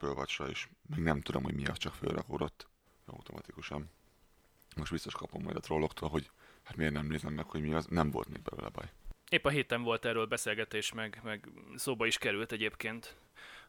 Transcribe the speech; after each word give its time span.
Apple 0.00 0.14
watch 0.16 0.42
és 0.50 0.68
még 0.94 1.04
nem 1.04 1.20
tudom, 1.20 1.42
hogy 1.42 1.54
mi 1.54 1.66
az, 1.66 1.78
csak 1.78 1.94
fölrakódott 1.94 2.68
automatikusan. 3.06 3.90
Most 4.76 4.92
biztos 4.92 5.14
kapom 5.14 5.42
majd 5.42 5.56
a 5.56 5.60
trolloktól, 5.60 6.08
hogy 6.08 6.30
hát 6.62 6.76
miért 6.76 6.92
nem 6.92 7.06
nézem 7.06 7.32
meg, 7.32 7.44
hogy 7.44 7.60
mi 7.60 7.74
az, 7.74 7.86
nem 7.86 8.10
volt 8.10 8.28
még 8.28 8.42
belőle 8.42 8.68
baj. 8.68 8.90
Épp 9.30 9.44
a 9.44 9.48
héten 9.48 9.82
volt 9.82 10.04
erről 10.04 10.26
beszélgetés, 10.26 10.92
meg, 10.92 11.20
meg 11.22 11.48
szóba 11.76 12.06
is 12.06 12.18
került 12.18 12.52
egyébként, 12.52 13.16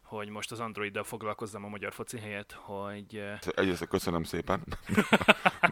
hogy 0.01 0.29
most 0.29 0.51
az 0.51 0.59
Androiddal 0.59 1.03
foglalkozzam 1.03 1.63
a 1.65 1.67
magyar 1.67 1.93
foci 1.93 2.19
helyett, 2.19 2.51
hogy... 2.51 3.15
eh, 3.15 3.39
Egyrészt 3.55 3.87
köszönöm 3.87 4.23
szépen, 4.23 4.63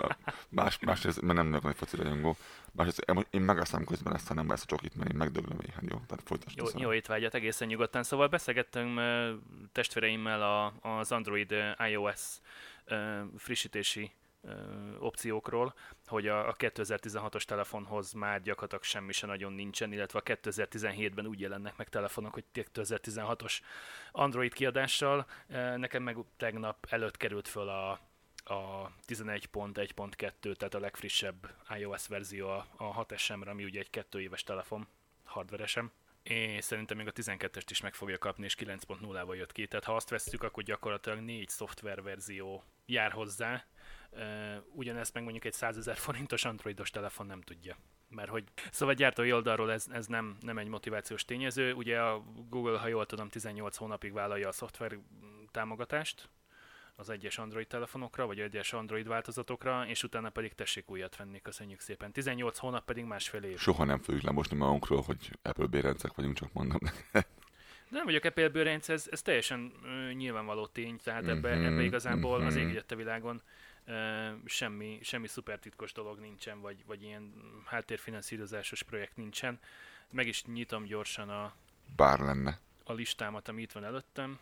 más, 0.50 0.80
másrészt, 0.80 1.22
mert 1.22 1.38
nem 1.38 1.48
vagyok 1.50 1.64
nagy 1.64 1.76
foci 1.76 1.96
rajongó, 1.96 2.38
másrészt 2.72 3.00
én- 3.00 3.26
én 3.30 3.42
megasztám 3.42 3.84
közben 3.84 4.14
ezt, 4.16 4.28
ha 4.28 4.34
nem 4.34 4.52
ezt 4.52 4.64
a 4.64 4.66
csokit, 4.66 4.96
mert 4.96 5.12
én 5.12 5.18
megdöglöm 5.18 5.58
éhen, 5.68 5.84
jó? 5.90 5.98
Tehát 6.08 6.24
folytasd 6.26 6.58
Jó, 6.58 6.66
jó 6.76 6.94
étvágyat 6.94 7.34
egészen 7.34 7.68
nyugodtan. 7.68 8.04
Szóval 8.04 8.28
beszélgettünk 8.28 9.00
testvéreimmel 9.72 10.42
a, 10.42 10.74
az 10.82 11.12
Android 11.12 11.56
iOS 11.90 12.22
frissítési 13.38 14.12
opciókról, 15.00 15.74
hogy 16.06 16.28
a, 16.28 16.48
a 16.48 16.56
2016-os 16.56 17.44
telefonhoz 17.44 18.14
már 18.14 18.42
gyakorlatilag 18.42 18.84
semmi 18.84 19.12
se 19.12 19.28
nagyon 19.28 19.54
nincsen, 19.54 19.94
illetve 19.94 20.20
a 20.20 20.24
2017-ben 20.24 21.26
úgy 21.26 21.40
jelennek 21.40 21.78
meg 21.78 21.90
telefonok, 21.90 22.34
hogy 22.34 22.44
2016-os 22.54 23.60
Android 24.12 24.54
kiadással. 24.54 25.26
Nekem 25.76 26.04
meg 26.04 26.18
tegnap 26.38 26.88
előtt 26.90 27.18
került 27.18 27.48
föl 27.48 27.70
a, 27.70 28.00
a 28.50 28.92
11.1.2, 29.08 30.56
tehát 30.56 30.74
a 30.74 30.80
legfrissebb 30.80 31.56
iOS 31.78 32.08
verzió 32.08 32.48
a, 32.48 32.68
a 32.78 33.06
6SM-re, 33.06 33.50
ami 33.50 33.64
ugye 33.64 33.80
egy 33.80 33.90
kettő 33.90 34.22
éves 34.22 34.44
telefon, 34.44 34.88
hardveresem. 35.24 35.92
És 36.24 36.64
szerintem 36.64 36.98
még 36.98 37.08
a 37.08 37.12
12-est 37.12 37.66
is 37.70 37.82
meg 37.82 37.94
fogja 37.94 38.18
kapni, 38.18 38.46
és 38.46 38.56
9.0-val 38.60 39.36
jött 39.36 39.52
ki. 39.52 39.68
Tehát 39.68 39.86
ha 39.86 39.96
azt 39.96 40.10
vesszük, 40.10 40.44
akkor 40.44 40.64
gyakorlatilag 40.64 41.20
négy 41.20 41.50
szoftververzió 41.50 42.64
jár 42.86 43.12
hozzá. 43.12 43.66
Ugyanezt 44.72 45.14
meg 45.14 45.24
mondjuk 45.24 45.46
egy 45.46 45.54
100 45.54 45.78
ezer 45.78 45.98
forintos 45.98 46.46
androidos 46.46 46.90
telefon 46.90 47.26
nem 47.26 47.42
tudja. 47.42 47.78
Mert 48.10 48.30
hogy, 48.30 48.44
szóval 48.72 48.96
gyártói 48.96 49.34
oldalról 49.34 49.72
ez, 49.72 49.86
ez 49.92 50.08
nem, 50.08 50.38
nem 50.42 50.58
egy 50.58 50.68
motivációs 50.68 51.26
tényező. 51.26 51.74
Ugye 51.74 52.02
a 52.02 52.24
Google, 52.50 52.80
ha 52.80 52.88
jól 52.88 53.06
tudom, 53.06 53.30
18 53.30 53.76
hónapig 53.78 54.14
vállalja 54.14 54.48
a 54.48 54.52
szoftver 54.52 54.98
támogatást, 55.52 56.30
az 57.00 57.10
egyes 57.10 57.38
Android 57.38 57.68
telefonokra, 57.68 58.26
vagy 58.26 58.40
egyes 58.40 58.74
Android 58.74 59.08
változatokra, 59.08 59.88
és 59.88 60.04
utána 60.04 60.30
pedig 60.30 60.54
tessék 60.56 60.90
újat 60.92 61.16
venni, 61.16 61.42
köszönjük 61.42 61.80
szépen. 61.80 62.12
18 62.12 62.58
hónap 62.58 62.86
pedig 62.86 63.04
másfél 63.04 63.44
év. 63.44 63.58
Soha 63.58 63.84
nem 63.84 64.00
fogjuk 64.00 64.24
lemosni 64.24 64.58
magunkról, 64.58 65.02
hogy 65.02 65.38
Apple 65.42 65.66
bérencek 65.66 66.14
vagyunk, 66.14 66.36
csak 66.36 66.54
mondom. 66.54 66.80
De 67.90 67.98
nem 67.98 68.06
vagyok 68.06 68.24
Apple 68.24 68.50
bőrönc, 68.50 68.90
ez, 68.90 69.08
ez 69.12 69.22
teljesen 69.22 69.74
ö, 69.84 70.12
nyilvánvaló 70.12 70.66
tény, 70.66 70.98
tehát 71.04 71.28
ebbe, 71.28 71.56
Mhm, 71.56 71.66
ebbe 71.66 71.82
igazából 71.82 72.42
az 72.42 72.56
mhm. 72.56 72.68
ég 72.68 72.84
a 72.88 72.96
világon 72.96 73.42
ö, 73.86 74.28
semmi, 74.46 75.00
semmi 75.02 75.28
szuper 75.28 75.60
titkos 75.60 75.92
dolog 75.92 76.20
nincsen, 76.20 76.62
vagy, 76.62 76.84
vagy 76.86 77.04
ilyen 77.04 77.34
háttérfinanszírozásos 77.66 78.84
projekt 78.84 79.16
nincsen. 79.16 79.60
Meg 80.12 80.28
is 80.28 80.44
nyitom 80.46 80.84
gyorsan 80.84 81.30
a, 81.30 81.54
Bár 81.96 82.20
lenne. 82.20 82.60
a 82.84 82.94
listámat, 82.94 83.48
ami 83.48 83.62
itt 83.62 83.72
van 83.72 83.84
előttem, 83.84 84.40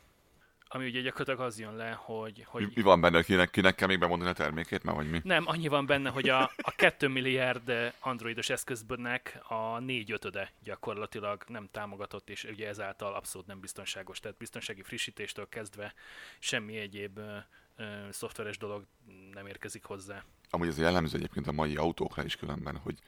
ami 0.70 0.86
ugye 0.86 1.02
gyakorlatilag 1.02 1.40
az 1.48 1.60
jön 1.60 1.76
le, 1.76 1.92
hogy, 1.92 2.46
Hogy... 2.48 2.72
Mi 2.76 2.82
van 2.82 3.02
benne, 3.02 3.24
kinek, 3.24 3.50
kinek 3.50 3.76
kell 3.76 3.88
még 3.88 4.00
bemondani 4.00 4.30
a 4.30 4.34
termékét, 4.34 4.84
már 4.84 4.96
vagy 4.96 5.10
mi? 5.10 5.20
Nem, 5.24 5.44
annyi 5.48 5.68
van 5.68 5.86
benne, 5.86 6.10
hogy 6.10 6.30
a, 6.30 6.42
a 6.58 6.72
2 6.76 7.08
milliárd 7.08 7.94
androidos 8.00 8.50
eszközbönnek 8.50 9.40
a 9.48 9.80
négy 9.80 10.12
ötöde 10.12 10.52
gyakorlatilag 10.64 11.44
nem 11.48 11.68
támogatott, 11.72 12.30
és 12.30 12.44
ugye 12.44 12.68
ezáltal 12.68 13.14
abszolút 13.14 13.48
nem 13.48 13.60
biztonságos. 13.60 14.20
Tehát 14.20 14.38
biztonsági 14.38 14.82
frissítéstől 14.82 15.50
kezdve 15.50 15.94
semmi 16.40 16.78
egyéb 16.78 17.18
ö, 17.18 17.38
ö, 17.76 17.84
szoftveres 18.12 18.58
dolog 18.58 18.86
nem 19.34 19.48
érkezik 19.48 19.84
hozzá. 19.84 20.24
Amúgy 20.50 20.68
ez 20.68 20.78
jellemző 20.78 21.18
egyébként 21.18 21.48
a 21.48 21.52
mai 21.52 21.76
autókra 21.76 22.24
is 22.24 22.36
különben, 22.36 22.78
hogy 22.78 23.00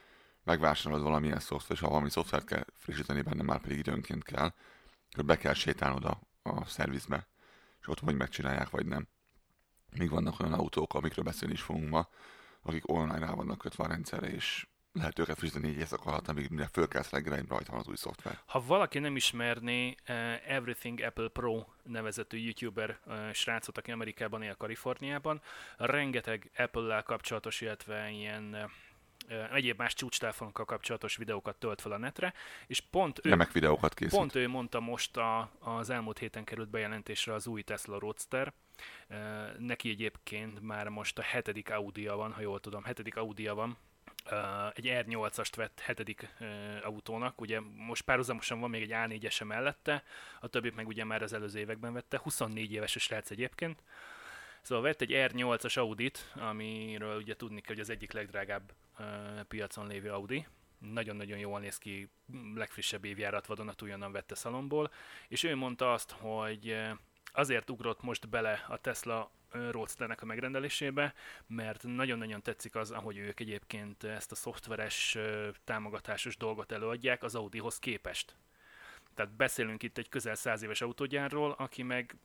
megvásárolod 0.43 1.03
valamilyen 1.03 1.39
szoftvert, 1.39 1.79
és 1.79 1.79
ha 1.79 1.91
valami 1.91 2.09
szoftvert 2.09 2.45
kell 2.45 2.65
frissíteni 2.77 3.21
benne, 3.21 3.43
már 3.43 3.61
pedig 3.61 3.77
időnként 3.77 4.23
kell, 4.23 4.53
akkor 5.11 5.25
be 5.25 5.37
kell 5.37 5.53
sétálnod 5.53 6.05
a, 6.05 6.19
a 6.43 6.65
szervizbe, 6.65 7.27
és 7.81 7.87
ott 7.87 7.99
vagy 7.99 8.15
megcsinálják, 8.15 8.69
vagy 8.69 8.85
nem. 8.85 9.07
Még 9.97 10.09
vannak 10.09 10.39
olyan 10.39 10.53
autók, 10.53 10.93
amikről 10.93 11.25
beszélni 11.25 11.53
is 11.53 11.61
fogunk 11.61 11.89
ma, 11.89 12.07
akik 12.61 12.89
online 12.91 13.19
rá 13.19 13.33
vannak 13.33 13.57
kötve 13.57 13.83
a 13.83 13.87
rendszerre, 13.87 14.27
és 14.27 14.67
lehet 14.93 15.19
őket 15.19 15.37
frissíteni 15.37 15.67
négy 15.67 15.77
éjszaka 15.77 16.09
alatt, 16.09 16.27
amíg 16.27 16.49
mire 16.49 16.67
fölkelsz 16.67 17.09
reggel, 17.09 17.43
rajta 17.47 17.71
van 17.71 17.79
az 17.79 17.87
új 17.87 17.95
szoftver. 17.95 18.39
Ha 18.45 18.63
valaki 18.65 18.99
nem 18.99 19.15
ismerné 19.15 19.87
uh, 19.87 20.15
Everything 20.51 21.01
Apple 21.01 21.27
Pro 21.27 21.65
nevezetű 21.83 22.37
youtuber 22.37 22.99
uh, 23.05 23.31
srácot, 23.31 23.77
aki 23.77 23.91
Amerikában 23.91 24.41
él, 24.41 24.55
Kaliforniában, 24.55 25.41
rengeteg 25.77 26.51
Apple-lel 26.57 27.03
kapcsolatos, 27.03 27.61
illetve 27.61 28.09
ilyen 28.09 28.43
uh, 28.53 28.69
egyéb 29.51 29.77
más 29.77 29.93
csúcstelefonokkal 29.93 30.65
kapcsolatos 30.65 31.15
videókat 31.15 31.55
tölt 31.55 31.81
fel 31.81 31.91
a 31.91 31.97
netre, 31.97 32.33
és 32.67 32.79
pont 32.79 33.19
ő, 33.23 33.29
Remek 33.29 33.51
videókat 33.51 33.93
készít. 33.93 34.17
pont 34.17 34.35
ő 34.35 34.47
mondta 34.47 34.79
most 34.79 35.17
a, 35.17 35.51
az 35.59 35.89
elmúlt 35.89 36.19
héten 36.19 36.43
került 36.43 36.69
bejelentésre 36.69 37.33
az 37.33 37.47
új 37.47 37.61
Tesla 37.61 37.99
Roadster. 37.99 38.53
Neki 39.57 39.89
egyébként 39.89 40.61
már 40.61 40.87
most 40.87 41.17
a 41.17 41.21
hetedik 41.21 41.69
Audi-ja 41.71 42.15
van, 42.15 42.33
ha 42.33 42.41
jól 42.41 42.59
tudom, 42.59 42.83
hetedik 42.83 43.17
Audi-ja 43.17 43.55
van, 43.55 43.77
egy 44.73 44.85
R8-ast 44.85 45.51
vett 45.55 45.79
hetedik 45.79 46.27
autónak, 46.83 47.41
ugye 47.41 47.59
most 47.59 48.01
párhuzamosan 48.01 48.59
van 48.59 48.69
még 48.69 48.81
egy 48.81 48.91
A4-ese 48.93 49.45
mellette, 49.45 50.03
a 50.39 50.47
többit 50.47 50.75
meg 50.75 50.87
ugye 50.87 51.03
már 51.03 51.21
az 51.21 51.33
előző 51.33 51.59
években 51.59 51.93
vette, 51.93 52.19
24 52.23 52.71
éves 52.71 52.95
a 52.95 52.99
srác 52.99 53.31
egyébként. 53.31 53.83
Szóval 54.61 54.83
vett 54.83 55.01
egy 55.01 55.11
R8-as 55.13 55.77
Audit, 55.77 56.31
amiről 56.35 57.17
ugye 57.17 57.35
tudni 57.35 57.61
kell, 57.61 57.75
hogy 57.75 57.83
az 57.83 57.89
egyik 57.89 58.11
legdrágább 58.11 58.73
piacon 59.47 59.87
lévő 59.87 60.11
Audi. 60.11 60.47
Nagyon-nagyon 60.79 61.37
jól 61.37 61.59
néz 61.59 61.77
ki, 61.77 62.09
legfrissebb 62.55 63.05
évjárat 63.05 63.45
vadonatújonnan 63.45 64.11
vette 64.11 64.35
szalomból, 64.35 64.91
és 65.27 65.43
ő 65.43 65.55
mondta 65.55 65.93
azt, 65.93 66.11
hogy 66.11 66.75
azért 67.31 67.69
ugrott 67.69 68.01
most 68.01 68.29
bele 68.29 68.65
a 68.67 68.77
Tesla 68.77 69.31
Roadsternek 69.51 70.21
a 70.21 70.25
megrendelésébe, 70.25 71.13
mert 71.47 71.83
nagyon-nagyon 71.83 72.41
tetszik 72.41 72.75
az, 72.75 72.91
ahogy 72.91 73.17
ők 73.17 73.39
egyébként 73.39 74.03
ezt 74.03 74.31
a 74.31 74.35
szoftveres 74.35 75.17
támogatásos 75.63 76.37
dolgot 76.37 76.71
előadják 76.71 77.23
az 77.23 77.35
Audihoz 77.35 77.79
képest. 77.79 78.35
Tehát 79.19 79.35
beszélünk 79.35 79.83
itt 79.83 79.97
egy 79.97 80.09
közel 80.09 80.35
száz 80.35 80.61
éves 80.61 80.81
autógyárról, 80.81 81.55
aki 81.57 81.83
meg 81.83 82.15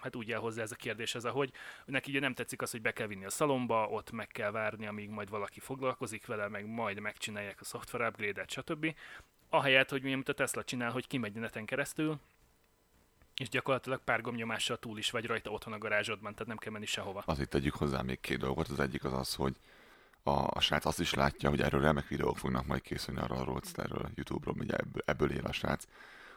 hát 0.00 0.16
úgy 0.16 0.32
áll 0.32 0.40
hozzá 0.40 0.62
ez 0.62 0.72
a 0.72 0.76
kérdéshez, 0.76 1.24
ahogy 1.24 1.52
neki 1.84 2.10
ugye 2.10 2.20
nem 2.20 2.34
tetszik 2.34 2.62
az, 2.62 2.70
hogy 2.70 2.82
be 2.82 2.92
kell 2.92 3.06
vinni 3.06 3.24
a 3.24 3.30
szalomba, 3.30 3.88
ott 3.88 4.10
meg 4.10 4.26
kell 4.26 4.50
várni, 4.50 4.86
amíg 4.86 5.08
majd 5.08 5.30
valaki 5.30 5.60
foglalkozik 5.60 6.26
vele, 6.26 6.48
meg 6.48 6.66
majd 6.66 7.00
megcsinálják 7.00 7.60
a 7.60 7.64
szoftver 7.64 8.08
upgrade-et, 8.08 8.50
stb. 8.50 8.94
Ahelyett, 9.48 9.90
hogy 9.90 10.02
mi, 10.02 10.22
a 10.24 10.32
Tesla 10.32 10.64
csinál, 10.64 10.90
hogy 10.90 11.06
kimegy 11.06 11.32
neten 11.32 11.64
keresztül, 11.64 12.18
és 13.36 13.48
gyakorlatilag 13.48 14.00
pár 14.04 14.20
gomnyomással 14.20 14.78
túl 14.78 14.98
is 14.98 15.10
vagy 15.10 15.26
rajta 15.26 15.50
otthon 15.50 15.72
a 15.72 15.78
garázsodban, 15.78 16.32
tehát 16.32 16.48
nem 16.48 16.56
kell 16.56 16.72
menni 16.72 16.86
sehova. 16.86 17.22
Azért 17.26 17.48
tegyük 17.48 17.74
hozzá 17.74 18.02
még 18.02 18.20
két 18.20 18.38
dolgot. 18.38 18.68
Az 18.68 18.80
egyik 18.80 19.04
az 19.04 19.12
az, 19.12 19.34
hogy 19.34 19.56
a, 20.22 20.30
a 20.30 20.60
srác 20.60 20.84
azt 20.84 21.00
is 21.00 21.14
látja, 21.14 21.48
hogy 21.48 21.60
erről 21.60 21.80
remek 21.80 22.08
videók 22.08 22.38
fognak 22.38 22.66
majd 22.66 22.80
készülni 22.80 23.20
arra 23.20 23.36
a 23.36 23.44
Roadsterről, 23.44 24.10
YouTube-ról, 24.14 24.54
ugye 24.58 24.76
ebből, 24.76 25.02
ebből 25.04 25.30
él 25.30 25.44
a 25.44 25.52
srác. 25.52 25.84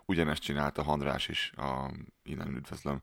Ugyanezt 0.05 0.41
csinálta 0.41 0.83
Handrás 0.83 1.27
is, 1.27 1.51
a, 1.55 1.91
innen 2.23 2.55
üdvözlöm, 2.55 3.01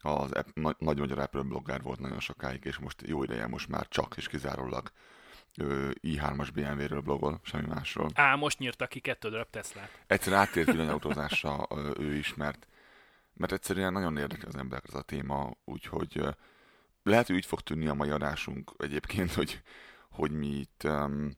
az 0.00 0.32
app, 0.32 0.46
nagy, 0.54 0.76
nagy 0.78 0.98
magyar 0.98 1.18
Apple 1.18 1.42
blogger 1.42 1.82
volt 1.82 2.00
nagyon 2.00 2.20
sokáig, 2.20 2.64
és 2.64 2.78
most 2.78 3.02
jó 3.06 3.22
ideje 3.22 3.46
most 3.46 3.68
már 3.68 3.88
csak 3.88 4.16
és 4.16 4.28
kizárólag 4.28 4.92
ö, 5.56 5.90
i3-as 6.02 6.48
BMW-ről 6.54 7.00
blogol, 7.00 7.40
semmi 7.42 7.66
másról. 7.66 8.10
Á, 8.14 8.34
most 8.34 8.58
nyírtak 8.58 8.88
ki 8.88 9.00
kettő 9.00 9.28
darab 9.28 9.50
Teslát. 9.50 10.04
Egyszer 10.06 10.32
áttért 10.32 10.70
villanyautózásra 10.70 11.66
ő 11.98 12.14
is, 12.14 12.34
mert, 12.34 12.66
mert 13.32 13.52
egyszerűen 13.52 13.92
nagyon 13.92 14.16
érdekel 14.16 14.48
az 14.48 14.56
emberek 14.56 14.84
ez 14.88 14.94
a 14.94 15.02
téma, 15.02 15.50
úgyhogy 15.64 16.18
ö, 16.18 16.30
lehet, 17.02 17.26
hogy 17.26 17.36
úgy 17.36 17.46
fog 17.46 17.60
tűnni 17.60 17.86
a 17.86 17.94
mai 17.94 18.10
adásunk 18.10 18.72
egyébként, 18.78 19.32
hogy, 19.32 19.62
hogy 20.10 20.30
mi 20.30 20.46
itt 20.46 20.82
um, 20.84 21.30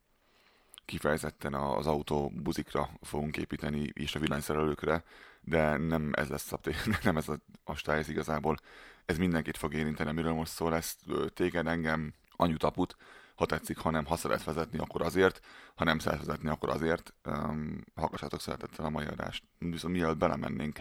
kifejezetten 0.87 1.55
az 1.55 1.87
autó 1.87 2.33
buzikra 2.35 2.91
fogunk 3.03 3.37
építeni, 3.37 3.91
és 3.93 4.15
a 4.15 4.19
villanyszerelőkre, 4.19 5.05
de 5.41 5.77
nem 5.77 6.11
ez 6.13 6.29
lesz 6.29 6.53
a, 6.53 6.61
nem 7.03 7.17
ez 7.17 7.29
a, 7.29 7.39
a 7.65 7.75
stály, 7.75 7.99
ez 7.99 8.09
igazából. 8.09 8.57
Ez 9.05 9.19
mindenkit 9.19 9.57
fog 9.57 9.75
érinteni, 9.75 10.11
amiről 10.11 10.33
most 10.33 10.53
szól, 10.53 10.81
ö, 11.07 11.27
téged, 11.29 11.67
engem, 11.67 12.15
anyut, 12.37 12.63
aput, 12.63 12.97
ha 13.35 13.47
tetszik, 13.47 13.79
ha 13.79 13.91
nem, 13.91 14.05
ha 14.05 14.17
szeret 14.17 14.45
vezetni, 14.45 14.79
akkor 14.79 15.03
azért, 15.03 15.41
ha 15.75 15.85
nem 15.85 15.99
szeret 15.99 16.19
vezetni, 16.19 16.49
akkor 16.49 16.69
azért. 16.69 17.15
Um, 17.25 17.85
hallgassátok 17.95 18.41
szeretettel 18.41 18.85
a 18.85 18.91
mai 18.91 19.05
adást. 19.07 19.45
Viszont 19.59 19.95
mielőtt 19.95 20.17
belemennénk. 20.17 20.79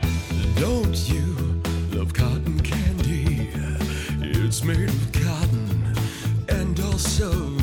Don't 0.56 1.08
you 1.14 1.36
love 1.92 2.12
cotton 2.20 2.58
candy? 2.58 3.52
It's 4.20 4.64
made 4.64 4.84
of 4.84 5.12
cotton 5.12 5.92
and 6.48 6.80
also 6.80 7.55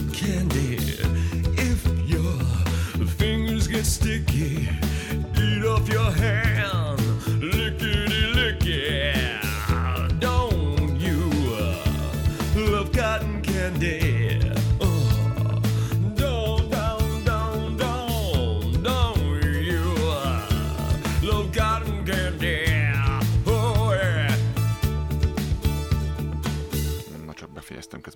sticky, 3.85 4.69
eat 5.37 5.65
off 5.65 5.89
your 5.89 6.11
hand. 6.11 6.52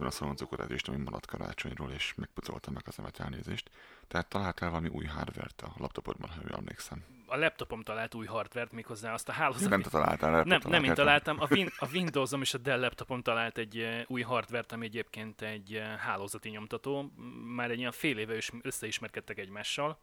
A 0.04 0.10
szaloncukorezést, 0.10 0.88
ami 0.88 0.96
maradt 0.96 1.26
karácsonyról, 1.26 1.90
és 1.90 2.14
megpucoltam 2.14 2.74
meg 2.74 2.82
az 2.86 2.98
emet 2.98 3.20
elnézést. 3.20 3.70
Tehát 4.08 4.28
találtál 4.28 4.70
valami 4.70 4.88
új 4.88 5.04
hardvert 5.04 5.62
a 5.62 5.72
laptopodban, 5.76 6.30
ha 6.30 6.40
jól 6.42 6.56
emlékszem. 6.58 7.04
A 7.26 7.36
laptopom 7.36 7.82
talált 7.82 8.14
új 8.14 8.26
hardvert, 8.26 8.72
méghozzá 8.72 9.12
azt 9.12 9.28
a 9.28 9.32
hálózat... 9.32 9.70
Nem 9.70 9.82
te 9.82 9.90
találtál, 9.90 10.30
laptop 10.30 10.62
Nem, 10.62 10.70
nem 10.70 10.84
én 10.84 10.94
találtam. 10.94 11.40
A, 11.40 11.46
Win- 11.50 11.72
a 11.78 11.88
Windowsom 11.92 12.40
és 12.40 12.54
a 12.54 12.58
Dell 12.58 12.80
laptopom 12.80 13.22
talált 13.22 13.58
egy 13.58 13.78
eh, 13.78 14.02
új 14.06 14.22
hardvert, 14.22 14.72
ami 14.72 14.84
egyébként 14.84 15.42
egy 15.42 15.74
eh, 15.74 15.96
hálózati 15.98 16.48
nyomtató. 16.48 17.12
Már 17.54 17.70
egy 17.70 17.78
ilyen 17.78 17.92
fél 17.92 18.18
éve 18.18 18.36
is 18.36 18.50
összeismerkedtek 18.62 19.38
egymással, 19.38 19.98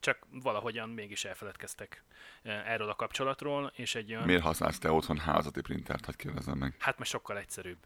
csak 0.00 0.18
valahogyan 0.30 0.88
mégis 0.88 1.24
elfeledkeztek 1.24 2.04
eh, 2.42 2.70
erről 2.72 2.88
a 2.88 2.94
kapcsolatról, 2.94 3.72
és 3.74 3.94
egy 3.94 4.10
olyan... 4.10 4.24
Miért 4.24 4.42
használsz 4.42 4.78
te 4.78 4.90
otthon 4.90 5.18
házati 5.18 5.60
printert, 5.60 6.04
hogy 6.04 6.16
kérdezem 6.16 6.58
meg? 6.58 6.74
Hát 6.78 6.98
mert 6.98 7.10
sokkal 7.10 7.38
egyszerűbb. 7.38 7.78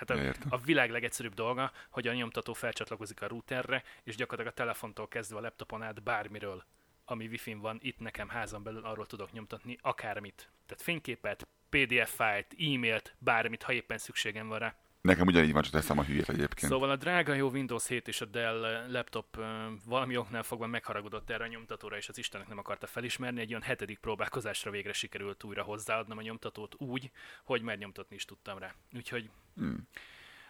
Hát 0.00 0.10
a, 0.10 0.22
értem. 0.22 0.48
a 0.50 0.58
világ 0.58 0.90
legegyszerűbb 0.90 1.34
dolga, 1.34 1.72
hogy 1.90 2.06
a 2.06 2.12
nyomtató 2.12 2.52
felcsatlakozik 2.52 3.22
a 3.22 3.28
routerre, 3.28 3.82
és 4.02 4.16
gyakorlatilag 4.16 4.58
a 4.58 4.62
telefontól 4.62 5.08
kezdve 5.08 5.36
a 5.36 5.40
laptopon 5.40 5.82
át 5.82 6.02
bármiről, 6.02 6.64
ami 7.04 7.26
wifi 7.26 7.54
van 7.54 7.78
itt 7.82 7.98
nekem 7.98 8.28
házon 8.28 8.62
belül, 8.62 8.84
arról 8.84 9.06
tudok 9.06 9.32
nyomtatni 9.32 9.78
akármit. 9.80 10.50
Tehát 10.66 10.82
fényképet, 10.82 11.48
PDF 11.68 12.14
fájlt, 12.14 12.54
e-mailt, 12.58 13.14
bármit, 13.18 13.62
ha 13.62 13.72
éppen 13.72 13.98
szükségem 13.98 14.48
van 14.48 14.58
rá. 14.58 14.74
Nekem 15.00 15.26
ugyanígy 15.26 15.52
van, 15.52 15.62
csak 15.62 15.72
teszem 15.72 15.98
a 15.98 16.02
hülyét 16.02 16.28
egyébként. 16.28 16.72
Szóval 16.72 16.90
a 16.90 16.96
drága 16.96 17.34
jó 17.34 17.48
Windows 17.48 17.86
7 17.86 18.08
és 18.08 18.20
a 18.20 18.24
Dell 18.24 18.64
eh, 18.64 18.88
laptop 18.88 19.38
eh, 19.38 19.46
valami 19.84 20.16
oknál 20.16 20.42
fogva 20.42 20.66
megharagudott 20.66 21.30
erre 21.30 21.44
a 21.44 21.46
nyomtatóra, 21.46 21.96
és 21.96 22.08
az 22.08 22.18
Istenek 22.18 22.48
nem 22.48 22.58
akarta 22.58 22.86
felismerni. 22.86 23.40
Egy 23.40 23.50
olyan 23.50 23.62
hetedik 23.62 23.98
próbálkozásra 23.98 24.70
végre 24.70 24.92
sikerült 24.92 25.44
újra 25.44 25.62
hozzáadnom 25.62 26.18
a 26.18 26.22
nyomtatót 26.22 26.74
úgy, 26.78 27.10
hogy 27.44 27.62
megnyomtatni 27.62 28.16
is 28.16 28.24
tudtam 28.24 28.58
rá. 28.58 28.74
Úgyhogy 28.94 29.30
Hmm. 29.56 29.88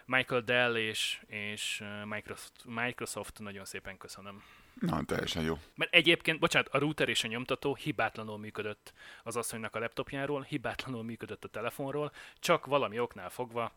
Michael 0.05 0.41
Dell 0.41 0.75
és, 0.75 1.21
és 1.27 1.81
eh, 1.81 2.05
Microsoft, 2.05 2.65
Microsoft 2.65 3.39
nagyon 3.39 3.65
szépen 3.65 3.97
köszönöm. 3.97 4.43
Na, 4.73 5.03
teljesen 5.03 5.43
jó. 5.43 5.57
Mert 5.75 5.93
egyébként, 5.93 6.39
bocsánat, 6.39 6.67
a 6.67 6.77
router 6.77 7.09
és 7.09 7.23
a 7.23 7.27
nyomtató 7.27 7.75
hibátlanul 7.75 8.37
működött 8.37 8.93
az 9.23 9.35
asszonynak 9.35 9.75
a 9.75 9.79
laptopjáról, 9.79 10.41
hibátlanul 10.41 11.03
működött 11.03 11.43
a 11.43 11.47
telefonról, 11.47 12.11
csak 12.39 12.65
valami 12.65 12.99
oknál 12.99 13.29
fogva 13.29 13.71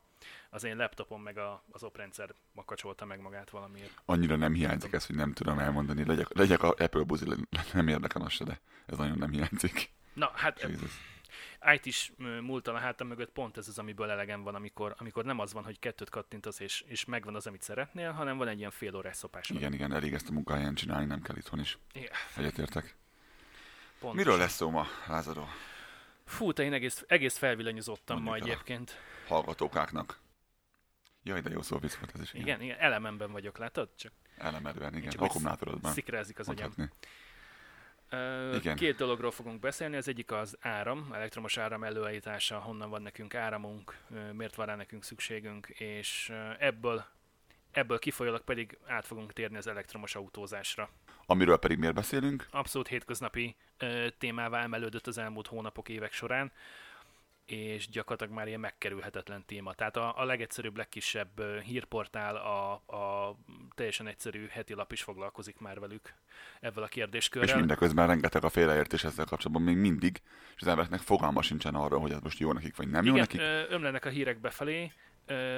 az 0.50 0.64
én 0.64 0.76
laptopom 0.76 1.22
meg 1.22 1.38
a, 1.38 1.64
az 1.70 1.82
oprendszer 1.82 2.34
makacsolta 2.52 3.04
meg 3.04 3.20
magát 3.20 3.50
valamiért. 3.50 4.02
Annyira 4.04 4.36
nem 4.36 4.54
hiányzik 4.54 4.92
ez, 4.92 5.06
hogy 5.06 5.16
nem 5.16 5.32
tudom 5.32 5.58
elmondani. 5.58 6.04
Legyek, 6.04 6.32
legyek 6.32 6.62
a 6.62 6.74
Apple 6.78 7.02
buzi, 7.02 7.26
nem 7.72 7.88
érdekel 7.88 8.22
az 8.22 8.32
se, 8.32 8.44
de 8.44 8.60
ez 8.86 8.98
nagyon 8.98 9.18
nem 9.18 9.30
hiányzik. 9.30 9.92
Na, 10.12 10.30
hát 10.34 10.60
Jesus. 10.60 10.90
IT 11.74 11.86
is 11.86 12.12
ö, 12.18 12.40
múltal 12.40 12.74
a 12.74 12.78
hátam 12.78 13.06
mögött 13.06 13.32
pont 13.32 13.56
ez 13.56 13.68
az, 13.68 13.78
amiből 13.78 14.10
elegem 14.10 14.42
van, 14.42 14.54
amikor, 14.54 14.94
amikor 14.98 15.24
nem 15.24 15.38
az 15.38 15.52
van, 15.52 15.64
hogy 15.64 15.78
kettőt 15.78 16.10
kattintasz 16.10 16.60
és, 16.60 16.84
és 16.86 17.04
megvan 17.04 17.34
az, 17.34 17.46
amit 17.46 17.62
szeretnél, 17.62 18.10
hanem 18.12 18.36
van 18.36 18.48
egy 18.48 18.58
ilyen 18.58 18.70
fél 18.70 18.96
órás 18.96 19.16
szopás. 19.16 19.50
Igen, 19.50 19.72
igen, 19.72 19.92
elég 19.92 20.14
ezt 20.14 20.28
a 20.28 20.32
munkahelyen 20.32 20.74
csinálni, 20.74 21.06
nem 21.06 21.22
kell 21.22 21.36
itthon 21.36 21.60
is. 21.60 21.78
Igen, 21.92 22.10
Egyetértek. 22.36 22.96
pontosan. 23.98 24.16
Miről 24.16 24.38
lesz 24.38 24.54
szó 24.54 24.70
ma, 24.70 24.86
Lázadó? 25.08 25.48
Fú, 26.24 26.52
te 26.52 26.62
én 26.62 26.72
egész, 26.72 27.04
egész 27.06 27.36
felvillanyozottam 27.36 28.22
ma 28.22 28.34
egyébként. 28.34 28.98
Hallgatókáknak. 29.28 30.18
Jaj, 31.22 31.40
de 31.40 31.50
jó 31.50 31.62
szó 31.62 31.78
volt 31.78 32.10
ez 32.14 32.20
is. 32.20 32.32
Igen, 32.32 32.60
igen, 32.60 32.78
elememben 32.78 33.32
vagyok, 33.32 33.58
látod? 33.58 33.88
Csak 33.96 34.12
Elemedben, 34.36 34.94
igen. 34.96 35.10
csak 35.10 35.20
Akkumulátorodban. 35.20 35.92
szikrázik 35.92 36.38
az 36.38 36.48
agyam. 36.48 36.72
Ö, 38.08 38.54
Igen. 38.56 38.76
Két 38.76 38.96
dologról 38.96 39.30
fogunk 39.30 39.60
beszélni, 39.60 39.96
az 39.96 40.08
egyik 40.08 40.32
az 40.32 40.56
áram, 40.60 41.12
elektromos 41.12 41.56
áram 41.56 41.84
előállítása, 41.84 42.58
honnan 42.58 42.90
van 42.90 43.02
nekünk 43.02 43.34
áramunk, 43.34 43.98
miért 44.32 44.54
van 44.54 44.66
rá 44.66 44.74
nekünk 44.74 45.04
szükségünk, 45.04 45.66
és 45.68 46.32
ebből, 46.58 47.04
ebből 47.70 47.98
kifolyólag 47.98 48.44
pedig 48.44 48.78
át 48.86 49.06
fogunk 49.06 49.32
térni 49.32 49.56
az 49.56 49.66
elektromos 49.66 50.14
autózásra. 50.14 50.90
Amiről 51.26 51.56
pedig 51.56 51.78
miért 51.78 51.94
beszélünk? 51.94 52.46
Abszolút 52.50 52.88
hétköznapi 52.88 53.56
ö, 53.78 54.06
témává 54.18 54.62
emelődött 54.62 55.06
az 55.06 55.18
elmúlt 55.18 55.46
hónapok, 55.46 55.88
évek 55.88 56.12
során, 56.12 56.52
és 57.46 57.88
gyakorlatilag 57.88 58.32
már 58.34 58.46
ilyen 58.46 58.60
megkerülhetetlen 58.60 59.44
téma. 59.46 59.74
Tehát 59.74 59.96
a, 59.96 60.20
a 60.20 60.24
legegyszerűbb, 60.24 60.76
legkisebb 60.76 61.38
ö, 61.38 61.58
hírportál, 61.60 62.36
a, 62.36 62.72
a 62.72 63.36
teljesen 63.74 64.06
egyszerű 64.06 64.46
heti 64.46 64.74
lap 64.74 64.92
is 64.92 65.02
foglalkozik 65.02 65.58
már 65.58 65.80
velük 65.80 66.14
ezzel 66.60 66.82
a 66.82 66.86
kérdéskörrel. 66.86 67.48
És 67.48 67.54
mindeközben 67.54 68.06
rengeteg 68.06 68.44
a 68.44 68.48
félreértés 68.48 69.04
ezzel 69.04 69.24
kapcsolatban 69.24 69.62
még 69.62 69.76
mindig, 69.76 70.22
és 70.54 70.60
az 70.60 70.66
embereknek 70.68 71.00
fogalma 71.00 71.42
sincsen 71.42 71.74
arról, 71.74 72.00
hogy 72.00 72.12
ez 72.12 72.20
most 72.20 72.38
jó 72.38 72.52
nekik, 72.52 72.76
vagy 72.76 72.88
nem 72.88 73.04
jó 73.04 73.14
Igen, 73.14 73.20
nekik. 73.20 73.40
ö, 73.40 73.74
ömlenek 73.74 74.04
a 74.04 74.08
hírek 74.08 74.40
befelé. 74.40 74.92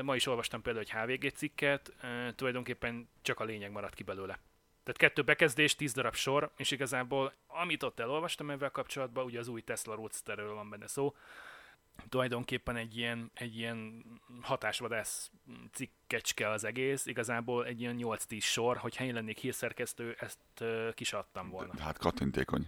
Ma 0.02 0.14
is 0.14 0.26
olvastam 0.26 0.62
például 0.62 0.84
egy 0.88 1.18
HVG 1.18 1.32
cikket, 1.32 1.92
tulajdonképpen 2.34 3.08
csak 3.22 3.40
a 3.40 3.44
lényeg 3.44 3.70
maradt 3.70 3.94
ki 3.94 4.02
belőle. 4.02 4.38
Tehát 4.86 5.00
kettő 5.00 5.22
bekezdés, 5.22 5.74
tíz 5.74 5.92
darab 5.92 6.14
sor, 6.14 6.50
és 6.56 6.70
igazából 6.70 7.32
amit 7.46 7.82
ott 7.82 8.00
elolvastam 8.00 8.50
ezzel 8.50 8.70
kapcsolatban, 8.70 9.24
ugye 9.24 9.38
az 9.38 9.48
új 9.48 9.60
Tesla 9.62 9.94
Roadsterről 9.94 10.54
van 10.54 10.70
benne 10.70 10.86
szó, 10.86 11.14
tulajdonképpen 12.08 12.76
egy 12.76 12.96
ilyen, 12.96 13.30
egy 13.34 13.56
ilyen 13.58 14.04
hatásvadász 14.42 15.30
cikkecske 15.72 16.48
az 16.50 16.64
egész, 16.64 17.06
igazából 17.06 17.66
egy 17.66 17.80
ilyen 17.80 17.96
8-10 17.98 18.42
sor, 18.42 18.76
hogyha 18.76 19.04
én 19.04 19.14
lennék 19.14 19.38
hírszerkesztő, 19.38 20.16
ezt 20.18 20.38
ö, 20.60 20.90
ki 20.94 21.04
se 21.04 21.16
adtam 21.16 21.48
volna. 21.48 21.74
De 21.74 21.82
Hát 21.82 21.98
kattintékony. 21.98 22.66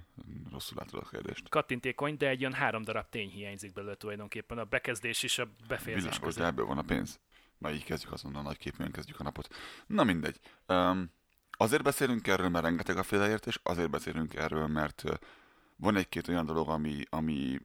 Rosszul 0.50 0.78
látod 0.78 1.02
a 1.02 1.08
kérdést. 1.10 1.48
Kattintékony, 1.48 2.16
de 2.16 2.28
egy 2.28 2.40
ilyen 2.40 2.52
három 2.52 2.82
darab 2.82 3.08
tény 3.10 3.30
hiányzik 3.30 3.72
belőle 3.72 3.94
tulajdonképpen, 3.94 4.58
a 4.58 4.64
bekezdés 4.64 5.22
és 5.22 5.38
a 5.38 5.48
befejezés 5.68 6.04
Világos, 6.04 6.18
között. 6.18 6.40
de 6.42 6.46
ebből 6.46 6.66
van 6.66 6.78
a 6.78 6.82
pénz. 6.82 7.20
Már 7.58 7.75
így 7.75 7.84
kezdjük 7.84 8.12
azonnal 8.12 8.42
nagy 8.42 8.58
képűen 8.58 8.90
kezdjük 8.90 9.20
a 9.20 9.22
napot. 9.22 9.54
Na 9.87 10.04
mindegy. 10.04 10.40
Um, 10.66 11.10
azért 11.60 11.82
beszélünk 11.82 12.26
erről, 12.26 12.48
mert 12.48 12.64
rengeteg 12.64 12.96
a 12.96 13.02
félreértés, 13.02 13.60
azért 13.62 13.90
beszélünk 13.90 14.34
erről, 14.34 14.66
mert 14.66 15.02
van 15.76 15.96
egy-két 15.96 16.28
olyan 16.28 16.46
dolog, 16.46 16.68
ami, 16.68 17.02
ami 17.10 17.60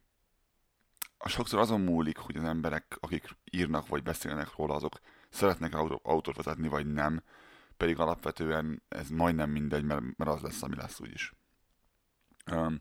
sokszor 1.24 1.58
azon 1.58 1.80
múlik, 1.80 2.18
hogy 2.18 2.36
az 2.36 2.44
emberek, 2.44 2.96
akik 3.00 3.36
írnak 3.50 3.88
vagy 3.88 4.02
beszélnek 4.02 4.56
róla, 4.56 4.74
azok 4.74 5.00
szeretnek 5.30 5.74
autó, 5.74 6.00
autót 6.02 6.36
vezetni, 6.36 6.68
vagy 6.68 6.92
nem. 6.92 7.22
Pedig 7.76 7.98
alapvetően 7.98 8.82
ez 8.88 9.08
majdnem 9.08 9.50
mindegy, 9.50 9.84
mert, 9.84 10.02
mert 10.16 10.30
az 10.30 10.40
lesz, 10.40 10.62
ami 10.62 10.76
lesz 10.76 11.00
úgyis. 11.00 11.32
Um, 12.52 12.80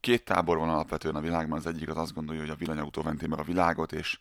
két 0.00 0.24
tábor 0.24 0.58
van 0.58 0.68
alapvetően 0.68 1.14
a 1.14 1.20
világban, 1.20 1.58
az 1.58 1.66
egyik 1.66 1.88
az 1.88 1.96
azt 1.96 2.14
gondolja, 2.14 2.40
hogy 2.40 2.50
a 2.50 2.56
villanyautó 2.56 3.02
menti 3.02 3.26
meg 3.26 3.38
a 3.38 3.44
világot, 3.44 3.92
és 3.92 4.18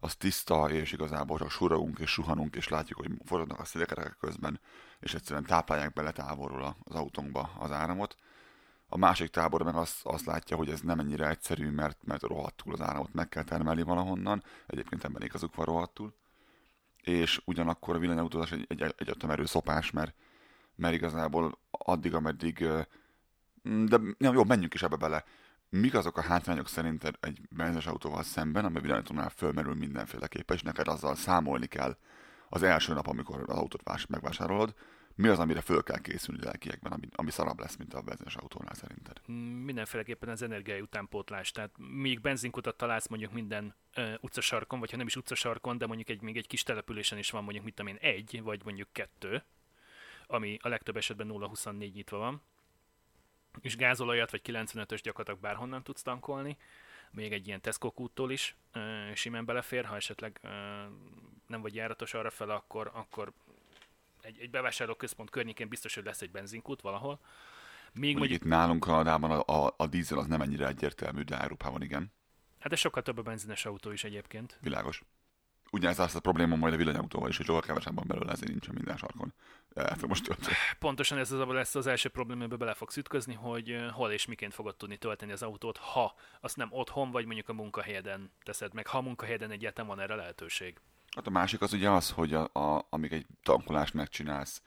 az 0.00 0.14
tiszta, 0.14 0.70
és 0.70 0.92
igazából 0.92 1.38
csak 1.38 1.50
surogunk 1.50 1.98
és 1.98 2.10
suhanunk, 2.10 2.56
és 2.56 2.68
látjuk, 2.68 2.98
hogy 2.98 3.10
forognak 3.24 3.60
a 3.60 3.64
szélkerekek 3.64 4.16
közben, 4.20 4.60
és 5.00 5.14
egyszerűen 5.14 5.44
táplálják 5.44 5.92
bele 5.92 6.10
távolról 6.12 6.76
az 6.84 6.94
autónkba 6.94 7.50
az 7.58 7.72
áramot. 7.72 8.16
A 8.88 8.96
másik 8.96 9.30
tábor 9.30 9.62
meg 9.62 9.74
azt, 9.74 10.06
azt 10.06 10.24
látja, 10.24 10.56
hogy 10.56 10.70
ez 10.70 10.80
nem 10.80 10.98
ennyire 10.98 11.28
egyszerű, 11.28 11.70
mert, 11.70 11.98
mert 12.04 12.22
rohadtul 12.22 12.72
az 12.72 12.80
áramot 12.80 13.14
meg 13.14 13.28
kell 13.28 13.42
termelni 13.42 13.82
valahonnan, 13.82 14.42
egyébként 14.66 15.04
ebben 15.04 15.22
igazuk 15.22 15.54
van 15.54 15.66
rohadtul, 15.66 16.14
és 17.02 17.40
ugyanakkor 17.44 17.94
a 17.94 17.98
villanyautózás 17.98 18.52
egy, 18.52 18.66
egy, 18.68 18.94
egy 18.96 19.16
erő 19.28 19.44
szopás, 19.44 19.90
mert, 19.90 20.14
mert 20.74 20.94
igazából 20.94 21.58
addig, 21.70 22.14
ameddig 22.14 22.68
de 23.62 23.98
ja, 24.18 24.32
jó, 24.32 24.44
menjünk 24.44 24.74
is 24.74 24.82
ebbe 24.82 24.96
bele. 24.96 25.24
Mik 25.68 25.94
azok 25.94 26.16
a 26.16 26.22
hátrányok 26.22 26.68
szerinted 26.68 27.14
egy 27.20 27.40
benzines 27.50 27.86
autóval 27.86 28.22
szemben, 28.22 28.64
ami 28.64 28.80
villanyautónál 28.80 29.28
fölmerül 29.28 29.74
mindenféleképpen, 29.74 30.56
és 30.56 30.62
neked 30.62 30.88
azzal 30.88 31.14
számolni 31.14 31.66
kell 31.66 31.96
az 32.48 32.62
első 32.62 32.92
nap, 32.92 33.06
amikor 33.06 33.40
az 33.46 33.56
autót 33.56 33.82
vás, 33.84 34.06
megvásárolod, 34.06 34.74
mi 35.16 35.28
az, 35.28 35.38
amire 35.38 35.60
föl 35.60 35.82
kell 35.82 35.98
készülni 35.98 36.44
lelkiekben, 36.44 36.92
ami, 36.92 37.08
ami 37.14 37.30
szarabb 37.30 37.60
lesz, 37.60 37.76
mint 37.76 37.94
a 37.94 38.00
benzines 38.00 38.36
autónál 38.36 38.74
szerinted? 38.74 39.20
Mm, 39.32 39.64
mindenféleképpen 39.64 40.28
az 40.28 40.42
energiai 40.42 40.80
utánpótlás. 40.80 41.50
Tehát 41.50 41.70
míg 41.78 42.20
benzinkutat 42.20 42.76
találsz 42.76 43.08
mondjuk 43.08 43.32
minden 43.32 43.74
ö, 43.94 44.14
utcasarkon, 44.20 44.80
vagy 44.80 44.90
ha 44.90 44.96
nem 44.96 45.06
is 45.06 45.16
utcasarkon, 45.16 45.78
de 45.78 45.86
mondjuk 45.86 46.08
egy, 46.08 46.22
még 46.22 46.36
egy 46.36 46.46
kis 46.46 46.62
településen 46.62 47.18
is 47.18 47.30
van 47.30 47.42
mondjuk, 47.42 47.64
mit 47.64 47.74
tudom 47.74 47.92
én, 47.92 47.98
egy, 48.00 48.40
vagy 48.42 48.60
mondjuk 48.64 48.88
kettő, 48.92 49.44
ami 50.26 50.58
a 50.62 50.68
legtöbb 50.68 50.96
esetben 50.96 51.28
0-24 51.30 51.92
nyitva 51.92 52.18
van, 52.18 52.42
és 53.60 53.76
gázolajat 53.76 54.30
vagy 54.30 54.40
95-ös 54.44 55.00
gyakorlatilag 55.02 55.40
bárhonnan 55.40 55.82
tudsz 55.82 56.02
tankolni, 56.02 56.56
még 57.10 57.32
egy 57.32 57.46
ilyen 57.46 57.60
Tesco 57.60 57.90
kúttól 57.90 58.30
is 58.30 58.56
ö, 58.72 59.10
simán 59.14 59.44
belefér, 59.44 59.84
ha 59.84 59.96
esetleg 59.96 60.38
ö, 60.42 60.48
nem 61.46 61.60
vagy 61.60 61.74
járatos 61.74 62.14
arra 62.14 62.30
fel, 62.30 62.50
akkor, 62.50 62.90
akkor 62.94 63.32
egy, 64.20 64.38
egy 64.38 64.50
bevásárlóközpont 64.50 65.30
környékén 65.30 65.68
biztos, 65.68 65.94
hogy 65.94 66.04
lesz 66.04 66.22
egy 66.22 66.30
benzinkút 66.30 66.80
valahol. 66.80 67.20
Még 67.92 68.16
Mondjuk 68.16 68.18
mondjuk, 68.18 68.42
itt 68.42 68.48
nálunk 68.48 68.80
Kanadában 68.80 69.30
a, 69.30 69.66
a, 69.66 69.74
a 69.76 69.86
dízel 69.86 70.18
az 70.18 70.26
nem 70.26 70.40
ennyire 70.40 70.66
egyértelmű, 70.66 71.22
de 71.22 71.40
Európában 71.40 71.82
igen, 71.82 72.12
hát 72.58 72.74
de 72.74 72.76
sokkal 72.76 73.02
több 73.02 73.18
a 73.18 73.22
benzines 73.22 73.66
autó 73.66 73.90
is 73.90 74.04
egyébként. 74.04 74.58
világos. 74.60 75.02
Ugyanez 75.70 75.98
az 75.98 76.14
a 76.14 76.20
probléma 76.20 76.56
majd 76.56 76.74
a 76.74 76.76
villanyautóval 76.76 77.28
is, 77.28 77.36
hogy 77.36 77.46
sokkal 77.46 77.60
kevesebb 77.60 77.94
van 77.94 78.06
belőle, 78.06 78.32
ezért 78.32 78.50
nincsen 78.50 78.74
minden 78.74 78.96
sarkon. 78.96 79.34
Most. 80.06 80.36
Pontosan 80.78 81.18
ez 81.18 81.32
az, 81.32 81.48
lesz 81.48 81.74
az 81.74 81.86
első 81.86 82.08
probléma, 82.08 82.40
amiben 82.40 82.58
bele 82.58 82.74
fogsz 82.74 82.96
ütközni, 82.96 83.34
hogy 83.34 83.76
hol 83.90 84.10
és 84.10 84.26
miként 84.26 84.54
fogod 84.54 84.76
tudni 84.76 84.96
tölteni 84.96 85.32
az 85.32 85.42
autót, 85.42 85.76
ha 85.76 86.14
azt 86.40 86.56
nem 86.56 86.68
otthon 86.70 87.10
vagy 87.10 87.24
mondjuk 87.24 87.48
a 87.48 87.52
munkahelyeden 87.52 88.32
teszed 88.42 88.74
meg, 88.74 88.86
ha 88.86 88.98
a 88.98 89.00
munkahelyeden 89.00 89.50
egyáltalán 89.50 89.90
van 89.90 90.00
erre 90.00 90.14
lehetőség. 90.14 90.80
Hát 91.16 91.26
a 91.26 91.30
másik 91.30 91.60
az 91.60 91.72
ugye 91.72 91.90
az, 91.90 92.10
hogy 92.10 92.34
a, 92.34 92.48
a, 92.52 92.86
amíg 92.90 93.12
egy 93.12 93.26
tankolást 93.42 93.94
megcsinálsz, 93.94 94.62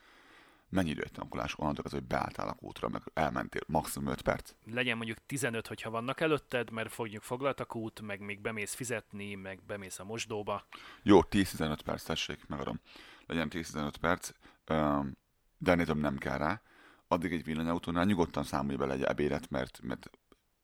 mennyi 0.68 0.90
idő 0.90 1.02
egy 1.02 1.12
tankolás, 1.12 1.58
onnantól 1.58 1.84
az, 1.84 1.92
hogy 1.92 2.02
beálltál 2.02 2.48
a 2.48 2.52
kútra, 2.52 2.88
meg 2.88 3.02
elmentél, 3.14 3.62
maximum 3.66 4.08
5 4.08 4.22
perc. 4.22 4.52
Legyen 4.72 4.96
mondjuk 4.96 5.18
15, 5.26 5.66
hogyha 5.66 5.90
vannak 5.90 6.20
előtted, 6.20 6.70
mert 6.70 6.92
fogjuk 6.92 7.22
foglalt 7.22 7.60
a 7.60 7.64
kút, 7.64 8.00
meg 8.00 8.20
még 8.20 8.40
bemész 8.40 8.74
fizetni, 8.74 9.34
meg 9.34 9.60
bemész 9.66 9.98
a 9.98 10.04
mosdóba. 10.04 10.66
Jó, 11.02 11.20
10-15 11.30 11.78
perc, 11.84 12.02
tessék, 12.02 12.46
megadom. 12.46 12.80
Legyen 13.26 13.48
10-15 13.52 13.92
perc, 14.00 14.30
de 14.64 15.72
ennél 15.72 15.86
több 15.86 16.00
nem 16.00 16.18
kell 16.18 16.38
rá. 16.38 16.62
Addig 17.08 17.32
egy 17.32 17.44
villanyautónál 17.44 18.04
nyugodtan 18.04 18.44
számolj 18.44 18.76
bele 18.76 18.92
egy 18.92 19.02
ebédet, 19.02 19.50
mert, 19.50 19.80
mert 19.82 20.10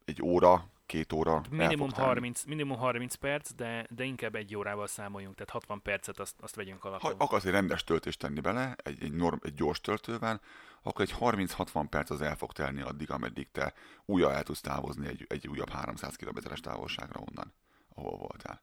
egy 0.04 0.22
óra, 0.22 0.70
két 0.86 1.12
óra 1.12 1.42
Minimum 1.50 1.78
fog 1.78 1.92
telni. 1.92 2.08
30, 2.08 2.44
minimum 2.44 2.78
30 2.78 3.14
perc, 3.14 3.52
de, 3.52 3.86
de 3.90 4.04
inkább 4.04 4.34
egy 4.34 4.56
órával 4.56 4.86
számoljunk, 4.86 5.34
tehát 5.34 5.50
60 5.50 5.82
percet 5.82 6.18
azt, 6.18 6.34
azt 6.40 6.54
vegyünk 6.54 6.82
Ha 6.82 6.88
alapul. 6.88 7.14
akarsz 7.18 7.44
egy 7.44 7.50
rendes 7.50 7.84
töltést 7.84 8.18
tenni 8.18 8.40
bele, 8.40 8.76
egy, 8.82 9.02
egy, 9.02 9.12
norm, 9.12 9.36
egy 9.42 9.54
gyors 9.54 9.80
töltővel, 9.80 10.40
akkor 10.82 11.00
egy 11.00 11.14
30-60 11.20 11.86
perc 11.90 12.10
az 12.10 12.20
el 12.20 12.36
fog 12.36 12.52
telni 12.52 12.80
addig, 12.80 13.10
ameddig 13.10 13.50
te 13.50 13.74
újra 14.04 14.32
el 14.32 14.42
tudsz 14.42 14.60
távozni 14.60 15.06
egy, 15.06 15.26
egy 15.28 15.48
újabb 15.48 15.70
300 15.70 16.16
km-es 16.16 16.60
távolságra 16.60 17.20
onnan, 17.20 17.54
ahol 17.94 18.16
voltál. 18.16 18.62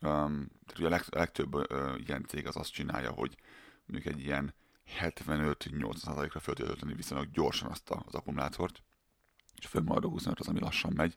Um, 0.00 0.48
tehát 0.66 0.78
ugye 0.78 0.86
a, 0.86 0.90
leg, 0.90 1.02
a 1.10 1.18
legtöbb 1.18 1.54
uh, 1.54 1.94
ilyen 2.06 2.24
cég 2.28 2.46
az 2.46 2.56
azt 2.56 2.72
csinálja, 2.72 3.10
hogy 3.10 3.36
mondjuk 3.86 4.14
egy 4.14 4.20
ilyen 4.20 4.54
75-80%-ra 5.00 6.40
föl 6.40 6.54
viszonylag 6.96 7.30
gyorsan 7.30 7.70
azt 7.70 7.90
az 7.90 8.14
akkumulátort, 8.14 8.82
és 9.56 9.66
fönnmaradó 9.66 10.10
25 10.10 10.40
az, 10.40 10.48
ami 10.48 10.60
lassan 10.60 10.92
megy. 10.96 11.16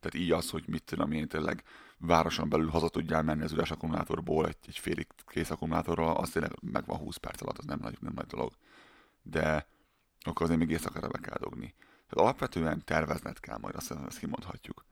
Tehát 0.00 0.26
így 0.26 0.32
az, 0.32 0.50
hogy 0.50 0.64
mit 0.66 0.82
tudom 0.84 1.12
én 1.12 1.28
tényleg 1.28 1.62
városon 1.98 2.48
belül 2.48 2.68
haza 2.68 2.88
tudjál 2.88 3.22
menni 3.22 3.42
az 3.42 3.52
üres 3.52 3.70
akkumulátorból 3.70 4.46
egy, 4.46 4.56
egy 4.66 4.78
félig 4.78 5.06
kész 5.26 5.50
akkumulátorral, 5.50 6.16
az 6.16 6.30
tényleg 6.30 6.52
megvan 6.62 6.98
20 6.98 7.16
perc 7.16 7.42
alatt, 7.42 7.58
az 7.58 7.64
nem 7.64 7.78
nagy, 7.80 7.96
nem 8.00 8.12
nagy 8.14 8.26
dolog. 8.26 8.52
De 9.22 9.66
akkor 10.20 10.42
azért 10.42 10.58
még 10.58 10.70
éjszakára 10.70 11.08
be 11.08 11.18
kell 11.18 11.38
dugni. 11.40 11.74
Tehát 11.78 12.26
alapvetően 12.26 12.84
tervezned 12.84 13.40
kell 13.40 13.58
majd, 13.58 13.74
azt, 13.74 13.90
azt 13.90 14.18
kimondhatjuk, 14.18 14.84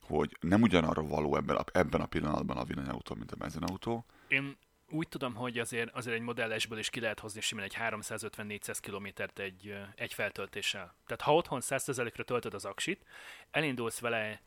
hogy 0.00 0.36
nem 0.40 0.62
ugyanarra 0.62 1.02
való 1.02 1.36
ebben 1.36 1.56
a, 1.56 1.64
ebben 1.72 2.00
a 2.00 2.06
pillanatban 2.06 2.56
a 2.56 2.64
villanyautó, 2.64 3.14
mint 3.14 3.32
a 3.32 3.36
benzinautó. 3.36 4.04
Én 4.28 4.56
úgy 4.90 5.08
tudom, 5.08 5.34
hogy 5.34 5.58
azért, 5.58 5.94
azért 5.94 6.16
egy 6.16 6.22
modellesből 6.22 6.78
is 6.78 6.90
ki 6.90 7.00
lehet 7.00 7.20
hozni 7.20 7.40
simán 7.40 7.64
egy 7.64 7.76
350-400 7.80 8.78
kilométert 8.80 9.38
egy, 9.38 9.76
egy 9.94 10.14
feltöltéssel. 10.14 10.94
Tehát 11.06 11.20
ha 11.20 11.34
otthon 11.34 11.60
100%-ra 11.62 12.24
töltöd 12.24 12.54
az 12.54 12.64
aksit, 12.64 13.04
elindulsz 13.50 14.00
vele 14.00 14.42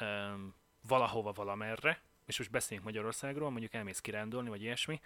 um, 0.00 0.54
valahova, 0.88 1.32
valamerre, 1.32 2.00
és 2.26 2.38
most 2.38 2.50
beszéljünk 2.50 2.86
Magyarországról, 2.86 3.50
mondjuk 3.50 3.74
elmész 3.74 4.00
kirándulni, 4.00 4.48
vagy 4.48 4.62
ilyesmi, 4.62 5.00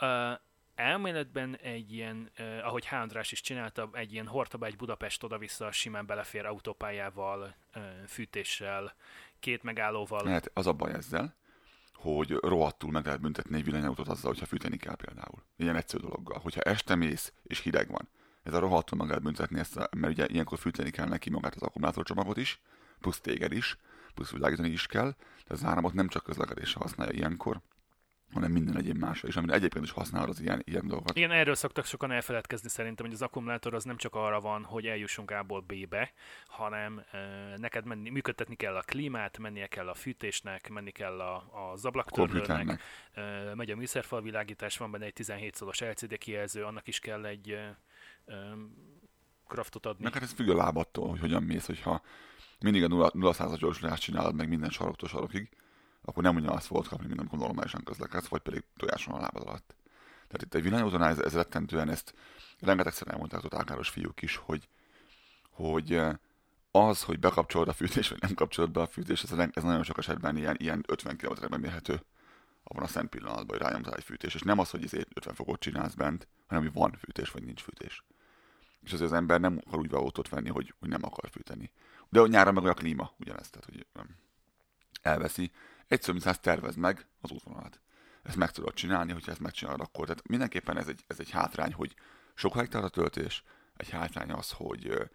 uh, 0.00 0.32
elméletben 0.74 1.56
egy 1.56 1.92
ilyen, 1.92 2.30
uh, 2.38 2.66
ahogy 2.66 2.86
H. 2.86 2.94
Is 3.30 3.40
csinálta, 3.40 3.88
egy 3.92 4.12
ilyen 4.12 4.26
Hortobágy 4.26 4.76
Budapest 4.76 5.22
oda-vissza 5.22 5.72
simán 5.72 6.06
belefér 6.06 6.46
autópályával, 6.46 7.54
uh, 7.74 7.82
fűtéssel, 8.06 8.94
két 9.40 9.62
megállóval. 9.62 10.24
Lehet 10.24 10.50
az 10.54 10.66
a 10.66 10.72
baj 10.72 10.92
ezzel, 10.92 11.34
hogy 12.00 12.30
rohadtul 12.40 12.90
meg 12.90 13.04
lehet 13.04 13.20
büntetni 13.20 13.56
egy 13.56 13.64
villanyautót 13.64 14.08
azzal, 14.08 14.30
hogyha 14.30 14.46
fűteni 14.46 14.76
kell 14.76 14.94
például. 14.94 15.42
Ilyen 15.56 15.76
egyszerű 15.76 16.02
dologgal. 16.02 16.38
Hogyha 16.38 16.60
este 16.60 16.94
mész 16.94 17.32
és 17.42 17.60
hideg 17.60 17.90
van, 17.90 18.08
ez 18.42 18.54
a 18.54 18.58
rohadtul 18.58 18.98
meg 18.98 19.06
lehet 19.06 19.22
büntetni, 19.22 19.58
ezt 19.58 19.76
a, 19.76 19.88
mert 19.96 20.12
ugye 20.12 20.26
ilyenkor 20.28 20.58
fűteni 20.58 20.90
kell 20.90 21.08
neki 21.08 21.30
magát 21.30 21.54
az 21.54 21.62
akkumulátorcsomagot 21.62 22.36
is, 22.36 22.60
plusz 23.00 23.20
téged 23.20 23.52
is, 23.52 23.78
plusz 24.14 24.30
világítani 24.30 24.68
is 24.68 24.86
kell, 24.86 25.14
de 25.46 25.54
az 25.54 25.64
áramot 25.64 25.92
nem 25.92 26.08
csak 26.08 26.24
közlekedésre 26.24 26.80
használja 26.80 27.12
ilyenkor, 27.12 27.60
hanem 28.32 28.50
minden 28.50 28.76
egyéb 28.76 28.96
másra 28.96 29.28
is, 29.28 29.36
amire 29.36 29.54
egyébként 29.54 29.84
is 29.84 29.90
használod 29.90 30.28
az 30.28 30.40
ilyen, 30.40 30.62
ilyen 30.64 30.86
dolgokat. 30.86 31.16
Igen, 31.16 31.30
erről 31.30 31.54
szoktak 31.54 31.84
sokan 31.84 32.10
elfeledkezni 32.10 32.68
szerintem, 32.68 33.04
hogy 33.06 33.14
az 33.14 33.22
akkumulátor 33.22 33.74
az 33.74 33.84
nem 33.84 33.96
csak 33.96 34.14
arra 34.14 34.40
van, 34.40 34.64
hogy 34.64 34.86
eljussunk 34.86 35.30
A-ból 35.30 35.60
B-be, 35.60 36.12
hanem 36.46 37.02
e, 37.10 37.18
neked 37.56 37.84
menni, 37.84 38.10
működtetni 38.10 38.54
kell 38.54 38.76
a 38.76 38.80
klímát, 38.80 39.38
mennie 39.38 39.66
kell 39.66 39.88
a 39.88 39.94
fűtésnek, 39.94 40.68
menni 40.68 40.90
kell 40.90 41.20
a, 41.20 41.44
az 41.72 41.84
ablaktörlőnek, 41.84 42.80
e, 43.12 43.54
megy 43.54 43.70
a 43.70 43.76
műszerfalvilágítás, 43.76 44.76
van 44.76 44.90
benne 44.90 45.04
egy 45.04 45.12
17 45.12 45.54
szoros 45.54 45.80
LCD 45.80 46.18
kijelző, 46.18 46.64
annak 46.64 46.88
is 46.88 46.98
kell 46.98 47.24
egy 47.24 47.50
e, 47.50 47.78
e, 48.26 48.36
kraftot 49.46 49.86
adni. 49.86 50.04
Meg 50.04 50.12
hát 50.12 50.22
ez 50.22 50.32
függ 50.32 50.48
a 50.48 50.56
lábattól, 50.56 51.08
hogy 51.08 51.20
hogyan 51.20 51.42
mész, 51.42 51.66
hogyha 51.66 52.02
mindig 52.60 52.84
a 52.84 52.88
0, 52.88 53.10
0 53.14 53.32
100 53.32 53.58
gyorsulást 53.58 54.02
csinálod 54.02 54.34
meg 54.34 54.48
minden 54.48 54.70
saroktól 54.70 55.08
sarokig, 55.08 55.48
akkor 56.02 56.22
nem 56.22 56.36
ugyanazt 56.36 56.66
fogod 56.66 56.88
kapni, 56.88 57.06
mint 57.06 57.20
amikor 57.20 57.38
normálisan 57.38 57.84
közlekedsz, 57.84 58.26
vagy 58.26 58.40
pedig 58.40 58.64
tojáson 58.76 59.14
a 59.14 59.20
lábad 59.20 59.46
alatt. 59.46 59.76
Tehát 60.28 60.42
itt 60.42 60.54
egy 60.54 60.62
villanyautónál 60.62 61.10
ez, 61.10 61.18
ez 61.18 61.34
rettentően 61.34 61.88
ezt 61.88 62.14
rengetegszer 62.58 63.08
elmondták 63.08 63.44
a 63.44 63.48
tálkáros 63.48 63.88
fiúk 63.88 64.22
is, 64.22 64.36
hogy, 64.36 64.68
hogy 65.50 65.92
eh, 65.92 66.14
az, 66.70 67.02
hogy 67.02 67.18
bekapcsolod 67.18 67.68
a 67.68 67.72
fűtést, 67.72 68.10
vagy 68.10 68.20
nem 68.20 68.34
kapcsolod 68.34 68.70
be 68.70 68.80
a 68.80 68.86
fűtést, 68.86 69.32
ez, 69.32 69.48
ez 69.52 69.62
nagyon 69.62 69.82
sok 69.82 69.98
esetben 69.98 70.36
ilyen, 70.36 70.56
ilyen 70.58 70.84
50 70.86 71.16
km-ben 71.16 71.60
mérhető 71.60 72.02
abban 72.62 72.82
a 72.82 72.86
szent 72.86 73.08
pillanatban, 73.08 73.46
hogy 73.46 73.66
rányomtál 73.66 73.94
egy 73.94 74.04
fűtés. 74.04 74.34
És 74.34 74.42
nem 74.42 74.58
az, 74.58 74.70
hogy 74.70 74.84
ezért 74.84 75.08
50 75.14 75.34
fokot 75.34 75.60
csinálsz 75.60 75.94
bent, 75.94 76.28
hanem 76.46 76.62
hogy 76.62 76.72
van 76.72 76.92
fűtés, 76.92 77.30
vagy 77.30 77.44
nincs 77.44 77.62
fűtés. 77.62 78.04
És 78.82 78.92
azért 78.92 79.10
az 79.10 79.16
ember 79.16 79.40
nem 79.40 79.60
akar 79.66 79.78
úgy 79.78 79.94
autót 79.94 80.28
venni, 80.28 80.48
hogy, 80.48 80.74
hogy 80.78 80.88
nem 80.88 81.04
akar 81.04 81.30
fűteni. 81.30 81.70
De 82.08 82.20
nyáron 82.20 82.54
meg 82.54 82.62
olyan 82.62 82.74
a 82.74 82.78
klíma, 82.78 83.12
ugyanezt, 83.18 83.50
tehát 83.50 83.68
hogy 83.68 83.86
öm, 83.92 84.16
elveszi. 85.02 85.50
Egyszer, 85.88 86.12
mint 86.12 86.24
száz 86.24 86.38
tervezd 86.38 86.78
meg 86.78 87.06
az 87.20 87.30
útvonalat. 87.30 87.80
Ezt 88.22 88.36
meg 88.36 88.50
tudod 88.50 88.74
csinálni, 88.74 89.12
hogyha 89.12 89.30
ezt 89.30 89.40
megcsinálod 89.40 89.80
akkor. 89.80 90.06
Tehát 90.06 90.28
mindenképpen 90.28 90.76
ez 90.78 90.88
egy, 90.88 91.04
ez 91.06 91.20
egy 91.20 91.30
hátrány, 91.30 91.72
hogy 91.72 91.94
sok 92.34 92.54
hektár 92.54 92.84
a 92.84 92.88
töltés, 92.88 93.44
egy 93.76 93.90
hátrány 93.90 94.30
az, 94.30 94.52
hogy 94.52 95.10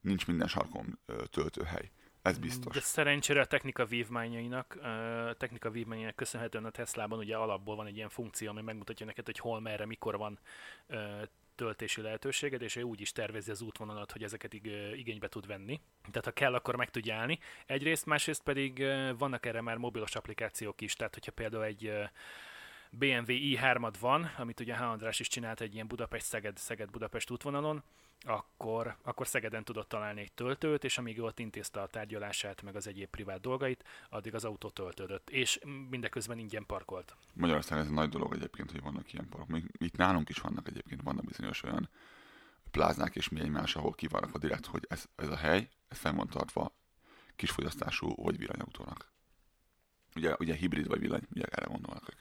nincs 0.00 0.26
minden 0.26 0.48
sarkon 0.48 0.98
töltőhely. 1.30 1.90
Ez 2.22 2.38
biztos. 2.38 2.74
De 2.74 2.80
szerencsére 2.80 3.40
a 3.40 3.46
technika 3.46 3.84
vívmányainak, 3.84 4.76
a 4.76 5.34
technika 5.38 5.70
vívmányainak 5.70 6.16
köszönhetően 6.16 6.64
a 6.64 6.70
Teslában 6.70 7.18
ugye 7.18 7.36
alapból 7.36 7.76
van 7.76 7.86
egy 7.86 7.96
ilyen 7.96 8.08
funkció, 8.08 8.50
ami 8.50 8.62
megmutatja 8.62 9.06
neked, 9.06 9.24
hogy 9.24 9.38
hol, 9.38 9.60
merre, 9.60 9.86
mikor 9.86 10.16
van 10.16 10.38
töltési 11.56 12.00
lehetőséged, 12.00 12.62
és 12.62 12.76
ő 12.76 12.82
úgy 12.82 13.00
is 13.00 13.12
tervezi 13.12 13.50
az 13.50 13.62
útvonalat, 13.62 14.12
hogy 14.12 14.22
ezeket 14.22 14.52
igénybe 14.94 15.28
tud 15.28 15.46
venni. 15.46 15.80
Tehát 16.10 16.24
ha 16.24 16.30
kell, 16.30 16.54
akkor 16.54 16.76
meg 16.76 16.90
tudja 16.90 17.14
állni. 17.14 17.38
Egyrészt, 17.66 18.06
másrészt 18.06 18.42
pedig 18.42 18.84
vannak 19.18 19.46
erre 19.46 19.60
már 19.60 19.76
mobilos 19.76 20.14
applikációk 20.14 20.80
is, 20.80 20.94
tehát 20.94 21.14
hogyha 21.14 21.32
például 21.32 21.64
egy 21.64 21.92
BMW 22.90 23.32
i3-ad 23.32 23.94
van, 24.00 24.30
amit 24.38 24.60
ugye 24.60 24.76
H. 24.76 24.82
András 24.82 25.20
is 25.20 25.28
csinált 25.28 25.60
egy 25.60 25.74
ilyen 25.74 25.86
Budapest-Szeged, 25.86 26.56
Szeged-Budapest 26.56 27.30
útvonalon, 27.30 27.82
akkor, 28.26 28.96
akkor 29.02 29.26
Szegeden 29.26 29.64
tudott 29.64 29.88
találni 29.88 30.20
egy 30.20 30.32
töltőt, 30.32 30.84
és 30.84 30.98
amíg 30.98 31.22
ott 31.22 31.38
intézte 31.38 31.80
a 31.80 31.86
tárgyalását, 31.86 32.62
meg 32.62 32.76
az 32.76 32.86
egyéb 32.86 33.08
privát 33.08 33.40
dolgait, 33.40 33.84
addig 34.10 34.34
az 34.34 34.44
autó 34.44 34.68
töltődött, 34.68 35.30
és 35.30 35.60
mindeközben 35.90 36.38
ingyen 36.38 36.66
parkolt. 36.66 37.16
Magyarországon 37.32 37.84
ez 37.84 37.90
egy 37.90 37.96
nagy 37.96 38.08
dolog 38.08 38.34
egyébként, 38.34 38.70
hogy 38.70 38.82
vannak 38.82 39.12
ilyen 39.12 39.28
parkok. 39.28 39.48
Még 39.48 39.64
itt 39.78 39.96
nálunk 39.96 40.28
is 40.28 40.38
vannak 40.38 40.68
egyébként, 40.68 41.02
vannak 41.02 41.24
bizonyos 41.24 41.62
olyan 41.62 41.88
pláznák 42.70 43.16
és 43.16 43.28
mi 43.28 43.40
egymás, 43.40 43.76
ahol 43.76 43.92
ki 43.92 44.06
van 44.06 44.20
rakva 44.20 44.38
direkt, 44.38 44.66
hogy 44.66 44.86
ez, 44.88 45.04
ez 45.16 45.28
a 45.28 45.36
hely, 45.36 45.68
ez 45.88 45.98
fenn 45.98 46.16
van 46.16 46.28
tartva 46.28 46.74
kisfogyasztású 47.36 48.14
vagy 48.14 48.38
villanyautónak. 48.38 49.12
Ugye, 50.14 50.34
ugye 50.38 50.54
hibrid 50.54 50.86
vagy 50.86 51.00
villany, 51.00 51.22
ugye 51.30 51.44
erre 51.44 51.66
gondolnak 51.66 52.08
ők. 52.08 52.18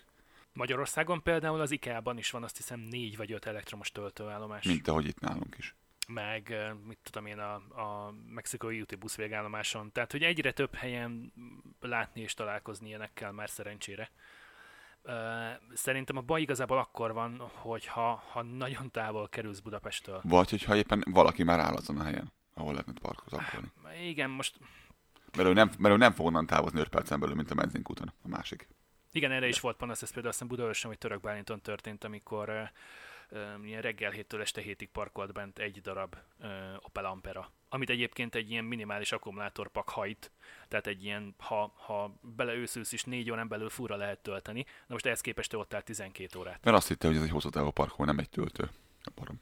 Magyarországon 0.54 1.24
például 1.24 1.60
az 1.60 1.72
IKEA-ban 1.72 2.18
is 2.18 2.32
van 2.32 2.44
azt 2.44 2.58
hiszem 2.58 2.80
négy 2.80 3.18
vagy 3.18 3.32
öt 3.32 3.46
elektromos 3.46 3.92
töltőállomás. 3.92 4.66
Mint 4.66 4.88
ahogy 4.88 5.08
itt 5.08 5.20
nálunk 5.20 5.56
is. 5.58 5.76
Meg 6.08 6.74
mit 6.88 6.98
tudom 7.04 7.26
én 7.26 7.40
a, 7.40 7.54
a 7.54 8.14
mexikói 8.28 8.82
úti 8.82 8.96
busz 8.96 9.16
végállomáson. 9.16 9.92
Tehát, 9.92 10.12
hogy 10.12 10.24
egyre 10.24 10.52
több 10.52 10.76
helyen 10.76 11.34
látni 11.80 12.22
és 12.22 12.34
találkozni 12.34 12.88
ilyenekkel 12.88 13.32
már 13.32 13.50
szerencsére. 13.50 14.10
Szerintem 15.74 16.18
a 16.18 16.22
baj 16.22 16.42
igazából 16.42 16.78
akkor 16.78 17.14
van, 17.14 17.50
hogyha 17.54 18.24
ha 18.32 18.42
nagyon 18.42 18.92
távol 18.92 19.30
kerülsz 19.30 19.60
Budapesttől. 19.60 20.22
Vagy 20.24 20.50
hogyha 20.50 20.76
éppen 20.76 21.04
valaki 21.12 21.44
már 21.44 21.60
áll 21.60 21.74
azon 21.74 22.00
a 22.00 22.04
helyen, 22.04 22.32
ahol 22.54 22.72
lehetne 22.72 22.94
parkolni. 23.02 23.72
Igen, 24.04 24.30
most 24.30 24.58
Mert 25.38 25.50
ő 25.50 25.54
nem, 25.54 25.72
mert 25.78 25.94
ő 25.94 25.98
nem 25.98 26.12
fog 26.12 26.26
onnan 26.26 26.46
távozni 26.46 26.80
5 26.80 26.88
percen 26.88 27.20
belül, 27.20 27.36
mint 27.36 27.52
a 27.52 27.56
benzinkúton, 27.56 28.14
a 28.24 28.28
másik. 28.28 28.68
Igen, 29.12 29.32
erre 29.32 29.48
is 29.48 29.60
volt 29.60 29.78
panasz, 29.78 30.02
ez 30.02 30.12
például 30.12 30.28
azt 30.28 30.40
hiszem 30.40 30.56
Budaörsön 30.56 30.90
vagy 30.90 31.00
Török 31.00 31.22
Bálinton 31.22 31.62
történt, 31.62 32.04
amikor 32.04 32.50
uh, 32.50 32.68
ilyen 33.64 33.82
reggel 33.82 34.12
héttől 34.12 34.42
este 34.42 34.62
hétig 34.62 34.90
parkolt 34.90 35.34
bent 35.34 35.60
egy 35.60 35.82
darab 35.82 36.16
Opel 36.80 37.06
Ampera, 37.06 37.52
amit 37.70 37.90
egyébként 37.90 38.36
egy 38.36 38.52
ilyen 38.52 38.64
minimális 38.64 39.12
akkumulátorpak 39.12 39.90
hajt, 39.90 40.32
tehát 40.68 40.88
egy 40.88 41.04
ilyen, 41.04 41.36
ha, 41.38 41.74
ha 41.76 42.20
beleőszülsz 42.22 42.92
is 42.92 43.04
négy 43.04 43.32
órán 43.32 43.48
belül 43.48 43.70
fura 43.70 43.96
lehet 43.96 44.20
tölteni, 44.20 44.64
na 44.64 44.94
most 44.94 45.06
ehhez 45.06 45.22
képest 45.22 45.54
ő 45.54 45.58
ott 45.58 45.74
áll 45.74 45.82
12 45.82 46.40
órát. 46.40 46.64
Mert 46.64 46.78
azt 46.78 46.88
hitte, 46.88 47.08
hogy 47.08 47.16
ez 47.16 47.24
egy 47.24 47.30
hosszú 47.30 47.50
távú 47.50 47.70
parkol, 47.70 48.06
nem 48.06 48.18
egy 48.18 48.30
töltő. 48.30 48.70
Barom. 49.16 49.42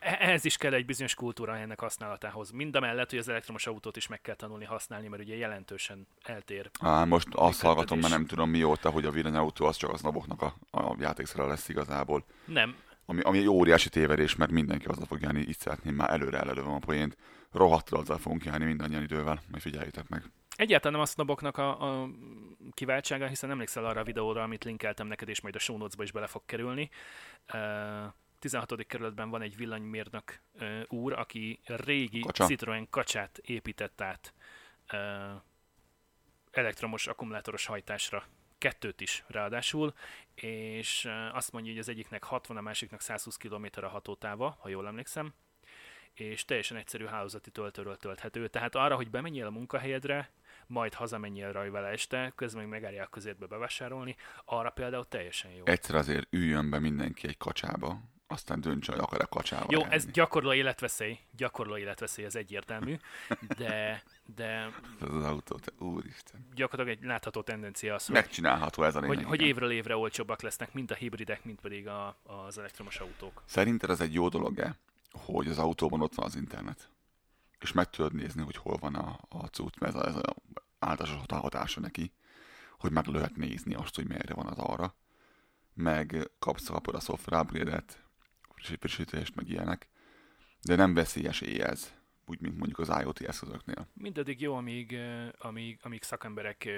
Ehhez 0.00 0.44
is 0.44 0.56
kell 0.56 0.72
egy 0.72 0.86
bizonyos 0.86 1.14
kultúra 1.14 1.56
ennek 1.56 1.80
használatához. 1.80 2.50
Mind 2.50 2.76
a 2.76 2.80
mellett, 2.80 3.10
hogy 3.10 3.18
az 3.18 3.28
elektromos 3.28 3.66
autót 3.66 3.96
is 3.96 4.06
meg 4.06 4.20
kell 4.20 4.34
tanulni 4.34 4.64
használni, 4.64 5.08
mert 5.08 5.22
ugye 5.22 5.36
jelentősen 5.36 6.06
eltér. 6.22 6.70
Á, 6.80 7.04
most 7.04 7.28
azt 7.32 7.60
hallgatom, 7.60 7.98
mert 7.98 8.12
nem 8.12 8.26
tudom 8.26 8.50
mióta, 8.50 8.90
hogy 8.90 9.04
a 9.04 9.10
villanyautó 9.10 9.66
az 9.66 9.76
csak 9.76 9.92
az 9.92 10.00
naboknak 10.00 10.42
a, 10.42 10.54
a 10.70 10.96
játékszere 10.98 11.44
lesz 11.44 11.68
igazából. 11.68 12.24
Nem, 12.44 12.76
Ami, 13.10 13.20
ami 13.20 13.38
egy 13.38 13.48
óriási 13.48 13.88
tévedés, 13.88 14.36
mert 14.36 14.50
mindenki 14.50 14.86
azzal 14.86 15.06
fog 15.06 15.20
járni, 15.20 15.40
így 15.40 15.58
szeretném 15.58 15.94
már 15.94 16.10
előre 16.10 16.38
elővem 16.38 16.72
a 16.72 16.78
poént. 16.78 17.16
Rohadtul 17.52 17.98
azzal 17.98 18.18
fogunk 18.18 18.44
járni 18.44 18.64
mindannyian 18.64 19.02
idővel, 19.02 19.40
majd 19.50 19.62
figyeljétek 19.62 20.08
meg. 20.08 20.22
Egyáltalán 20.56 20.92
nem 20.92 21.02
a 21.02 21.06
sznoboknak 21.06 21.56
a, 21.56 22.02
a 22.02 22.08
kiváltsága, 22.72 23.26
hiszen 23.26 23.50
emlékszel 23.50 23.84
arra 23.84 24.00
a 24.00 24.04
videóra, 24.04 24.42
amit 24.42 24.64
linkeltem 24.64 25.06
neked, 25.06 25.28
és 25.28 25.40
majd 25.40 25.54
a 25.54 25.58
show 25.58 25.76
notes-ba 25.76 26.02
is 26.02 26.12
bele 26.12 26.26
fog 26.26 26.42
kerülni. 26.46 26.90
Uh, 27.54 28.12
16. 28.38 28.86
kerületben 28.86 29.30
van 29.30 29.42
egy 29.42 29.56
villanymérnök 29.56 30.40
uh, 30.60 30.80
úr, 30.88 31.12
aki 31.12 31.60
régi 31.64 32.20
Kacsa. 32.20 32.44
Citroen 32.44 32.86
kacsát 32.90 33.38
épített 33.38 34.00
át 34.00 34.34
uh, 34.92 35.40
elektromos 36.50 37.06
akkumulátoros 37.06 37.66
hajtásra. 37.66 38.24
Kettőt 38.58 39.00
is 39.00 39.24
ráadásul, 39.26 39.94
és 40.34 41.08
azt 41.32 41.52
mondja, 41.52 41.70
hogy 41.70 41.80
az 41.80 41.88
egyiknek 41.88 42.24
60, 42.24 42.56
a 42.56 42.60
másiknak 42.60 43.00
120 43.00 43.36
km 43.36 43.66
a 43.74 43.88
hatótáva, 43.88 44.56
ha 44.60 44.68
jól 44.68 44.86
emlékszem, 44.86 45.34
és 46.14 46.44
teljesen 46.44 46.76
egyszerű 46.76 47.04
hálózati 47.04 47.50
töltőről 47.50 47.96
tölthető. 47.96 48.48
Tehát 48.48 48.74
arra, 48.74 48.96
hogy 48.96 49.10
bemenjél 49.10 49.46
a 49.46 49.50
munkahelyedre, 49.50 50.30
majd 50.66 50.94
hazamenjél 50.94 51.52
raj 51.52 51.70
vele 51.70 51.88
este, 51.88 52.32
közben 52.34 52.62
meg 52.62 52.70
megállja 52.70 53.02
a 53.02 53.06
közértbe 53.06 53.46
bevásárolni, 53.46 54.16
arra 54.44 54.70
például 54.70 55.08
teljesen 55.08 55.50
jó. 55.50 55.66
Egyszer 55.66 55.94
azért 55.94 56.26
üljön 56.30 56.70
be 56.70 56.78
mindenki 56.78 57.28
egy 57.28 57.36
kacsába, 57.36 58.00
aztán 58.26 58.60
döntsön, 58.60 58.94
hogy 58.94 59.04
akar-e 59.04 59.24
kacsába 59.24 59.66
Jó, 59.68 59.78
járni. 59.80 59.94
ez 59.94 60.06
gyakorló 60.06 60.52
életveszély, 60.52 61.18
gyakorló 61.36 61.76
életveszély, 61.76 62.24
ez 62.24 62.34
egyértelmű, 62.34 62.96
de, 63.58 64.02
de 64.34 64.70
az 65.00 65.24
autó, 65.24 65.56
te, 65.56 65.72
úristen. 65.78 66.48
gyakorlatilag 66.54 66.98
egy 66.98 67.04
látható 67.08 67.42
tendencia 67.42 67.94
az, 67.94 68.08
Megcsinálható 68.08 68.82
ez 68.82 68.94
a 68.94 69.00
lényeg. 69.00 69.16
hogy, 69.16 69.26
hogy 69.26 69.40
évről 69.40 69.70
évre 69.70 69.96
olcsóbbak 69.96 70.42
lesznek, 70.42 70.72
mind 70.72 70.90
a 70.90 70.94
hibridek, 70.94 71.44
mind 71.44 71.60
pedig 71.60 71.88
a, 71.88 72.16
az 72.22 72.58
elektromos 72.58 72.98
autók. 72.98 73.42
Szerinted 73.44 73.90
ez 73.90 74.00
egy 74.00 74.14
jó 74.14 74.28
dolog-e, 74.28 74.76
hogy 75.10 75.48
az 75.48 75.58
autóban 75.58 76.00
ott 76.00 76.14
van 76.14 76.26
az 76.26 76.36
internet? 76.36 76.90
És 77.60 77.72
meg 77.72 77.90
tudod 77.90 78.14
nézni, 78.14 78.42
hogy 78.42 78.56
hol 78.56 78.76
van 78.76 78.94
a, 78.94 79.18
a 79.28 79.46
cucc, 79.46 79.78
mert 79.78 79.94
ez 79.94 80.00
a, 80.02 80.08
ez 80.08 80.14
a 80.16 80.34
általános 80.78 81.22
hatása 81.28 81.80
neki, 81.80 82.12
hogy 82.78 82.90
meg 82.92 83.06
lehet 83.06 83.36
nézni 83.36 83.74
azt, 83.74 83.94
hogy 83.94 84.08
merre 84.08 84.34
van 84.34 84.46
az 84.46 84.58
arra, 84.58 84.94
meg 85.74 86.30
kapsz 86.38 86.66
kapod 86.68 86.94
a 86.94 87.00
szoftver 87.00 87.40
upgrade-et, 87.40 88.04
friss- 88.54 88.80
frissítést, 88.80 89.34
meg 89.34 89.48
ilyenek, 89.48 89.88
de 90.62 90.76
nem 90.76 90.94
veszélyes 90.94 91.42
ez, 91.42 91.92
úgy, 92.28 92.40
mint 92.40 92.56
mondjuk 92.56 92.78
az 92.78 93.00
IoT 93.02 93.20
eszközöknél. 93.20 93.86
Mindaddig 93.92 94.40
jó, 94.40 94.54
amíg, 94.54 94.98
amíg, 95.38 95.78
amíg 95.82 96.02
szakemberek 96.02 96.68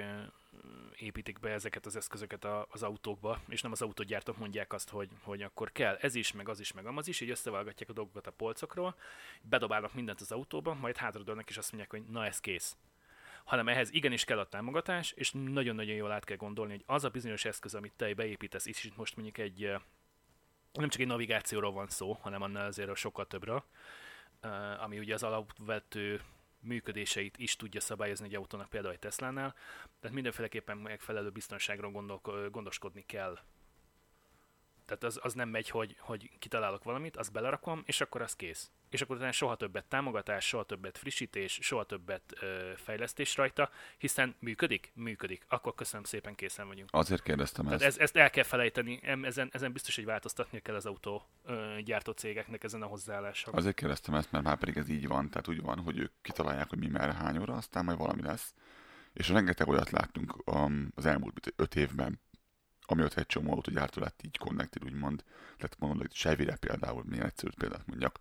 építik 0.97 1.41
be 1.41 1.51
ezeket 1.51 1.87
az 1.87 1.97
eszközöket 1.97 2.45
a- 2.45 2.67
az 2.71 2.83
autókba, 2.83 3.41
és 3.49 3.63
nem 3.63 3.73
az 3.73 3.83
autógyártók 3.83 4.39
mondják 4.39 4.73
azt, 4.73 4.91
hogy, 4.91 5.09
hogy 5.23 5.43
akkor 5.43 5.73
kell 5.73 5.95
ez 5.95 6.15
is, 6.15 6.33
meg 6.33 6.49
az 6.49 6.61
is, 6.61 6.73
meg 6.73 6.87
amaz 6.87 7.09
is, 7.09 7.21
így 7.21 7.31
összevágatják 7.31 7.91
a 7.91 7.93
dolgokat 7.93 8.27
a 8.27 8.31
polcokról, 8.31 8.97
bedobálnak 9.43 9.95
mindent 9.95 10.21
az 10.21 10.33
autóba, 10.33 10.75
majd 10.75 10.97
hátradőlnek, 10.97 11.49
és 11.49 11.57
azt 11.57 11.73
mondják, 11.73 11.91
hogy 11.91 12.13
na 12.13 12.27
ez 12.27 12.41
kész. 12.41 12.77
Hanem 13.45 13.69
ehhez 13.69 13.93
igenis 13.93 14.25
kell 14.25 14.39
a 14.39 14.49
támogatás, 14.49 15.13
és 15.13 15.31
nagyon-nagyon 15.33 15.95
jól 15.95 16.13
át 16.13 16.25
kell 16.25 16.37
gondolni, 16.37 16.73
hogy 16.73 16.85
az 16.87 17.05
a 17.05 17.09
bizonyos 17.09 17.45
eszköz, 17.45 17.75
amit 17.75 17.93
te 17.97 18.15
beépítesz, 18.15 18.67
és 18.67 18.85
itt 18.85 18.97
most 18.97 19.17
mondjuk 19.17 19.39
egy 19.39 19.73
nem 20.73 20.89
csak 20.89 21.01
egy 21.01 21.07
navigációról 21.07 21.73
van 21.73 21.89
szó, 21.89 22.13
hanem 22.13 22.43
annál 22.43 22.67
azért 22.67 22.97
sokkal 22.97 23.27
többről, 23.27 23.65
ami 24.79 24.99
ugye 24.99 25.15
az 25.15 25.23
alapvető 25.23 26.21
működéseit 26.61 27.39
is 27.39 27.57
tudja 27.57 27.81
szabályozni 27.81 28.27
egy 28.27 28.35
autónak, 28.35 28.69
például 28.69 28.93
egy 28.93 28.99
Teslánál, 28.99 29.55
tehát 30.01 30.15
mindenféleképpen 30.15 30.77
megfelelő 30.77 31.31
biztonságról 31.31 31.91
gondol, 31.91 32.21
gondoskodni 32.51 33.03
kell. 33.03 33.39
Tehát 34.91 35.05
az, 35.05 35.21
az 35.23 35.35
nem 35.35 35.49
megy, 35.49 35.69
hogy, 35.69 35.97
hogy 35.99 36.31
kitalálok 36.39 36.85
valamit, 36.85 37.17
azt 37.17 37.33
belerakom, 37.33 37.83
és 37.87 38.01
akkor 38.01 38.23
az 38.23 38.37
kész. 38.37 38.71
És 38.89 39.01
akkor 39.01 39.17
utána 39.17 39.33
soha 39.33 39.57
többet 39.57 39.85
támogatás, 39.85 40.47
soha 40.47 40.65
többet 40.65 40.99
frissítés, 40.99 41.59
soha 41.63 41.85
többet 41.85 42.23
ö, 42.41 42.71
fejlesztés 42.77 43.37
rajta, 43.37 43.71
hiszen 43.99 44.35
működik? 44.39 44.93
Működik. 44.95 45.45
Akkor 45.49 45.75
köszönöm 45.75 46.05
szépen, 46.05 46.35
készen 46.35 46.67
vagyunk. 46.67 46.89
Azért 46.93 47.23
kérdeztem 47.23 47.65
Tehát 47.65 47.83
ezt. 47.83 47.97
ez, 47.97 48.03
ezt 48.03 48.17
el 48.17 48.31
kell 48.31 48.45
felejteni, 48.45 49.01
ezen, 49.03 49.49
ezen 49.53 49.73
biztos, 49.73 49.97
hogy 49.97 50.05
változtatni 50.05 50.61
kell 50.61 50.75
az 50.75 50.87
autó 50.87 51.27
ö, 51.45 51.77
gyártó 51.85 52.13
cégeknek 52.13 52.65
ezen 52.65 52.83
a 52.83 52.87
hozzáálláson. 52.87 53.55
Azért 53.55 53.77
kérdeztem 53.77 54.15
ezt, 54.15 54.33
mert 54.33 54.45
már 54.45 54.59
pedig 54.59 54.77
ez 54.77 54.89
így 54.89 55.07
van, 55.07 55.31
tehát 55.31 55.49
úgy 55.49 55.63
van, 55.63 55.79
hogy 55.79 55.99
ők 55.99 56.13
kitalálják, 56.23 56.69
hogy 56.69 56.79
mi 56.79 56.89
merre 56.89 57.15
hány 57.15 57.39
óra, 57.39 57.55
aztán 57.55 57.85
majd 57.85 57.99
valami 57.99 58.23
lesz. 58.23 58.55
És 59.13 59.29
rengeteg 59.29 59.69
olyat 59.69 59.91
láttunk 59.91 60.51
um, 60.51 60.93
az 60.95 61.07
elmúlt 61.07 61.53
öt 61.57 61.77
évben, 61.77 62.21
amióta 62.91 63.21
egy 63.21 63.27
csomó 63.27 63.53
autógyártó 63.53 64.01
lett 64.01 64.21
így 64.23 64.39
connected, 64.39 64.85
úgymond. 64.85 65.25
Tehát 65.57 65.77
mondom, 65.79 65.99
hogy 65.99 66.11
Chevy-re 66.11 66.57
például, 66.57 67.05
milyen 67.07 67.27
egyszerű 67.27 67.51
példát 67.59 67.87
mondjak. 67.87 68.19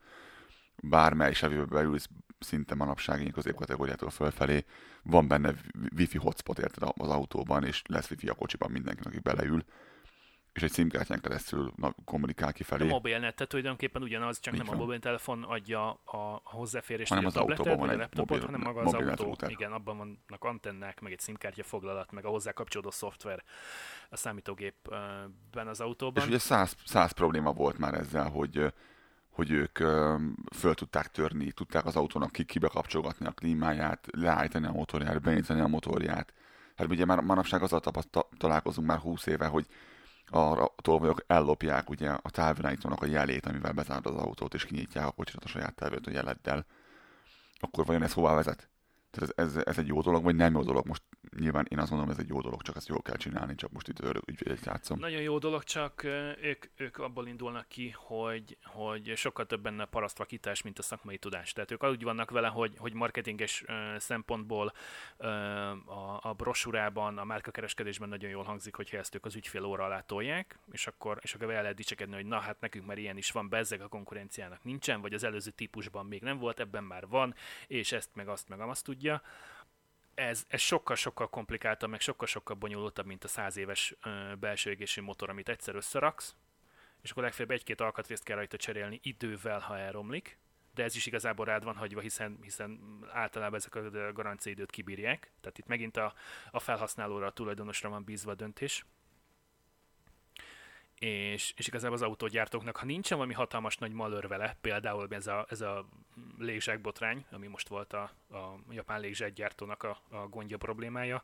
Bármely 0.81 1.33
Chevy-be 1.33 1.65
beülsz 1.65 2.09
szinte 2.39 2.75
manapság 2.75 3.19
ilyen 3.19 3.31
középkategóriától 3.31 4.09
fölfelé, 4.09 4.65
van 5.03 5.27
benne 5.27 5.53
wifi 5.95 6.17
hotspot 6.17 6.59
érted 6.59 6.89
az 6.97 7.09
autóban, 7.09 7.63
és 7.63 7.81
lesz 7.85 8.09
wifi 8.09 8.27
a 8.27 8.33
kocsiban 8.33 8.71
mindenkinek, 8.71 9.13
aki 9.13 9.19
beleül, 9.19 9.63
és 10.59 10.65
egy 10.65 10.73
SIM-kártyán 10.73 11.21
keresztül 11.21 11.73
kommunikál 12.05 12.49
A 12.49 12.51
kifelé. 12.51 12.87
mobilnet, 12.87 13.35
tehát 13.35 13.49
tulajdonképpen 13.51 14.01
ugyanaz, 14.01 14.39
csak 14.39 14.53
Így 14.53 14.59
nem 14.59 14.67
a 14.69 14.71
van. 14.71 14.79
mobiltelefon 14.79 15.43
adja 15.43 15.89
a, 16.03 16.17
a 16.17 16.41
hozzáférést, 16.43 17.09
Hanem 17.09 17.25
a 17.25 17.27
az 17.27 17.35
autóban 17.37 17.73
a 17.73 17.75
van 17.77 17.89
egy 17.89 17.97
laptopot, 17.97 18.29
mobil- 18.29 18.45
hanem 18.45 18.61
maga 18.61 18.81
az 18.81 18.93
autó. 18.93 19.23
router. 19.23 19.49
Igen, 19.49 19.71
abban 19.71 19.97
vannak 19.97 20.43
antennák, 20.43 20.99
meg 20.99 21.11
egy 21.11 21.19
SIM-kártya 21.21 21.63
foglalat, 21.63 22.11
meg 22.11 22.25
a 22.25 22.29
hozzá 22.29 22.51
kapcsolódó 22.51 22.91
szoftver 22.91 23.43
a 24.09 24.15
számítógépben 24.17 25.67
az 25.67 25.79
autóban. 25.79 26.23
És 26.23 26.29
ugye 26.29 26.39
száz, 26.39 26.75
száz 26.85 27.11
probléma 27.11 27.53
volt 27.53 27.77
már 27.77 27.93
ezzel, 27.93 28.29
hogy, 28.29 28.73
hogy 29.29 29.51
ők 29.51 29.77
föl 30.55 30.73
tudták 30.73 31.07
törni, 31.07 31.51
tudták 31.51 31.85
az 31.85 31.95
autónak 31.95 32.31
ki, 32.31 32.43
kibe 32.43 32.67
kapcsolgatni 32.67 33.25
a 33.25 33.31
klímáját, 33.31 34.07
leállítani 34.11 34.65
a 34.67 34.71
motorját, 34.71 35.21
benyitani 35.21 35.59
a 35.59 35.67
motorját. 35.67 36.33
Hát 36.75 36.87
ugye 36.89 37.05
már 37.05 37.19
manapság 37.19 37.61
azzal 37.61 37.81
találkozunk 38.37 38.87
már 38.87 38.97
20 38.97 39.25
éve, 39.25 39.45
hogy 39.45 39.65
a 40.31 40.73
tolvajok 40.81 41.23
ellopják 41.27 41.89
ugye 41.89 42.09
a 42.09 42.29
távirányítónak 42.29 43.01
a 43.01 43.05
jelét, 43.05 43.45
amivel 43.45 43.71
bezárod 43.71 44.05
az 44.05 44.15
autót, 44.15 44.53
és 44.53 44.65
kinyitják 44.65 45.05
a 45.05 45.11
kocsirat 45.11 45.43
a 45.43 45.47
saját 45.47 45.75
távirányító 45.75 46.11
jeleddel. 46.11 46.65
Akkor 47.59 47.85
vajon 47.85 48.03
ez 48.03 48.13
hová 48.13 48.33
vezet? 48.33 48.69
Tehát 49.19 49.33
ez, 49.37 49.55
ez, 49.55 49.63
ez 49.65 49.77
egy 49.77 49.87
jó 49.87 50.01
dolog, 50.01 50.23
vagy 50.23 50.35
nem 50.35 50.53
jó 50.53 50.63
dolog? 50.63 50.87
Most 50.87 51.03
nyilván 51.37 51.65
én 51.69 51.79
azt 51.79 51.89
mondom, 51.89 52.09
ez 52.09 52.17
egy 52.17 52.27
jó 52.27 52.41
dolog, 52.41 52.61
csak 52.61 52.75
ezt 52.75 52.87
jól 52.87 53.01
kell 53.01 53.15
csinálni, 53.15 53.55
csak 53.55 53.71
most 53.71 53.87
itt 53.87 53.99
örök 53.99 54.27
ügyvédek 54.27 54.63
játszom. 54.65 54.99
Nagyon 54.99 55.21
jó 55.21 55.37
dolog, 55.37 55.63
csak 55.63 56.03
ők, 56.41 56.65
ők 56.75 56.97
abból 56.97 57.27
indulnak 57.27 57.67
ki, 57.67 57.95
hogy, 57.95 58.57
hogy 58.63 59.13
sokkal 59.15 59.45
több 59.45 59.61
benne 59.61 59.85
parasztvakítás, 59.85 60.61
mint 60.61 60.79
a 60.79 60.81
szakmai 60.81 61.17
tudás. 61.17 61.53
Tehát 61.53 61.71
ők 61.71 61.83
úgy 61.83 62.03
vannak 62.03 62.31
vele, 62.31 62.47
hogy, 62.47 62.73
hogy 62.77 62.93
marketinges 62.93 63.63
szempontból 63.97 64.73
a, 65.85 66.19
a 66.21 66.33
brosúrában, 66.37 67.17
a 67.17 67.23
márkakereskedésben 67.23 68.09
nagyon 68.09 68.29
jól 68.29 68.43
hangzik, 68.43 68.75
hogyha 68.75 68.97
ezt 68.97 69.15
ők 69.15 69.25
az 69.25 69.35
ügyfél 69.35 69.63
óra 69.63 69.83
alá 69.83 70.01
tolják, 70.01 70.59
és 70.71 70.87
akkor, 70.87 71.19
és 71.21 71.33
akkor 71.33 71.51
el 71.51 71.61
lehet 71.61 71.77
dicsekedni, 71.77 72.15
hogy 72.15 72.25
na 72.25 72.39
hát 72.39 72.59
nekünk 72.59 72.85
már 72.85 72.97
ilyen 72.97 73.17
is 73.17 73.31
van, 73.31 73.49
bezzeg 73.49 73.81
a 73.81 73.87
konkurenciának 73.87 74.63
nincsen, 74.63 75.01
vagy 75.01 75.13
az 75.13 75.23
előző 75.23 75.51
típusban 75.51 76.05
még 76.05 76.21
nem 76.21 76.37
volt, 76.37 76.59
ebben 76.59 76.83
már 76.83 77.07
van, 77.07 77.35
és 77.67 77.91
ezt 77.91 78.09
meg 78.13 78.27
azt 78.27 78.49
meg 78.49 78.59
azt 78.59 78.83
tudja 78.83 79.08
ez, 80.13 80.45
ez 80.47 80.61
sokkal-sokkal 80.61 81.29
komplikáltabb, 81.29 81.89
meg 81.89 81.99
sokkal-sokkal 81.99 82.55
bonyolultabb, 82.55 83.05
mint 83.05 83.23
a 83.23 83.27
száz 83.27 83.57
éves 83.57 83.95
ö, 84.03 84.35
belső 84.39 84.69
égésű 84.69 85.01
motor, 85.01 85.29
amit 85.29 85.49
egyszer 85.49 85.75
összeraksz, 85.75 86.35
és 87.01 87.11
akkor 87.11 87.23
legfeljebb 87.23 87.53
egy-két 87.53 87.81
alkatrészt 87.81 88.23
kell 88.23 88.35
rajta 88.35 88.57
cserélni 88.57 88.99
idővel, 89.03 89.59
ha 89.59 89.77
elromlik, 89.77 90.37
de 90.73 90.83
ez 90.83 90.95
is 90.95 91.05
igazából 91.05 91.45
rád 91.45 91.63
van 91.63 91.75
hagyva, 91.75 92.01
hiszen, 92.01 92.37
hiszen 92.41 92.79
általában 93.11 93.59
ezek 93.59 93.75
a 93.75 94.11
garanciaidőt 94.13 94.71
kibírják, 94.71 95.31
tehát 95.41 95.57
itt 95.57 95.67
megint 95.67 95.97
a, 95.97 96.13
a 96.51 96.59
felhasználóra, 96.59 97.25
a 97.25 97.31
tulajdonosra 97.31 97.89
van 97.89 98.03
bízva 98.03 98.31
a 98.31 98.35
döntés. 98.35 98.85
És, 100.99 101.53
és 101.57 101.67
igazából 101.67 101.95
az 101.95 102.01
autógyártóknak, 102.01 102.75
ha 102.77 102.85
nincsen 102.85 103.17
valami 103.17 103.35
hatalmas 103.35 103.77
nagy 103.77 103.91
malőr 103.91 104.27
vele, 104.27 104.57
például 104.61 105.07
ez 105.09 105.27
a, 105.27 105.45
ez 105.49 105.61
a 105.61 105.89
légzsákbotrány, 106.37 107.25
ami 107.31 107.47
most 107.47 107.67
volt 107.67 107.93
a, 107.93 108.01
a 108.31 108.59
japán 108.69 108.99
légzsákgyártónak 108.99 109.83
a, 109.83 110.01
a 110.09 110.27
gondja 110.27 110.57
problémája, 110.57 111.23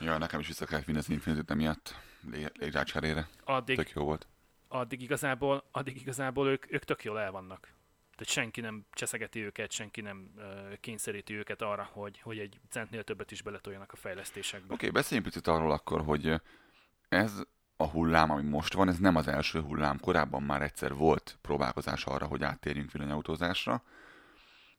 Ja, 0.00 0.18
nekem 0.18 0.40
is 0.40 0.46
vissza 0.46 0.66
kellett 0.66 0.84
vinni 0.84 0.98
az 0.98 1.08
Infinity-t 1.08 1.50
emiatt 1.50 1.94
lé- 2.30 2.58
légzsákcserére. 2.58 3.28
addig, 3.44 3.76
Tök 3.76 3.90
jó 3.90 4.04
volt. 4.04 4.26
addig 4.68 5.02
igazából, 5.02 5.64
addig 5.70 5.96
igazából 6.00 6.48
ők, 6.48 6.72
ők 6.72 6.84
tök 6.84 7.04
jól 7.04 7.20
el 7.20 7.30
vannak. 7.30 7.60
Tehát 8.16 8.32
senki 8.32 8.60
nem 8.60 8.86
cseszegeti 8.92 9.40
őket, 9.40 9.70
senki 9.70 10.00
nem 10.00 10.32
uh, 10.36 10.72
kényszeríti 10.80 11.34
őket 11.34 11.62
arra, 11.62 11.88
hogy, 11.92 12.20
hogy 12.20 12.38
egy 12.38 12.60
centnél 12.70 13.04
többet 13.04 13.30
is 13.30 13.42
beletoljanak 13.42 13.92
a 13.92 13.96
fejlesztésekbe. 13.96 14.64
Oké, 14.74 14.74
okay, 14.74 14.90
beszéljünk 14.90 15.28
picit 15.28 15.46
arról 15.46 15.70
akkor, 15.70 16.04
hogy 16.04 16.40
ez 17.08 17.42
a 17.82 17.88
hullám, 17.88 18.30
ami 18.30 18.42
most 18.42 18.72
van, 18.74 18.88
ez 18.88 18.98
nem 18.98 19.16
az 19.16 19.28
első 19.28 19.60
hullám. 19.60 19.98
Korábban 20.00 20.42
már 20.42 20.62
egyszer 20.62 20.94
volt 20.94 21.38
próbálkozás 21.42 22.04
arra, 22.04 22.26
hogy 22.26 22.42
áttérjünk 22.42 22.92
villanyautózásra. 22.92 23.82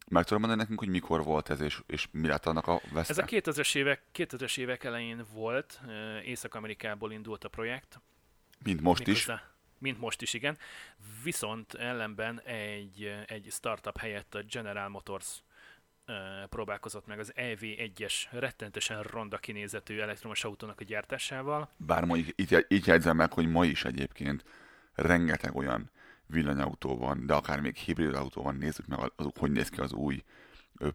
Meg 0.07 0.23
tudom 0.23 0.39
mondani 0.39 0.61
nekünk, 0.61 0.79
hogy 0.79 0.89
mikor 0.89 1.23
volt 1.23 1.49
ez, 1.49 1.59
és, 1.61 1.81
és 1.87 2.07
mi 2.11 2.27
lett 2.27 2.45
annak 2.45 2.67
a 2.67 2.81
veszte? 2.91 3.11
Ez 3.13 3.17
a 3.17 3.25
2000-es 3.25 3.75
évek, 3.75 4.01
2000-es 4.15 4.57
évek 4.57 4.83
elején 4.83 5.25
volt, 5.33 5.79
ö, 5.87 6.17
Észak-Amerikából 6.19 7.11
indult 7.11 7.43
a 7.43 7.49
projekt. 7.49 8.01
Mint 8.63 8.81
most 8.81 9.07
is. 9.07 9.25
Méghozzá- 9.25 9.51
Mint 9.77 9.99
most 9.99 10.21
is, 10.21 10.33
igen. 10.33 10.57
Viszont 11.23 11.73
ellenben 11.73 12.41
egy, 12.41 13.15
egy 13.27 13.47
startup 13.51 13.97
helyett 13.97 14.35
a 14.35 14.41
General 14.49 14.89
Motors 14.89 15.43
próbálkozott 16.49 17.07
meg 17.07 17.19
az 17.19 17.33
EV1-es, 17.35 18.13
rettentesen 18.29 19.01
ronda 19.01 19.37
kinézetű 19.37 19.99
elektromos 19.99 20.43
autónak 20.43 20.79
a 20.79 20.83
gyártásával. 20.83 21.69
Bár 21.77 22.05
mondjuk 22.05 22.39
itt, 22.39 22.65
itt 22.67 22.85
jegyzem 22.85 23.15
meg, 23.15 23.33
hogy 23.33 23.47
ma 23.47 23.65
is 23.65 23.85
egyébként 23.85 24.43
rengeteg 24.93 25.55
olyan 25.55 25.91
villanyautó 26.25 26.97
van, 26.97 27.25
de 27.25 27.33
akár 27.33 27.59
még 27.59 27.75
hibrid 27.75 28.15
autó 28.15 28.41
van, 28.41 28.55
nézzük 28.55 28.85
meg, 28.85 28.99
az, 29.15 29.27
hogy 29.39 29.51
néz 29.51 29.69
ki 29.69 29.79
az 29.79 29.93
új 29.93 30.23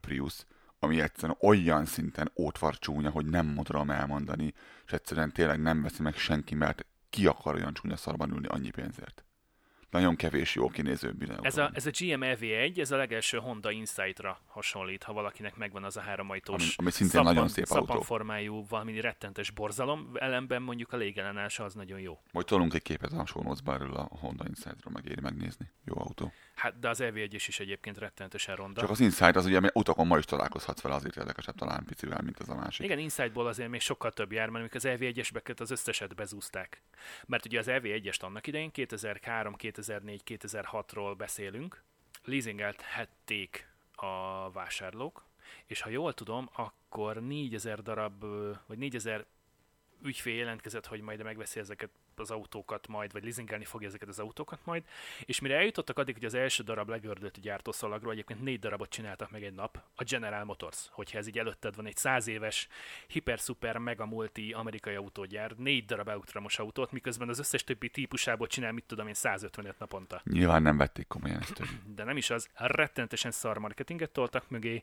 Prius, 0.01 0.45
ami 0.79 1.01
egyszerűen 1.01 1.39
olyan 1.41 1.85
szinten 1.85 2.33
ótvar 2.37 2.79
csúnya, 2.79 3.11
hogy 3.11 3.27
nem 3.27 3.61
tudom 3.63 3.91
elmondani, 3.91 4.55
és 4.87 4.93
egyszerűen 4.93 5.33
tényleg 5.33 5.61
nem 5.61 5.83
veszi 5.83 6.03
meg 6.03 6.17
senki, 6.17 6.55
mert 6.55 6.87
ki 7.11 7.27
akar 7.27 7.55
olyan 7.55 7.75
csúnya 7.75 7.97
szarban 7.97 8.31
ülni 8.33 8.47
annyi 8.47 8.71
pénzért. 8.71 9.25
Nagyon 9.91 10.17
kevés 10.17 10.55
jó 10.55 10.69
kinéző 10.69 11.13
villanyautó. 11.19 11.47
Ez 11.47 11.57
a, 11.57 11.71
ez 11.75 11.87
a 11.87 11.91
GM 11.99 12.21
EV1, 12.23 12.79
ez 12.79 12.91
a 12.91 12.97
legelső 12.97 13.39
Honda 13.39 13.71
Insight-ra 13.71 14.41
hasonlít, 14.47 15.03
ha 15.03 15.13
valakinek 15.13 15.57
megvan 15.57 15.85
az 15.85 15.97
a 15.97 16.01
háromajtós 16.01 16.63
Ami- 16.63 16.73
ami 16.77 16.91
szintén 16.91 17.23
nagyon 17.23 17.49
szép 17.49 17.67
autó. 17.69 18.01
formájú, 18.01 18.67
valami 18.69 19.01
rettentes 19.01 19.51
borzalom, 19.51 20.11
ellenben 20.15 20.63
mondjuk 20.63 20.93
a 20.93 20.97
légellenása 20.97 21.65
az 21.65 21.75
nagyon 21.75 22.01
jó. 22.01 22.21
Majd 22.33 22.47
tolunk 22.47 22.75
egy 22.75 22.83
képet 22.83 23.13
a 23.13 23.27
show 23.27 23.55
erről 23.67 23.95
a 23.95 24.09
Honda 24.11 24.45
Insight-ról, 24.47 24.93
megéri 24.93 25.21
megnézni. 25.21 25.71
Jó 25.85 25.95
autó. 25.97 26.33
Hát, 26.55 26.79
de 26.79 26.89
az 26.89 26.99
EV1 27.03 27.29
is, 27.31 27.49
is 27.49 27.61
egyébként 27.61 27.99
rettentesen 27.99 28.57
ronda. 28.57 28.81
Csak 28.81 28.91
az 28.91 29.01
Insight 29.01 29.37
az 29.37 29.47
ugye, 29.47 29.61
utakon 29.75 30.07
ma 30.07 30.19
is 30.19 30.25
találkozhatsz 30.25 30.81
vele, 30.81 30.95
azért 30.95 31.17
érdekesebb 31.17 31.55
talán 31.55 31.85
picivel, 31.85 32.21
mint 32.23 32.39
az 32.39 32.49
a 32.49 32.55
másik. 32.55 32.85
Igen, 32.85 32.99
Insightból 32.99 33.47
azért 33.47 33.69
még 33.71 33.81
sokkal 33.81 34.13
több 34.13 34.33
jár, 34.33 34.49
mert 34.49 34.75
az 34.75 34.85
EV1-esbeket 34.87 35.61
az 35.61 35.71
összeset 35.71 36.15
bezúzták. 36.15 36.83
Mert 37.27 37.45
ugye 37.47 37.59
az 37.59 37.67
EV1-est 37.69 38.21
annak 38.21 38.47
idején 38.47 38.71
2003, 38.71 39.55
2004, 39.79 40.23
2006-ról 40.27 41.15
beszélünk, 41.17 41.83
leasingelthették 42.25 43.69
a 43.95 44.51
vásárlók, 44.51 45.27
és 45.67 45.81
ha 45.81 45.91
jól 45.91 46.15
tudom, 46.15 46.49
akkor 46.53 47.23
4000 47.23 47.83
darab, 47.83 48.25
vagy 48.67 48.79
4000 48.79 49.27
ügyfél 50.03 50.35
jelentkezett, 50.35 50.87
hogy 50.87 51.01
majd 51.01 51.23
megveszi 51.23 51.61
ezeket 51.61 51.91
az 52.19 52.31
autókat 52.31 52.89
majd, 52.89 53.13
vagy 53.13 53.23
leasingelni 53.23 53.65
fogja 53.65 53.89
ezeket 53.89 54.09
az 54.09 54.19
autókat 54.19 54.61
majd, 54.65 54.83
és 55.25 55.41
mire 55.41 55.57
eljutottak 55.57 55.99
addig, 55.99 56.15
hogy 56.15 56.25
az 56.25 56.35
első 56.35 56.63
darab 56.63 56.89
legördült 56.89 57.41
gyártószalagról, 57.41 58.13
egyébként 58.13 58.43
négy 58.43 58.59
darabot 58.59 58.91
csináltak 58.91 59.31
meg 59.31 59.45
egy 59.45 59.55
nap, 59.55 59.83
a 59.95 60.05
General 60.05 60.45
Motors, 60.45 60.89
hogyha 60.91 61.19
ez 61.19 61.27
így 61.27 61.39
előtted 61.39 61.77
van, 61.77 61.87
egy 61.87 61.97
száz 61.97 62.27
éves, 62.27 62.69
hiper-szuper, 63.07 63.77
mega 63.77 64.07
multi 64.07 64.53
amerikai 64.53 64.95
autógyár, 64.95 65.53
négy 65.57 65.85
darab 65.85 66.09
elektromos 66.09 66.59
autót, 66.59 66.93
miközben 66.93 67.29
az 67.29 67.39
összes 67.39 67.65
többi 67.65 67.89
típusából 67.89 68.47
csinál, 68.47 68.73
mit 68.73 68.85
tudom 68.85 69.07
én, 69.07 69.15
155 69.15 69.79
naponta 69.79 70.21
Nyilván 70.25 70.63
nem 70.63 70.77
vették 70.77 71.07
komolyan 71.07 71.41
ezt. 71.41 71.63
de 71.95 72.05
nem 72.05 72.17
is 72.17 72.31
az, 72.31 72.49
rettenetesen 72.55 73.31
szar 73.31 73.59
marketinget 73.59 74.11
toltak 74.11 74.51
mögé. 74.51 74.81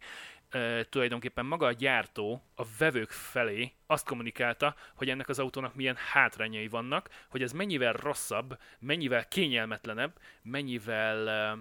E, 0.49 0.83
tulajdonképpen 0.83 1.45
maga 1.45 1.65
a 1.65 1.71
gyártó 1.71 2.43
a 2.55 2.63
vevők 2.77 3.09
felé 3.09 3.73
azt 3.85 4.05
kommunikálta, 4.05 4.75
hogy 4.95 5.09
ennek 5.09 5.29
az 5.29 5.39
autónak 5.39 5.75
milyen 5.75 5.95
hátrányai 6.11 6.67
vannak, 6.67 7.09
hogy 7.29 7.41
ez 7.41 7.51
mennyivel 7.51 7.93
rosszabb, 7.93 8.57
mennyivel 8.79 9.27
kényelmetlenebb, 9.27 10.19
mennyivel 10.41 11.57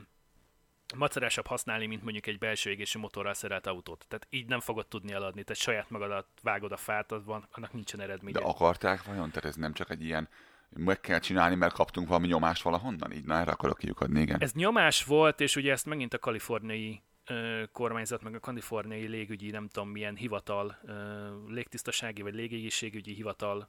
macerásabb 0.97 1.47
használni, 1.47 1.87
mint 1.87 2.03
mondjuk 2.03 2.27
egy 2.27 2.39
belső 2.39 2.71
égésű 2.71 2.99
motorral 2.99 3.35
szerelt 3.35 3.67
autót. 3.67 4.05
Tehát 4.09 4.27
így 4.31 4.49
nem 4.49 4.61
fogod 4.61 4.87
tudni 4.87 5.13
eladni, 5.13 5.43
tehát 5.43 5.63
saját 5.63 5.91
magadat 5.91 6.27
vágod 6.43 6.73
a 6.73 6.77
fát, 6.77 7.13
az 7.13 7.25
van, 7.25 7.49
annak 7.51 7.73
nincsen 7.73 8.01
eredménye. 8.01 8.39
De 8.39 8.45
akarták 8.45 9.05
vajon? 9.05 9.29
Tehát 9.29 9.45
ez 9.45 9.57
nem 9.57 9.73
csak 9.73 9.91
egy 9.91 10.05
ilyen, 10.05 10.29
meg 10.69 11.01
kell 11.01 11.19
csinálni, 11.19 11.55
mert 11.55 11.75
kaptunk 11.75 12.09
valami 12.09 12.27
nyomást 12.27 12.63
valahonnan? 12.63 13.13
Így, 13.13 13.25
na 13.25 13.39
erre 13.39 13.51
akarok 13.51 13.79
kiukadni, 13.79 14.21
igen. 14.21 14.41
Ez 14.41 14.53
nyomás 14.53 15.05
volt, 15.05 15.41
és 15.41 15.57
ugye 15.57 15.73
ezt 15.73 15.87
megint 15.87 16.15
a 16.15 16.19
kaliforniai 16.19 17.03
kormányzat, 17.73 18.23
meg 18.23 18.35
a 18.35 18.41
kaliforniai 18.41 19.07
légügyi, 19.07 19.51
nem 19.51 19.69
tudom 19.69 19.89
milyen 19.89 20.17
hivatal, 20.17 20.79
légtisztasági 21.49 22.23
vagy 22.23 22.35
légégészségügyi 22.35 23.13
hivatal 23.13 23.69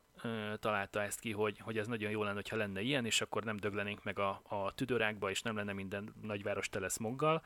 találta 0.60 1.02
ezt 1.02 1.20
ki, 1.20 1.32
hogy, 1.32 1.60
hogy 1.60 1.78
ez 1.78 1.88
nagyon 1.88 2.12
jó 2.12 2.24
lenne, 2.24 2.42
ha 2.50 2.56
lenne 2.56 2.82
ilyen, 2.82 3.06
és 3.06 3.22
akkor 3.22 3.44
nem 3.44 3.58
döglenénk 3.58 4.04
meg 4.04 4.20
a, 4.20 4.42
a 4.44 4.74
tüdőrákba, 4.74 5.30
és 5.30 5.42
nem 5.42 5.56
lenne 5.56 5.74
minden 5.74 6.14
nagyváros 6.22 6.70
tele 6.70 6.88
smoggal. 6.88 7.44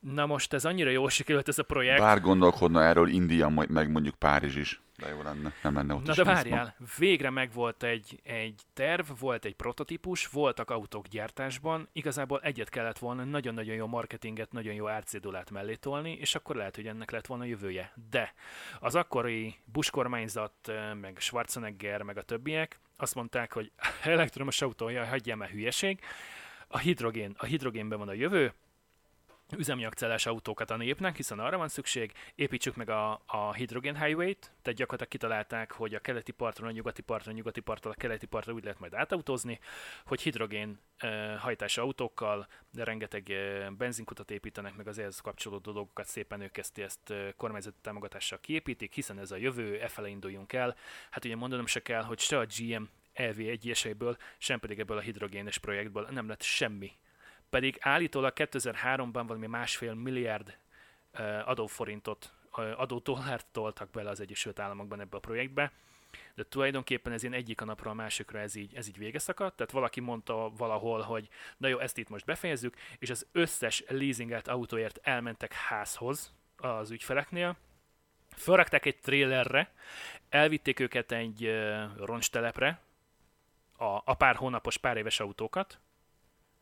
Na 0.00 0.26
most 0.26 0.52
ez 0.52 0.64
annyira 0.64 0.90
jól 0.90 1.10
sikerült 1.10 1.48
ez 1.48 1.58
a 1.58 1.62
projekt. 1.62 2.00
Bár 2.00 2.20
gondolkodna 2.20 2.82
erről 2.82 3.08
India, 3.08 3.48
meg 3.48 3.90
mondjuk 3.90 4.14
Párizs 4.14 4.56
is. 4.56 4.80
De 5.00 5.08
jó 5.08 5.22
lenne, 5.22 5.52
nem 5.62 5.74
lenne 5.74 5.94
ott 5.94 6.06
Na 6.06 6.14
de 6.14 6.24
várjál, 6.24 6.76
végre 6.98 7.30
megvolt 7.30 7.82
egy, 7.82 8.20
egy 8.22 8.62
terv, 8.74 9.06
volt 9.18 9.44
egy 9.44 9.54
prototípus, 9.54 10.26
voltak 10.26 10.70
autók 10.70 11.06
gyártásban, 11.06 11.88
igazából 11.92 12.40
egyet 12.42 12.68
kellett 12.68 12.98
volna 12.98 13.24
nagyon-nagyon 13.24 13.74
jó 13.74 13.86
marketinget, 13.86 14.52
nagyon 14.52 14.74
jó 14.74 14.88
árcédulát 14.88 15.50
mellé 15.50 15.74
tolni, 15.74 16.12
és 16.12 16.34
akkor 16.34 16.56
lehet, 16.56 16.76
hogy 16.76 16.86
ennek 16.86 17.10
lett 17.10 17.26
volna 17.26 17.44
jövője. 17.44 17.92
De 18.10 18.34
az 18.80 18.94
akkori 18.94 19.54
Bush 19.64 19.90
kormányzat, 19.90 20.72
meg 21.00 21.16
Schwarzenegger, 21.18 22.02
meg 22.02 22.16
a 22.16 22.22
többiek 22.22 22.80
azt 22.96 23.14
mondták, 23.14 23.52
hogy 23.52 23.72
elektromos 24.02 24.62
autó, 24.62 24.88
jaj, 24.88 25.06
hagyjál 25.06 25.36
már 25.36 25.48
hülyeség, 25.48 26.00
a 26.68 26.78
hidrogén, 26.78 27.34
a 27.38 27.44
hidrogénben 27.44 27.98
van 27.98 28.08
a 28.08 28.12
jövő, 28.12 28.54
üzemanyagcellás 29.56 30.26
autókat 30.26 30.70
a 30.70 30.76
népnek, 30.76 31.16
hiszen 31.16 31.38
arra 31.38 31.56
van 31.56 31.68
szükség, 31.68 32.12
építsük 32.34 32.76
meg 32.76 32.90
a, 32.90 33.22
a 33.26 33.54
Hydrogen 33.54 34.04
Highway-t, 34.04 34.52
tehát 34.62 34.78
gyakorlatilag 34.78 35.08
kitalálták, 35.08 35.72
hogy 35.72 35.94
a 35.94 36.00
keleti 36.00 36.32
partról 36.32 36.68
a 36.68 36.72
nyugati 36.72 37.02
partra, 37.02 37.32
a 37.32 37.34
nyugati 37.34 37.60
partról 37.60 37.92
a 37.92 38.00
keleti 38.00 38.26
partra 38.26 38.52
úgy 38.52 38.62
lehet 38.62 38.78
majd 38.78 38.94
átautózni, 38.94 39.58
hogy 40.04 40.20
hidrogén 40.20 40.80
hajtású 41.38 41.82
autókkal, 41.82 42.46
de 42.70 42.84
rengeteg 42.84 43.26
uh, 43.28 43.70
benzinkutat 43.70 44.30
építenek, 44.30 44.76
meg 44.76 44.88
az 44.88 44.98
ehhez 44.98 45.20
kapcsolódó 45.20 45.72
dolgokat 45.72 46.06
szépen 46.06 46.40
ők 46.40 46.56
ezt, 46.56 46.78
ezt 46.78 47.14
kormányzati 47.36 47.78
támogatással 47.80 48.40
kiépítik, 48.40 48.94
hiszen 48.94 49.18
ez 49.18 49.30
a 49.30 49.36
jövő, 49.36 49.80
e 49.80 49.88
fele 49.88 50.08
induljunk 50.08 50.52
el. 50.52 50.76
Hát 51.10 51.24
ugye 51.24 51.36
mondanom 51.36 51.66
se 51.66 51.82
kell, 51.82 52.02
hogy 52.02 52.18
se 52.18 52.38
a 52.38 52.46
GM 52.58 52.82
EV1-eséből, 53.14 54.18
sem 54.38 54.60
pedig 54.60 54.78
ebből 54.78 54.96
a 54.96 55.00
hidrogénes 55.00 55.58
projektből 55.58 56.08
nem 56.10 56.28
lett 56.28 56.42
semmi 56.42 56.92
pedig 57.50 57.76
állítólag 57.80 58.32
2003-ban 58.36 59.24
valami 59.26 59.46
másfél 59.46 59.94
milliárd 59.94 60.56
adóforintot, 61.44 62.32
adódollárt 62.76 63.46
toltak 63.52 63.90
bele 63.90 64.10
az 64.10 64.20
Egyesült 64.20 64.58
Államokban 64.58 65.00
ebbe 65.00 65.16
a 65.16 65.20
projektbe, 65.20 65.72
de 66.34 66.44
tulajdonképpen 66.44 67.12
ez 67.12 67.22
ilyen 67.22 67.34
egyik 67.34 67.60
a 67.60 67.64
napra 67.64 67.90
a 67.90 67.94
másikra 67.94 68.38
ez 68.38 68.54
így, 68.54 68.74
ez 68.74 68.88
így 68.88 68.98
vége 68.98 69.18
szakadt, 69.18 69.56
tehát 69.56 69.72
valaki 69.72 70.00
mondta 70.00 70.52
valahol, 70.56 71.00
hogy 71.00 71.28
na 71.56 71.68
jó, 71.68 71.78
ezt 71.78 71.98
itt 71.98 72.08
most 72.08 72.24
befejezzük, 72.24 72.76
és 72.98 73.10
az 73.10 73.26
összes 73.32 73.84
leasingelt 73.88 74.48
autóért 74.48 74.98
elmentek 75.02 75.52
házhoz 75.52 76.32
az 76.56 76.90
ügyfeleknél, 76.90 77.56
felrakták 78.30 78.86
egy 78.86 78.98
trailerre, 78.98 79.72
elvitték 80.28 80.80
őket 80.80 81.12
egy 81.12 81.50
roncstelepre, 81.96 82.80
a, 83.76 83.84
a 84.04 84.14
pár 84.14 84.36
hónapos, 84.36 84.76
pár 84.76 84.96
éves 84.96 85.20
autókat, 85.20 85.78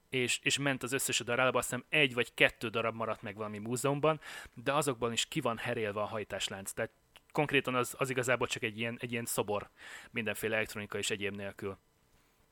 és, 0.08 0.38
és 0.42 0.58
ment 0.58 0.82
az 0.82 0.92
összes 0.92 1.18
darálba, 1.18 1.58
azt 1.58 1.68
hiszem 1.68 1.84
egy 1.88 2.14
vagy 2.14 2.34
kettő 2.34 2.68
darab 2.68 2.94
maradt 2.94 3.22
meg 3.22 3.36
valami 3.36 3.58
múzeumban, 3.58 4.20
de 4.54 4.72
azokban 4.72 5.12
is 5.12 5.26
ki 5.26 5.40
van 5.40 5.58
herélve 5.58 6.00
a 6.00 6.06
hajtáslánc. 6.06 6.72
Tehát 6.72 6.92
konkrétan 7.32 7.74
az, 7.74 7.94
az 7.98 8.10
igazából 8.10 8.46
csak 8.46 8.62
egy 8.62 8.78
ilyen, 8.78 8.96
egy 9.00 9.12
ilyen 9.12 9.24
szobor, 9.24 9.70
mindenféle 10.10 10.54
elektronika 10.54 10.98
és 10.98 11.10
egyéb 11.10 11.34
nélkül. 11.34 11.78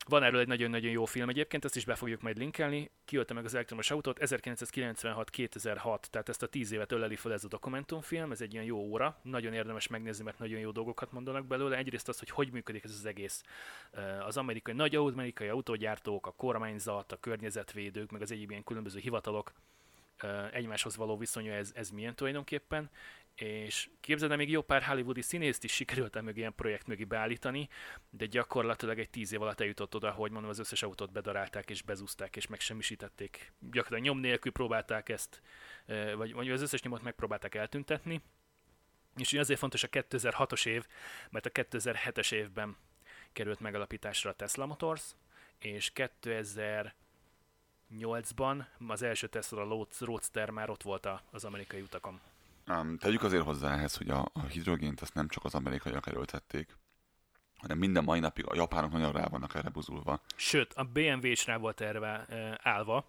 Van 0.08 0.22
erről 0.22 0.40
egy 0.40 0.46
nagyon-nagyon 0.46 0.90
jó 0.90 1.04
film 1.04 1.28
egyébként, 1.28 1.64
ezt 1.64 1.76
is 1.76 1.84
be 1.84 1.94
fogjuk 1.94 2.20
majd 2.20 2.38
linkelni. 2.38 2.90
Kiölte 3.04 3.34
meg 3.34 3.44
az 3.44 3.54
elektromos 3.54 3.90
autót, 3.90 4.18
1996-2006, 4.20 6.00
tehát 6.00 6.28
ezt 6.28 6.42
a 6.42 6.46
10 6.46 6.72
évet 6.72 6.92
öleli 6.92 7.16
fel 7.16 7.32
ez 7.32 7.44
a 7.44 7.48
dokumentumfilm, 7.48 8.30
ez 8.30 8.40
egy 8.40 8.52
ilyen 8.52 8.64
jó 8.64 8.78
óra, 8.78 9.20
nagyon 9.22 9.52
érdemes 9.52 9.86
megnézni, 9.86 10.24
mert 10.24 10.38
nagyon 10.38 10.60
jó 10.60 10.70
dolgokat 10.70 11.12
mondanak 11.12 11.46
belőle. 11.46 11.76
Egyrészt 11.76 12.08
az, 12.08 12.18
hogy 12.18 12.30
hogy 12.30 12.52
működik 12.52 12.84
ez 12.84 12.90
az 12.90 13.06
egész. 13.06 13.42
Az 14.26 14.36
amerikai 14.36 14.74
nagy 14.74 14.96
amerikai 14.96 15.48
autógyártók, 15.48 16.26
a 16.26 16.32
kormányzat, 16.32 17.12
a 17.12 17.20
környezetvédők, 17.20 18.10
meg 18.10 18.22
az 18.22 18.32
egyéb 18.32 18.50
ilyen 18.50 18.64
különböző 18.64 18.98
hivatalok 18.98 19.52
egymáshoz 20.52 20.96
való 20.96 21.16
viszonya 21.16 21.52
ez, 21.52 21.72
ez 21.74 21.90
milyen 21.90 22.14
tulajdonképpen, 22.14 22.90
és 23.36 23.90
képzeld 24.00 24.30
el, 24.30 24.36
még 24.36 24.50
jó 24.50 24.62
pár 24.62 24.82
hollywoodi 24.82 25.22
színészt 25.22 25.64
is 25.64 25.72
sikerült 25.72 26.20
mögé 26.20 26.38
ilyen 26.38 26.54
projekt 26.54 26.86
mögé 26.86 27.04
beállítani, 27.04 27.68
de 28.10 28.26
gyakorlatilag 28.26 28.98
egy 28.98 29.10
tíz 29.10 29.32
év 29.32 29.42
alatt 29.42 29.60
eljutott 29.60 29.94
oda, 29.94 30.10
hogy 30.10 30.30
mondom, 30.30 30.50
az 30.50 30.58
összes 30.58 30.82
autót 30.82 31.12
bedarálták 31.12 31.70
és 31.70 31.82
bezúzták 31.82 32.36
és 32.36 32.46
megsemmisítették. 32.46 33.52
Gyakorlatilag 33.60 34.02
nyom 34.02 34.18
nélkül 34.18 34.52
próbálták 34.52 35.08
ezt, 35.08 35.42
vagy, 36.16 36.32
vagy 36.32 36.50
az 36.50 36.62
összes 36.62 36.82
nyomot 36.82 37.02
megpróbálták 37.02 37.54
eltüntetni. 37.54 38.22
És 39.16 39.32
azért 39.32 39.58
fontos 39.58 39.82
a 39.82 39.88
2006-os 39.88 40.66
év, 40.66 40.86
mert 41.30 41.46
a 41.46 41.50
2007-es 41.50 42.32
évben 42.32 42.76
került 43.32 43.60
megalapításra 43.60 44.30
a 44.30 44.34
Tesla 44.34 44.66
Motors, 44.66 45.14
és 45.58 45.92
2008-ban 47.92 48.64
az 48.88 49.02
első 49.02 49.26
Tesla 49.26 49.86
Roadster 50.00 50.50
már 50.50 50.70
ott 50.70 50.82
volt 50.82 51.08
az 51.30 51.44
amerikai 51.44 51.80
utakon. 51.80 52.20
Um, 52.68 52.98
tegyük 52.98 53.22
azért 53.22 53.44
hozzá 53.44 53.74
ehhez, 53.74 53.96
hogy 53.96 54.10
a, 54.10 54.28
a 54.32 54.40
hidrogént 54.40 55.00
azt 55.00 55.14
nem 55.14 55.28
csak 55.28 55.44
az 55.44 55.54
amerikaiak 55.54 56.06
erőltették, 56.06 56.76
hanem 57.56 57.78
minden 57.78 58.04
mai 58.04 58.20
napig 58.20 58.46
a 58.46 58.54
japánok 58.54 58.92
nagyon 58.92 59.12
rá 59.12 59.26
vannak 59.26 59.54
erre 59.54 59.68
buzulva. 59.68 60.20
Sőt, 60.36 60.72
a 60.72 60.84
BMW 60.84 61.26
is 61.26 61.46
rá 61.46 61.56
volt 61.56 61.80
erre 61.80 62.26
e, 62.26 62.60
állva, 62.62 63.04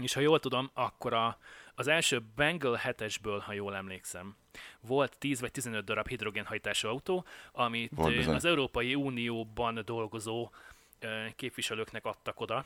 és 0.00 0.12
ha 0.12 0.20
jól 0.20 0.40
tudom, 0.40 0.70
akkor 0.74 1.14
a, 1.14 1.38
az 1.74 1.86
első 1.86 2.22
Bengal 2.34 2.80
7-esből, 2.82 3.42
ha 3.44 3.52
jól 3.52 3.76
emlékszem, 3.76 4.36
volt 4.80 5.18
10 5.18 5.40
vagy 5.40 5.50
15 5.50 5.84
darab 5.84 6.08
hidrogénhajtású 6.08 6.88
autó, 6.88 7.24
amit 7.52 7.94
bizony. 7.94 8.34
az 8.34 8.44
Európai 8.44 8.94
Unióban 8.94 9.82
dolgozó 9.84 10.50
ö, 10.98 11.26
képviselőknek 11.36 12.04
adtak 12.04 12.40
oda, 12.40 12.64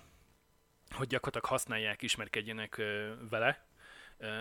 hogy 0.94 1.06
gyakorlatilag 1.06 1.46
használják, 1.46 2.02
ismerkedjenek 2.02 2.82
vele. 3.30 3.64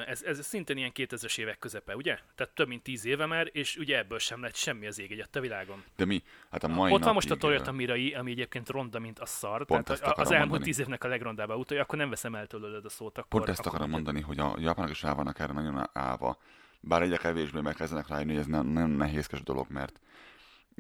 Ez, 0.05 0.23
ez 0.23 0.45
szintén 0.45 0.77
ilyen 0.77 0.91
2000-es 0.95 1.37
évek 1.37 1.57
közepe, 1.59 1.95
ugye? 1.95 2.19
Tehát 2.35 2.53
több 2.53 2.67
mint 2.67 2.83
10 2.83 3.05
éve 3.05 3.25
már, 3.25 3.49
és 3.51 3.77
ugye 3.77 3.97
ebből 3.97 4.19
sem 4.19 4.41
lett 4.41 4.55
semmi 4.55 4.87
az 4.87 4.99
ég 4.99 5.11
egyet 5.11 5.35
a 5.35 5.39
világon. 5.39 5.83
De 5.95 6.05
mi? 6.05 6.23
Hát 6.51 6.63
a 6.63 6.67
mai 6.67 6.91
Ott 6.91 7.03
van 7.03 7.13
most 7.13 7.31
a 7.31 7.35
Toyota 7.35 7.71
Mirai, 7.71 8.13
ami 8.13 8.31
egyébként 8.31 8.69
ronda, 8.69 8.99
mint 8.99 9.19
a 9.19 9.25
szar. 9.25 9.65
Pont 9.65 9.85
Tehát 9.85 9.89
ezt 9.89 10.17
az 10.17 10.31
elmúlt 10.31 10.49
mondani. 10.49 10.63
tíz 10.63 10.79
évnek 10.79 11.03
a 11.03 11.07
legrondább 11.07 11.49
autója, 11.49 11.81
akkor 11.81 11.97
nem 11.97 12.09
veszem 12.09 12.35
el 12.35 12.47
tőled 12.47 12.85
a 12.85 12.89
szót. 12.89 13.17
Akkor, 13.17 13.29
Pont 13.29 13.49
ezt 13.49 13.59
akkor 13.59 13.71
akarom 13.73 13.89
mondjad. 13.89 14.13
mondani, 14.13 14.39
hogy 14.39 14.53
a 14.53 14.61
japánok 14.61 14.91
is 14.91 15.01
rá 15.01 15.13
vannak 15.13 15.39
erre 15.39 15.53
nagyon 15.53 15.89
állva. 15.93 16.37
Bár 16.79 17.01
egyre 17.01 17.17
kevésbé 17.17 17.59
megkezdenek 17.61 18.07
rájönni, 18.07 18.31
hogy 18.31 18.41
ez 18.41 18.47
nem, 18.47 18.67
nem 18.67 18.89
nehézkes 18.89 19.43
dolog, 19.43 19.65
mert 19.69 19.99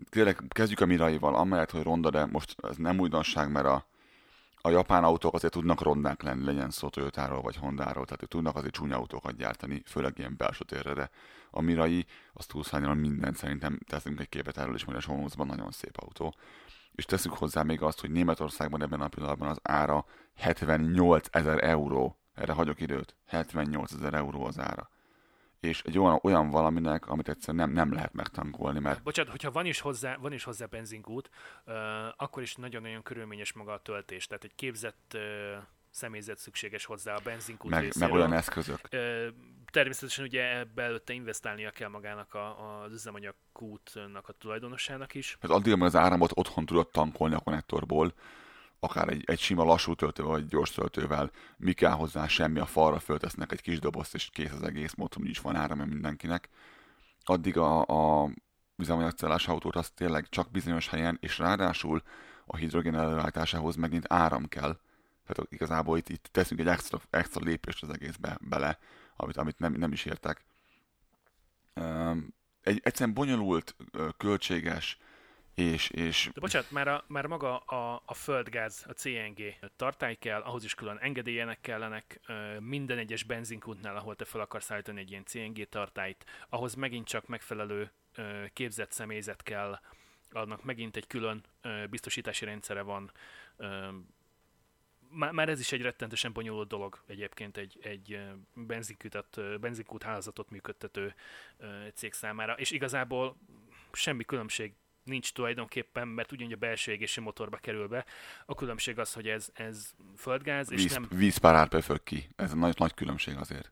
tényleg 0.09 0.43
kezdjük 0.49 0.79
a 0.79 0.85
Miraival, 0.85 1.35
amellett, 1.35 1.71
hogy 1.71 1.83
ronda, 1.83 2.09
de 2.09 2.25
most 2.25 2.55
ez 2.69 2.75
nem 2.75 2.99
újdonság, 2.99 3.51
mert 3.51 3.65
a, 3.65 3.85
a 4.61 4.69
japán 4.69 5.03
autók 5.03 5.33
azért 5.33 5.53
tudnak 5.53 5.81
rondák 5.81 6.21
lenni, 6.21 6.45
legyen 6.45 6.69
szó 6.69 6.89
Toyotáról 6.89 7.41
vagy 7.41 7.55
Hondáról, 7.55 8.05
tehát 8.05 8.23
ők 8.23 8.29
tudnak 8.29 8.55
azért 8.55 8.73
csúnya 8.73 8.95
autókat 8.95 9.35
gyártani, 9.35 9.81
főleg 9.85 10.17
ilyen 10.17 10.35
belső 10.37 10.63
térre, 10.63 10.93
de 10.93 11.09
a 11.51 11.61
Mirai 11.61 12.05
az 12.33 12.45
túlszányal 12.45 12.93
mindent, 12.93 13.35
szerintem 13.35 13.79
teszünk 13.87 14.19
egy 14.19 14.29
képet 14.29 14.57
erről 14.57 14.75
is, 14.75 14.85
majd 14.85 14.97
a 14.97 15.01
show 15.01 15.45
nagyon 15.45 15.71
szép 15.71 15.97
autó. 15.97 16.35
És 16.91 17.05
teszünk 17.05 17.35
hozzá 17.35 17.63
még 17.63 17.81
azt, 17.81 17.99
hogy 17.99 18.11
Németországban 18.11 18.81
ebben 18.81 19.01
a 19.01 19.07
pillanatban 19.07 19.49
az 19.49 19.59
ára 19.63 20.05
78 20.35 21.27
ezer 21.31 21.63
euró. 21.63 22.19
Erre 22.33 22.53
hagyok 22.53 22.81
időt. 22.81 23.15
78 23.25 23.93
ezer 23.93 24.13
euró 24.13 24.45
az 24.45 24.59
ára. 24.59 24.89
És 25.59 25.81
egy 25.81 25.99
olyan, 25.99 26.19
olyan 26.21 26.49
valaminek, 26.49 27.07
amit 27.07 27.29
egyszerűen 27.29 27.67
nem, 27.67 27.73
nem 27.75 27.93
lehet 27.93 28.13
megtankolni, 28.13 28.79
mert 28.79 29.03
Bocsánat, 29.03 29.31
hogyha 29.31 29.51
van 29.51 29.65
is 29.65 29.79
hozzá, 29.79 30.17
van 30.17 30.33
is 30.33 30.43
hozzá 30.43 30.65
benzinkút, 30.65 31.29
uh, 31.65 31.75
akkor 32.17 32.41
is 32.41 32.55
nagyon-nagyon 32.55 33.03
körülményes 33.03 33.53
maga 33.53 33.73
a 33.73 33.79
töltés. 33.79 34.27
Tehát 34.27 34.43
egy 34.43 34.55
képzett 34.55 35.11
uh, 35.15 35.21
személyzet 35.89 36.37
szükséges 36.37 36.85
hozzá 36.85 37.13
a 37.15 37.19
benzinkút 37.23 37.71
meg, 37.71 37.81
részéről. 37.81 38.09
meg 38.09 38.17
olyan 38.17 38.33
eszközök. 38.33 38.79
Ö, 38.89 39.27
Természetesen 39.71 40.25
ugye 40.25 40.57
ebbe 40.57 40.83
előtte 40.83 41.13
investálnia 41.13 41.69
kell 41.69 41.89
magának 41.89 42.33
a, 42.33 42.81
az 42.81 42.93
üzemanyagkútnak 42.93 44.29
a 44.29 44.33
tulajdonosának 44.33 45.13
is. 45.13 45.37
Hát 45.41 45.51
addig, 45.51 45.73
amíg 45.73 45.85
az 45.85 45.95
áramot 45.95 46.31
otthon 46.33 46.65
tudod 46.65 46.89
tankolni 46.89 47.35
a 47.35 47.39
konnektorból, 47.39 48.13
akár 48.79 49.09
egy, 49.09 49.23
egy 49.25 49.39
sima 49.39 49.63
lassú 49.63 49.93
töltővel, 49.93 50.31
vagy 50.31 50.47
gyors 50.47 50.71
töltővel, 50.71 51.31
mi 51.57 51.73
kell 51.73 51.91
hozzá, 51.91 52.27
semmi 52.27 52.59
a 52.59 52.65
falra 52.65 52.99
föltesznek 52.99 53.51
egy 53.51 53.61
kis 53.61 53.79
dobozt, 53.79 54.15
és 54.15 54.29
kész 54.29 54.51
az 54.51 54.63
egész, 54.63 54.93
mondtam, 54.93 55.21
hogy 55.21 55.31
is 55.31 55.39
van 55.39 55.55
áram 55.55 55.79
mindenkinek. 55.79 56.49
Addig 57.23 57.57
a, 57.57 57.85
a 57.85 58.29
üzemanyagcellás 58.77 59.47
autót 59.47 59.75
az 59.75 59.89
tényleg 59.89 60.29
csak 60.29 60.51
bizonyos 60.51 60.87
helyen, 60.87 61.17
és 61.21 61.37
ráadásul 61.37 62.03
a 62.45 62.55
hidrogén 62.55 62.95
előállításához 62.95 63.75
megint 63.75 64.05
áram 64.07 64.47
kell. 64.47 64.79
Tehát 65.25 65.51
igazából 65.51 65.97
itt, 65.97 66.09
itt 66.09 66.29
teszünk 66.31 66.59
egy 66.59 66.67
extra, 66.67 67.01
extra 67.09 67.43
lépést 67.43 67.83
az 67.83 67.89
egészbe 67.89 68.37
bele, 68.41 68.79
amit, 69.15 69.37
amit 69.37 69.59
nem, 69.59 69.73
nem 69.73 69.91
is 69.91 70.05
értek. 70.05 70.45
Egy 72.61 72.79
egyszerűen 72.83 73.15
bonyolult, 73.15 73.75
költséges, 74.17 74.97
és, 75.59 75.89
és 75.89 76.29
De 76.33 76.39
bocsánat, 76.39 76.71
már, 76.71 76.87
a, 76.87 77.03
már 77.07 77.25
maga 77.25 77.57
a, 77.57 78.01
a 78.05 78.13
földgáz, 78.13 78.85
a 78.87 78.91
CNG 78.91 79.55
tartály 79.75 80.15
kell, 80.15 80.41
ahhoz 80.41 80.63
is 80.63 80.75
külön 80.75 80.97
engedélyenek 80.97 81.61
kellenek, 81.61 82.19
minden 82.59 82.97
egyes 82.97 83.23
benzinkútnál, 83.23 83.95
ahol 83.95 84.15
te 84.15 84.25
fel 84.25 84.41
akarsz 84.41 84.71
állítani 84.71 84.99
egy 84.99 85.09
ilyen 85.09 85.25
CNG 85.25 85.69
tartályt, 85.69 86.25
ahhoz 86.49 86.73
megint 86.73 87.07
csak 87.07 87.27
megfelelő 87.27 87.91
képzett 88.53 88.91
személyzet 88.91 89.43
kell, 89.43 89.79
annak 90.31 90.63
megint 90.63 90.95
egy 90.95 91.07
külön 91.07 91.43
biztosítási 91.89 92.45
rendszere 92.45 92.81
van. 92.81 93.11
Már, 95.31 95.49
ez 95.49 95.59
is 95.59 95.71
egy 95.71 95.81
rettentősen 95.81 96.33
bonyolult 96.33 96.67
dolog 96.67 97.03
egyébként 97.07 97.57
egy, 97.57 97.79
egy 97.81 98.19
benzinkútat, 98.53 99.59
benzinkút 99.59 100.03
hálózatot 100.03 100.49
működtető 100.49 101.15
cég 101.93 102.13
számára, 102.13 102.53
és 102.53 102.71
igazából 102.71 103.37
semmi 103.91 104.23
különbség 104.23 104.73
nincs 105.09 105.33
tulajdonképpen, 105.33 106.07
mert 106.07 106.31
ugyanúgy 106.31 106.53
a 106.53 106.57
belső 106.57 106.91
égési 106.91 107.19
motorba 107.19 107.57
kerül 107.57 107.87
be. 107.87 108.05
A 108.45 108.55
különbség 108.55 108.99
az, 108.99 109.13
hogy 109.13 109.27
ez, 109.27 109.49
ez 109.53 109.93
földgáz, 110.17 110.71
és 110.71 110.81
víz, 110.81 110.93
nem... 110.93 111.07
víz 111.09 111.37
pár 111.37 111.55
árpél 111.55 111.81
fök 111.81 112.03
ki. 112.03 112.29
Ez 112.35 112.53
nagy, 112.53 112.75
nagy 112.77 112.93
különbség 112.93 113.35
azért. 113.35 113.71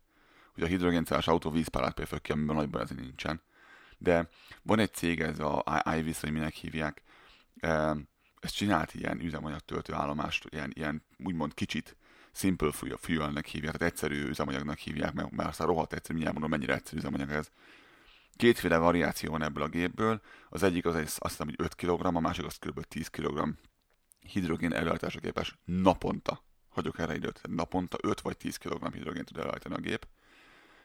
Hogy 0.53 0.63
a 0.63 0.67
hidrogéncellás 0.67 1.27
autó 1.27 1.49
víz 1.49 1.67
pár 1.67 1.83
árpél 1.83 2.05
fök 2.05 2.21
ki, 2.21 2.31
amiben 2.31 2.55
nagyban 2.55 2.81
ez 2.81 2.89
nincsen. 2.89 3.41
De 3.97 4.29
van 4.61 4.79
egy 4.79 4.93
cég, 4.93 5.19
ez 5.19 5.39
a 5.39 5.83
iVis, 5.97 6.19
hogy 6.19 6.31
minek 6.31 6.53
hívják, 6.53 7.01
ez 8.39 8.51
csinált 8.51 8.93
ilyen 8.93 9.21
üzemanyagtöltő 9.21 9.93
állomást, 9.93 10.47
ilyen, 10.49 10.71
ilyen 10.73 11.03
úgymond 11.23 11.53
kicsit 11.53 11.95
simple 12.31 12.71
fuel- 12.71 12.99
fuelnek 12.99 13.45
hívják, 13.45 13.75
tehát 13.77 13.93
egyszerű 13.93 14.27
üzemanyagnak 14.27 14.77
hívják, 14.77 15.13
mert, 15.13 15.31
mert 15.31 15.49
aztán 15.49 15.67
rohadt 15.67 15.93
egyszerű, 15.93 16.13
mindjárt 16.13 16.39
mondom, 16.39 16.59
mennyire 16.59 16.73
egyszerű 16.73 16.97
üzemanyag 16.97 17.29
ez. 17.29 17.51
Kétféle 18.37 18.77
variáció 18.77 19.31
van 19.31 19.43
ebből 19.43 19.63
a 19.63 19.67
gépből, 19.67 20.21
az 20.49 20.63
egyik 20.63 20.85
az 20.85 20.95
egy, 20.95 21.01
azt 21.01 21.17
hiszem, 21.17 21.47
hogy 21.47 21.55
5 21.57 21.75
kg, 21.75 22.05
a 22.05 22.19
másik 22.19 22.45
az 22.45 22.57
kb. 22.57 22.83
10 22.83 23.07
kg 23.07 23.53
hidrogén 24.19 24.73
előállításra 24.73 25.19
képes 25.19 25.57
naponta. 25.65 26.43
Hagyok 26.69 26.99
erre 26.99 27.15
időt. 27.15 27.41
Naponta 27.47 27.97
5 28.01 28.21
vagy 28.21 28.37
10 28.37 28.57
kg 28.57 28.93
hidrogén 28.93 29.25
tud 29.25 29.37
előállítani 29.37 29.75
a 29.75 29.79
gép. 29.79 30.07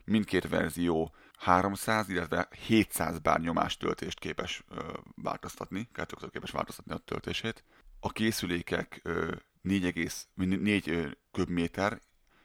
Mindkét 0.04 0.48
verzió 0.48 1.14
300, 1.38 2.08
illetve 2.08 2.48
700 2.66 3.18
bár 3.18 3.40
nyomás 3.40 3.76
töltést 3.76 4.18
képes 4.18 4.64
ö, 4.68 4.92
változtatni, 5.14 5.88
kettőktől 5.92 6.30
képes 6.30 6.50
változtatni 6.50 6.92
a 6.92 6.98
töltését. 6.98 7.64
A 8.00 8.12
készülékek 8.12 9.00
ö, 9.02 9.34
4,4 9.64 11.14
köbméter 11.30 12.00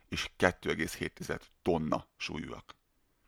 és 0.09 0.29
2,7 0.37 1.39
tonna 1.61 2.07
súlyúak. 2.17 2.76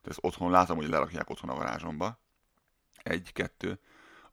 Ezt 0.09 0.19
otthon 0.21 0.51
látom, 0.51 0.77
hogy 0.77 0.87
lerakják 0.89 1.29
otthon 1.29 1.49
a 1.49 1.55
varázsomba. 1.55 2.19
Egy, 3.03 3.33
kettő. 3.33 3.79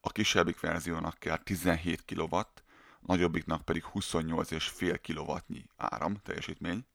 A 0.01 0.09
kisebbik 0.11 0.59
verziónak 0.59 1.17
kell 1.19 1.37
17 1.37 2.05
kW, 2.05 2.37
nagyobbiknak 2.99 3.61
pedig 3.61 3.83
28,5 3.93 4.99
kW 5.07 5.55
áram 5.75 6.15
teljesítmény, 6.23 6.85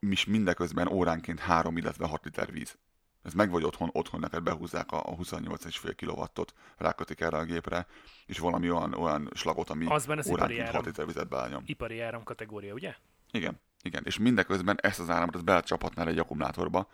és 0.00 0.24
mindeközben 0.24 0.88
óránként 0.88 1.40
3, 1.40 1.76
illetve 1.76 2.06
6 2.06 2.24
liter 2.24 2.52
víz. 2.52 2.78
Ez 3.22 3.32
meg 3.32 3.50
vagy 3.50 3.64
otthon, 3.64 3.90
otthon 3.92 4.20
neked 4.20 4.42
behúzzák 4.42 4.92
a, 4.92 4.98
a 4.98 5.16
28,5 5.16 5.92
kW-ot, 5.96 6.54
rákötik 6.76 7.20
erre 7.20 7.36
a 7.36 7.44
gépre, 7.44 7.86
és 8.26 8.38
valami 8.38 8.70
olyan, 8.70 8.94
olyan 8.94 9.30
slagot, 9.34 9.70
ami 9.70 9.86
Az 9.86 10.06
óránként 10.06 10.60
6 10.60 10.68
áram. 10.68 10.84
liter 10.84 11.06
vizet 11.06 11.28
beányom. 11.28 11.62
Ipari 11.66 12.00
áram 12.00 12.22
kategória, 12.22 12.74
ugye? 12.74 12.94
Igen, 13.30 13.60
igen. 13.82 14.02
És 14.04 14.18
mindeközben 14.18 14.78
ezt 14.80 15.00
az 15.00 15.10
áramot 15.10 15.34
ezt 15.34 15.44
belecsaphatnál 15.44 16.08
egy 16.08 16.18
akkumulátorba, 16.18 16.88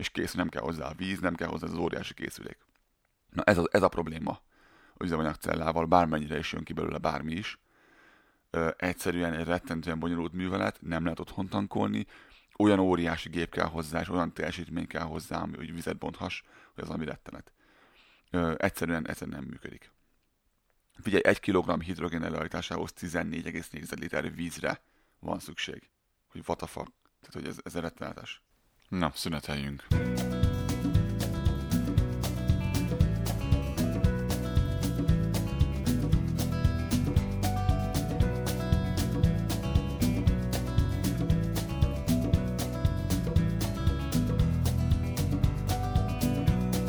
és 0.00 0.10
kész, 0.10 0.32
nem 0.32 0.48
kell 0.48 0.62
hozzá 0.62 0.86
a 0.88 0.94
víz, 0.94 1.20
nem 1.20 1.34
kell 1.34 1.48
hozzá 1.48 1.66
az 1.66 1.74
óriási 1.74 2.14
készülék. 2.14 2.58
Na 3.30 3.42
ez 3.42 3.58
a, 3.58 3.64
ez 3.70 3.82
a 3.82 3.88
probléma 3.88 4.40
üzemanyagcellával, 4.98 5.86
bármennyire 5.86 6.38
is 6.38 6.52
jön 6.52 6.64
ki 6.64 6.72
belőle 6.72 6.98
bármi 6.98 7.32
is. 7.32 7.58
Ö, 8.50 8.70
egyszerűen 8.76 9.32
egy 9.32 9.46
rettentően 9.46 9.98
bonyolult 9.98 10.32
művelet, 10.32 10.78
nem 10.82 11.02
lehet 11.02 11.20
otthon 11.20 11.48
tankolni, 11.48 12.06
olyan 12.56 12.78
óriási 12.78 13.28
gép 13.28 13.50
kell 13.50 13.66
hozzá, 13.66 14.00
és 14.00 14.08
olyan 14.08 14.32
teljesítmény 14.32 14.86
kell 14.86 15.02
hozzá, 15.02 15.40
ami, 15.40 15.56
hogy 15.56 15.74
vizet 15.74 15.98
bonthass, 15.98 16.42
hogy 16.74 16.84
az 16.84 16.90
ami 16.90 17.04
rettenet. 17.04 17.52
Ö, 18.30 18.54
egyszerűen, 18.56 19.08
egyszerűen 19.08 19.38
nem 19.38 19.48
működik. 19.48 19.92
Figyelj, 21.02 21.22
egy 21.24 21.40
kilogramm 21.40 21.80
hidrogén 21.80 22.22
előállításához 22.22 22.92
14,4 23.00 23.98
liter 23.98 24.34
vízre 24.34 24.82
van 25.18 25.38
szükség. 25.38 25.90
Hogy 26.28 26.42
what 26.46 26.58
the 26.58 26.66
fuck. 26.66 26.92
Tehát, 27.20 27.34
hogy 27.34 27.46
ez, 27.46 27.58
ez 27.62 27.80
rettenetes. 27.80 28.42
Na, 28.90 29.12
szüneteljünk. 29.14 29.86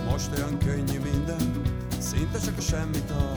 Most 0.09 0.31
olyan 0.37 0.57
könnyű 0.59 0.99
minden, 0.99 1.61
szinte 1.99 2.39
csak 2.39 2.57
a 2.57 2.61
semmit 2.61 3.09
a, 3.09 3.31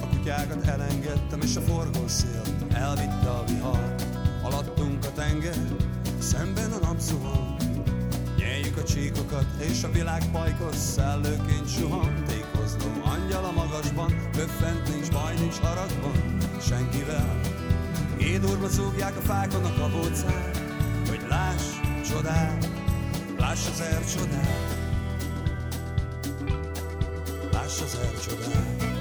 a 0.00 0.16
útjákat 0.18 0.66
elengedtem, 0.66 1.40
és 1.40 1.56
a 1.56 1.60
forgószél 1.60 2.42
elvitte 2.72 3.30
a 3.30 3.44
vihar. 3.44 3.94
Alattunk 4.42 5.04
a 5.04 5.12
tenger, 5.12 5.56
szemben 6.18 6.72
a 6.72 6.78
napzuhan. 6.78 7.69
A 8.80 8.82
csíkokat, 8.82 9.46
és 9.58 9.82
a 9.82 9.90
világ 9.90 10.30
pajkos 10.32 10.76
szellőként 10.76 11.68
suhan. 11.68 12.24
Tékozló 12.26 13.02
angyal 13.04 13.44
a 13.44 13.52
magasban, 13.52 14.30
böffent 14.32 14.88
nincs 14.88 15.10
baj, 15.10 15.34
nincs 15.34 15.58
haragban, 15.58 16.36
senkivel. 16.60 17.40
Édurba 18.18 18.68
zúgják 18.68 19.16
a 19.16 19.20
fákon 19.20 19.64
a 19.64 19.74
kabócát, 19.74 20.62
hogy 21.08 21.20
láss 21.28 21.62
csodát, 22.10 22.70
láss 23.38 23.68
az 23.68 23.80
er 23.80 24.04
csodát. 24.04 24.76
Láss 27.52 27.80
az 27.80 27.98
er 28.02 28.99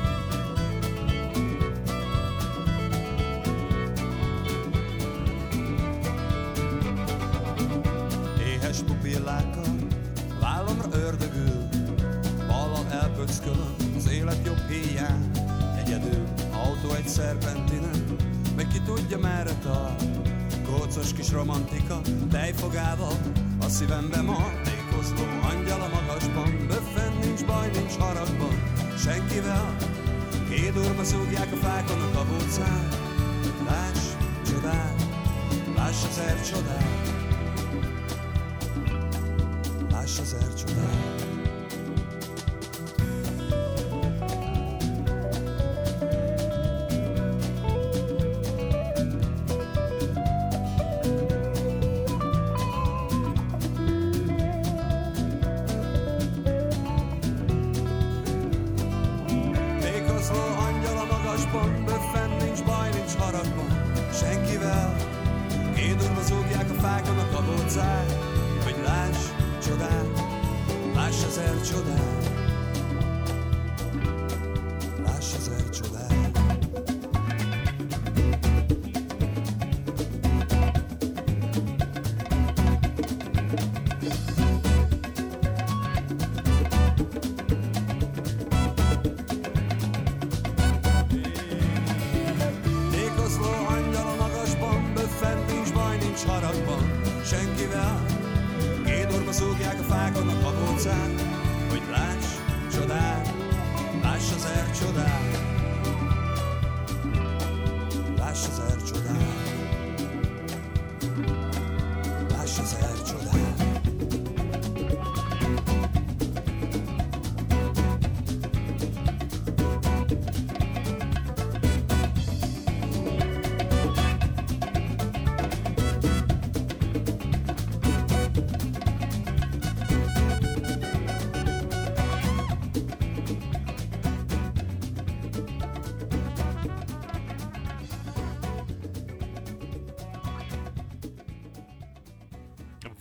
Éhes 8.70 8.82
pupillákkal 8.82 9.76
vállamra 10.40 10.90
ördögül 10.92 11.70
Ballal 12.48 12.86
elpöckölöm 12.92 13.76
az 13.98 14.12
élet 14.12 14.46
jobb 14.46 14.70
híján 14.70 15.32
Egyedül 15.86 16.24
autó 16.52 16.94
egy 16.94 17.08
szerpentinen 17.08 18.04
Meg 18.56 18.68
ki 18.68 18.82
tudja 18.82 19.18
merre 19.18 19.54
tart. 19.64 20.04
Kócos 20.66 21.14
kis 21.14 21.32
romantika 21.32 22.02
tejfogával 22.32 23.14
A 23.62 23.70
szívembe 23.70 24.22
ma 24.22 24.52
tékozló 24.64 25.24
angyal 25.52 25.82
a 25.82 25.90
magasban 26.02 26.68
Böffen 26.68 27.14
nincs 27.24 27.46
baj, 27.46 27.70
nincs 27.74 27.96
haragban. 27.96 28.64
Senkivel 28.98 29.76
Kédurba 30.50 31.04
zúgják 31.04 31.54
a 31.54 31.56
fákon 31.56 32.02
a 32.02 32.12
kabócát 32.18 32.98
Láss 33.68 34.04
csodát, 34.50 35.02
láss 35.76 36.04
az 36.10 36.18
er 36.18 36.42
csodát 40.20 40.56
Láss 40.56 41.19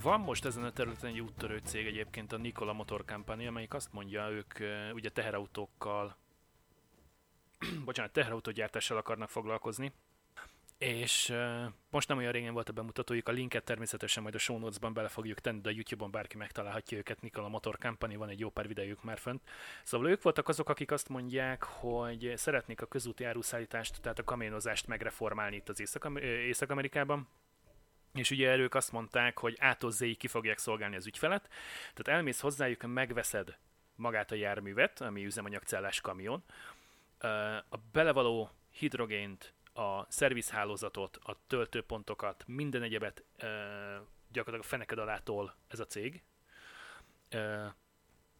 Van 0.08 0.20
most 0.20 0.44
ezen 0.44 0.64
a 0.64 0.72
területen 0.72 1.10
egy 1.10 1.20
úttörő 1.20 1.60
cég 1.64 1.86
egyébként, 1.86 2.32
a 2.32 2.36
Nikola 2.36 2.72
Motor 2.72 3.04
Company, 3.04 3.46
amelyik 3.46 3.74
azt 3.74 3.92
mondja, 3.92 4.30
ők 4.30 4.54
ugye 4.92 5.08
teherautókkal, 5.08 6.16
bocsánat, 7.84 8.12
teherautógyártással 8.12 8.96
akarnak 8.96 9.30
foglalkozni, 9.30 9.92
és 10.78 11.34
most 11.90 12.08
nem 12.08 12.18
olyan 12.18 12.32
régen 12.32 12.52
volt 12.52 12.68
a 12.68 12.72
bemutatójuk, 12.72 13.28
a 13.28 13.32
linket 13.32 13.64
természetesen 13.64 14.22
majd 14.22 14.34
a 14.34 14.38
show 14.38 14.58
notes-ban 14.58 14.92
bele 14.92 15.08
fogjuk 15.08 15.40
tenni, 15.40 15.60
de 15.60 15.68
a 15.68 15.72
YouTube-on 15.72 16.10
bárki 16.10 16.36
megtalálhatja 16.36 16.98
őket, 16.98 17.22
Nikola 17.22 17.48
Motor 17.48 17.78
Company, 17.78 18.18
van 18.18 18.28
egy 18.28 18.38
jó 18.38 18.50
pár 18.50 18.66
videójuk 18.66 19.02
már 19.02 19.18
fönt. 19.18 19.42
Szóval 19.84 20.10
ők 20.10 20.22
voltak 20.22 20.48
azok, 20.48 20.68
akik 20.68 20.90
azt 20.90 21.08
mondják, 21.08 21.62
hogy 21.62 22.32
szeretnék 22.36 22.82
a 22.82 22.86
közúti 22.86 23.24
áruszállítást, 23.24 24.00
tehát 24.00 24.18
a 24.18 24.24
kamionozást 24.24 24.86
megreformálni 24.86 25.56
itt 25.56 25.68
az 25.68 25.80
Észak- 25.80 26.20
Észak-Amerikában, 26.20 27.28
és 28.14 28.30
ugye 28.30 28.56
ők 28.56 28.74
azt 28.74 28.92
mondták, 28.92 29.38
hogy 29.38 29.56
ától 29.60 29.90
Z-ig 29.90 30.16
ki 30.16 30.26
fogják 30.26 30.58
szolgálni 30.58 30.96
az 30.96 31.06
ügyfelet, 31.06 31.48
tehát 31.94 32.18
elmész 32.18 32.40
hozzájuk, 32.40 32.82
megveszed 32.82 33.58
magát 33.94 34.32
a 34.32 34.34
járművet, 34.34 35.00
ami 35.00 35.24
üzemanyagcellás 35.24 36.00
kamion, 36.00 36.44
a 37.68 37.76
belevaló 37.92 38.50
hidrogént, 38.70 39.52
a 39.72 40.12
szervizhálózatot, 40.12 41.18
a 41.22 41.36
töltőpontokat, 41.46 42.44
minden 42.46 42.82
egyebet 42.82 43.24
gyakorlatilag 44.32 44.60
a 44.60 44.62
feneked 44.62 44.98
alától 44.98 45.56
ez 45.68 45.80
a 45.80 45.86
cég. 45.86 46.22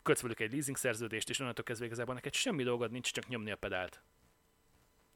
Kötsz 0.03 0.21
velük 0.21 0.41
egy 0.41 0.53
leasing 0.53 0.77
szerződést, 0.77 1.29
és 1.29 1.41
onnantól 1.41 1.65
kezdve 1.65 1.87
igazából 1.87 2.15
neked 2.15 2.35
semmi 2.35 2.63
dolgod 2.63 2.91
nincs, 2.91 3.13
csak 3.13 3.29
nyomni 3.29 3.51
a 3.51 3.57
pedált. 3.57 4.03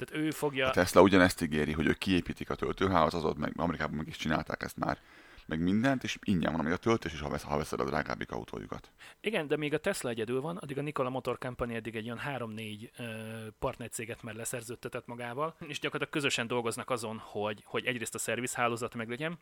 Tehát 0.05 0.25
ő 0.25 0.31
fogja... 0.31 0.69
A 0.69 0.71
Tesla 0.71 1.03
ugyanezt 1.03 1.43
ígéri, 1.43 1.73
hogy 1.73 1.87
ők 1.87 1.99
kiépítik 1.99 2.51
a 2.51 2.55
töltőhálózatot, 2.55 3.37
meg 3.37 3.53
Amerikában 3.57 3.97
meg 3.97 4.07
is 4.07 4.17
csinálták 4.17 4.63
ezt 4.63 4.77
már, 4.77 4.99
meg 5.47 5.61
mindent, 5.61 6.05
és 6.05 6.19
ingyen 6.23 6.53
van 6.53 6.65
még 6.65 6.73
a 6.73 6.77
töltés 6.77 7.13
is, 7.13 7.21
ha, 7.21 7.29
vesz, 7.29 7.43
ha 7.43 7.57
veszed 7.57 7.81
a 7.81 7.85
drágábbik 7.85 8.31
autójukat. 8.31 8.93
Igen, 9.21 9.47
de 9.47 9.57
még 9.57 9.75
a 9.75 9.79
Tesla 9.79 10.11
egyedül 10.11 10.41
van, 10.41 10.57
addig 10.57 10.79
a 10.79 10.83
Nikola 10.83 11.11
Motor 11.11 11.39
Company 11.39 11.75
eddig 11.75 11.97
egy 11.97 12.05
olyan 12.05 12.21
3-4 12.27 12.91
ö, 12.99 13.05
partnercéget 13.59 14.23
már 14.23 14.35
leszerződtetett 14.35 15.07
magával, 15.07 15.55
és 15.59 15.79
gyakorlatilag 15.79 16.13
közösen 16.13 16.47
dolgoznak 16.47 16.91
azon, 16.91 17.19
hogy, 17.19 17.63
hogy 17.65 17.85
egyrészt 17.85 18.15
a 18.15 18.19
szervizhálózat 18.19 18.95
meglegyen, 18.95 19.39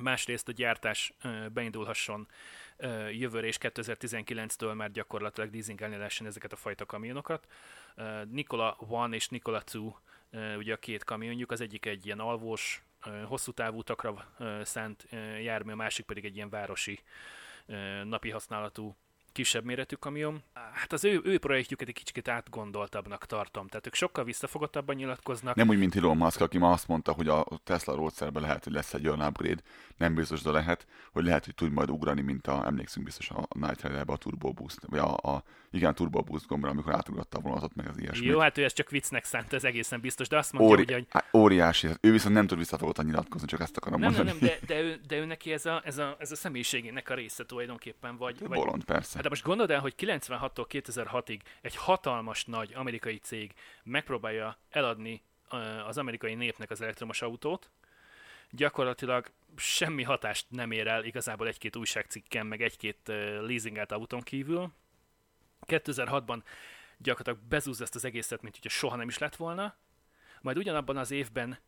másrészt 0.00 0.48
a 0.48 0.52
gyártás 0.52 1.14
ö, 1.22 1.48
beindulhasson 1.52 2.28
jövőre 3.12 3.46
és 3.46 3.56
2019-től 3.60 4.74
már 4.74 4.90
gyakorlatilag 4.90 5.52
leasingelni 5.52 5.96
lehessen 5.96 6.26
ezeket 6.26 6.52
a 6.52 6.56
fajta 6.56 6.86
kamionokat. 6.86 7.46
Nikola 8.30 8.76
One 8.78 9.16
és 9.16 9.28
Nikola 9.28 9.62
Two 9.62 9.94
ugye 10.56 10.72
a 10.72 10.76
két 10.76 11.04
kamionjuk, 11.04 11.50
az 11.50 11.60
egyik 11.60 11.86
egy 11.86 12.06
ilyen 12.06 12.18
alvós, 12.18 12.82
hosszú 13.24 13.52
távú 13.52 13.78
utakra 13.78 14.34
szánt 14.62 15.08
jármű, 15.42 15.72
a 15.72 15.76
másik 15.76 16.06
pedig 16.06 16.24
egy 16.24 16.36
ilyen 16.36 16.50
városi 16.50 17.00
napi 18.04 18.30
használatú 18.30 18.96
kisebb 19.32 19.64
méretű 19.64 19.96
kamion. 19.96 20.42
Hát 20.72 20.92
az 20.92 21.04
ő, 21.04 21.20
ő 21.24 21.38
projektjüket 21.38 21.88
egy 21.88 21.94
kicsit 21.94 22.28
átgondoltabbnak 22.28 23.26
tartom. 23.26 23.68
Tehát 23.68 23.86
ők 23.86 23.94
sokkal 23.94 24.24
visszafogottabban 24.24 24.96
nyilatkoznak. 24.96 25.54
Nem 25.54 25.68
úgy, 25.68 25.78
mint 25.78 25.96
Elon 25.96 26.16
Musk, 26.16 26.40
aki 26.40 26.58
ma 26.58 26.70
azt 26.70 26.88
mondta, 26.88 27.12
hogy 27.12 27.28
a 27.28 27.46
Tesla 27.64 27.94
Roadsterben 27.94 28.42
lehet, 28.42 28.64
hogy 28.64 28.72
lesz 28.72 28.94
egy 28.94 29.06
olyan 29.06 29.26
upgrade, 29.26 29.62
nem 29.96 30.14
biztos, 30.14 30.42
de 30.42 30.50
lehet, 30.50 30.86
hogy 31.12 31.24
lehet, 31.24 31.44
hogy 31.44 31.54
tud 31.54 31.72
majd 31.72 31.90
ugrani, 31.90 32.20
mint 32.20 32.46
a, 32.46 32.66
emlékszünk 32.66 33.04
biztos 33.04 33.30
a 33.30 33.46
Night 33.54 33.82
Rider-be 33.82 34.12
a 34.12 34.16
Turbo 34.16 34.52
Boost, 34.52 34.78
vagy 34.86 34.98
a, 34.98 35.14
a 35.16 35.42
igen, 35.70 35.94
Turbo 35.94 36.22
Boost 36.22 36.46
gombra, 36.46 36.70
amikor 36.70 36.94
átugratta 36.94 37.38
a 37.38 37.40
vonatot, 37.40 37.74
meg 37.74 37.88
az 37.88 37.98
ilyesmi. 38.00 38.26
Jó, 38.26 38.38
hát 38.38 38.58
ő 38.58 38.64
ezt 38.64 38.74
csak 38.74 38.90
viccnek 38.90 39.24
szánt, 39.24 39.52
ez 39.52 39.64
egészen 39.64 40.00
biztos, 40.00 40.28
de 40.28 40.36
azt 40.36 40.52
mondja, 40.52 40.70
Óri, 40.70 40.84
hogy, 40.84 40.92
hogy 40.92 41.06
á, 41.10 41.24
óriási, 41.38 41.88
ő 42.00 42.10
viszont 42.10 42.34
nem 42.34 42.46
tud 42.46 42.58
visszafogottan 42.58 43.04
nyilatkozni, 43.04 43.46
csak 43.46 43.60
ezt 43.60 43.76
akarom 43.76 44.00
nem, 44.00 44.12
nem, 44.12 44.24
mondani. 44.24 44.38
nem, 44.46 44.58
de, 44.66 44.74
de, 44.74 44.80
ő, 44.80 45.00
de 45.06 45.16
ő 45.16 45.24
neki 45.24 45.52
ez 45.52 45.66
a, 45.66 45.82
ez, 45.84 45.98
a, 45.98 46.16
ez 46.18 46.32
a 46.32 46.36
személyiségének 46.36 47.10
a 47.10 47.14
része 47.14 47.44
tulajdonképpen, 47.44 48.16
vagy, 48.16 48.38
vagy 48.38 48.58
Bolond, 48.58 48.84
persze. 48.84 49.19
Hát 49.20 49.28
de 49.28 49.34
most 49.34 49.46
gondold 49.48 49.70
el, 49.70 49.80
hogy 49.80 49.94
96-tól 49.96 50.66
2006-ig 50.68 51.40
egy 51.60 51.76
hatalmas 51.76 52.44
nagy 52.44 52.72
amerikai 52.74 53.18
cég 53.18 53.54
megpróbálja 53.82 54.56
eladni 54.70 55.22
az 55.86 55.98
amerikai 55.98 56.34
népnek 56.34 56.70
az 56.70 56.80
elektromos 56.80 57.22
autót, 57.22 57.70
gyakorlatilag 58.50 59.30
semmi 59.56 60.02
hatást 60.02 60.46
nem 60.48 60.70
ér 60.70 60.86
el 60.86 61.04
igazából 61.04 61.46
egy-két 61.46 61.76
újságcikken, 61.76 62.46
meg 62.46 62.62
egy-két 62.62 62.98
leasingelt 63.40 63.92
autón 63.92 64.20
kívül. 64.20 64.72
2006-ban 65.66 66.42
gyakorlatilag 66.98 67.48
bezúzza 67.48 67.82
ezt 67.82 67.94
az 67.94 68.04
egészet, 68.04 68.42
mint 68.42 68.54
hogyha 68.54 68.78
soha 68.78 68.96
nem 68.96 69.08
is 69.08 69.18
lett 69.18 69.36
volna. 69.36 69.74
Majd 70.40 70.56
ugyanabban 70.56 70.96
az 70.96 71.10
évben 71.10 71.58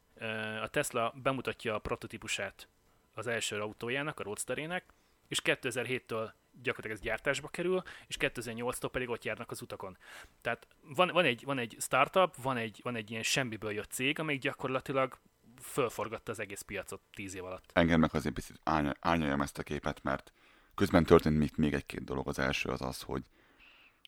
a 0.63 0.69
Tesla 0.69 1.15
bemutatja 1.23 1.75
a 1.75 1.79
prototípusát 1.79 2.69
az 3.15 3.27
első 3.27 3.61
autójának, 3.61 4.21
a 4.21 4.23
Roadsterének, 4.23 4.85
és 5.29 5.41
2007-től 5.45 6.31
gyakorlatilag 6.63 6.97
ez 6.97 7.03
gyártásba 7.03 7.49
kerül, 7.49 7.83
és 8.07 8.17
2008-tól 8.19 8.89
pedig 8.93 9.09
ott 9.09 9.25
járnak 9.25 9.51
az 9.51 9.63
utakon. 9.63 9.97
Tehát 10.41 10.67
van, 10.81 11.11
van, 11.13 11.25
egy, 11.25 11.45
van 11.45 11.59
egy 11.59 11.77
startup, 11.81 12.43
van 12.43 12.57
egy, 12.57 12.81
van 12.83 12.97
egy 12.97 13.11
ilyen 13.11 13.23
semmiből 13.23 13.73
jött 13.73 13.91
cég, 13.91 14.19
amelyik 14.19 14.41
gyakorlatilag 14.41 15.19
fölforgatta 15.61 16.33
az 16.33 16.39
egész 16.39 16.61
piacot 16.61 17.01
tíz 17.15 17.35
év 17.35 17.45
alatt. 17.45 17.71
Engem 17.73 18.01
meg 18.01 18.15
azért 18.15 18.35
picit 18.35 18.61
árny- 18.65 18.97
árnyaljam 19.01 19.41
ezt 19.41 19.59
a 19.59 19.63
képet, 19.63 20.03
mert 20.03 20.33
közben 20.75 21.05
történt 21.05 21.39
még, 21.39 21.51
még 21.57 21.75
egy-két 21.75 22.05
dolog. 22.05 22.29
Az 22.29 22.39
első 22.39 22.69
az 22.69 22.81
az, 22.81 23.03
hogy 23.03 23.23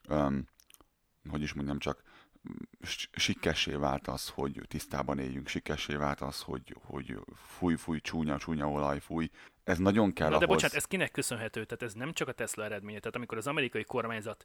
um, 0.08 0.48
hogy 1.30 1.42
is 1.42 1.52
mondjam, 1.52 1.78
csak 1.78 2.02
sikkessé 3.12 3.74
vált 3.74 4.08
az, 4.08 4.28
hogy 4.28 4.60
tisztában 4.68 5.18
éljünk, 5.18 5.48
sikkessé 5.48 5.94
vált 5.94 6.20
az, 6.20 6.40
hogy, 6.40 6.76
hogy 6.84 7.18
fúj, 7.34 7.76
fúj, 7.76 8.00
csúnya, 8.00 8.38
csúnya 8.38 8.70
olaj, 8.70 9.00
fúj. 9.00 9.30
Ez 9.64 9.78
nagyon 9.78 10.12
kell 10.12 10.28
Na 10.28 10.38
de 10.38 10.44
ahhoz... 10.44 10.54
bocsánat, 10.56 10.76
ez 10.76 10.84
kinek 10.84 11.10
köszönhető? 11.10 11.64
Tehát 11.64 11.82
ez 11.82 11.92
nem 11.92 12.12
csak 12.12 12.28
a 12.28 12.32
Tesla 12.32 12.64
eredménye. 12.64 12.98
Tehát 12.98 13.16
amikor 13.16 13.38
az 13.38 13.46
amerikai 13.46 13.84
kormányzat 13.84 14.44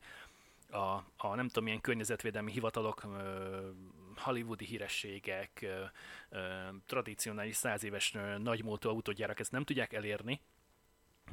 a, 0.72 1.04
a 1.18 1.36
nem 1.36 1.48
tudom 1.48 1.64
milyen 1.64 1.82
környezetvédelmi 1.82 2.52
hivatalok, 2.52 3.04
ö, 3.04 3.70
hollywoodi 4.16 4.66
hírességek, 4.66 5.60
ö, 5.62 5.84
ö, 6.30 6.40
tradicionális 6.86 7.56
száz 7.56 7.84
éves 7.84 8.16
ö, 8.16 8.38
nagymúltú 8.38 8.90
autógyárak 8.90 9.40
ezt 9.40 9.52
nem 9.52 9.64
tudják 9.64 9.94
elérni, 9.94 10.42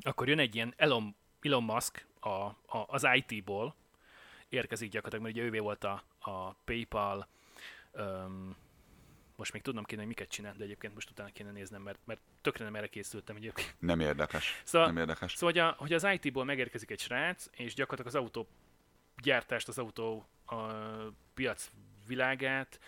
akkor 0.01 0.29
jön 0.29 0.39
egy 0.39 0.55
ilyen 0.55 0.75
Elon, 0.77 1.17
Elon 1.41 1.63
Musk 1.63 2.07
a, 2.21 2.29
a, 2.29 2.57
az 2.87 3.07
IT-ból, 3.15 3.75
érkezik 4.49 4.91
gyakorlatilag, 4.91 5.25
mert 5.25 5.37
ugye 5.37 5.47
ővé 5.47 5.59
volt 5.59 5.85
a, 5.85 6.03
a 6.19 6.53
PayPal, 6.53 7.29
öm, 7.93 8.57
most 9.37 9.53
még 9.53 9.63
tudnom 9.63 9.85
kéne, 9.85 10.01
hogy 10.01 10.09
miket 10.09 10.29
csinál, 10.29 10.55
de 10.57 10.65
egyébként 10.65 10.95
most 10.95 11.11
utána 11.11 11.33
kéne 11.33 11.51
néznem, 11.51 11.83
mert, 11.83 11.99
mert 12.05 12.21
tökre 12.41 12.65
nem 12.65 12.75
erre 12.75 12.87
készültem 12.87 13.37
egyébként. 13.37 13.75
Nem 13.79 14.01
érdekes. 14.01 14.63
Szóval, 14.65 14.87
Nem 14.87 14.97
érdekes. 14.97 15.35
Szóval, 15.35 15.55
hogy, 15.55 15.63
a, 15.63 15.75
hogy 15.79 15.93
az 15.93 16.07
IT-ból 16.13 16.45
megérkezik 16.45 16.91
egy 16.91 17.01
srác, 17.01 17.47
és 17.53 17.75
gyakorlatilag 17.75 18.17
az 18.17 18.23
autó 18.23 18.49
gyártást, 19.23 19.69
az 19.69 19.79
autó 19.79 20.29
a 20.47 20.63
piac 21.35 21.71
világát 22.07 22.81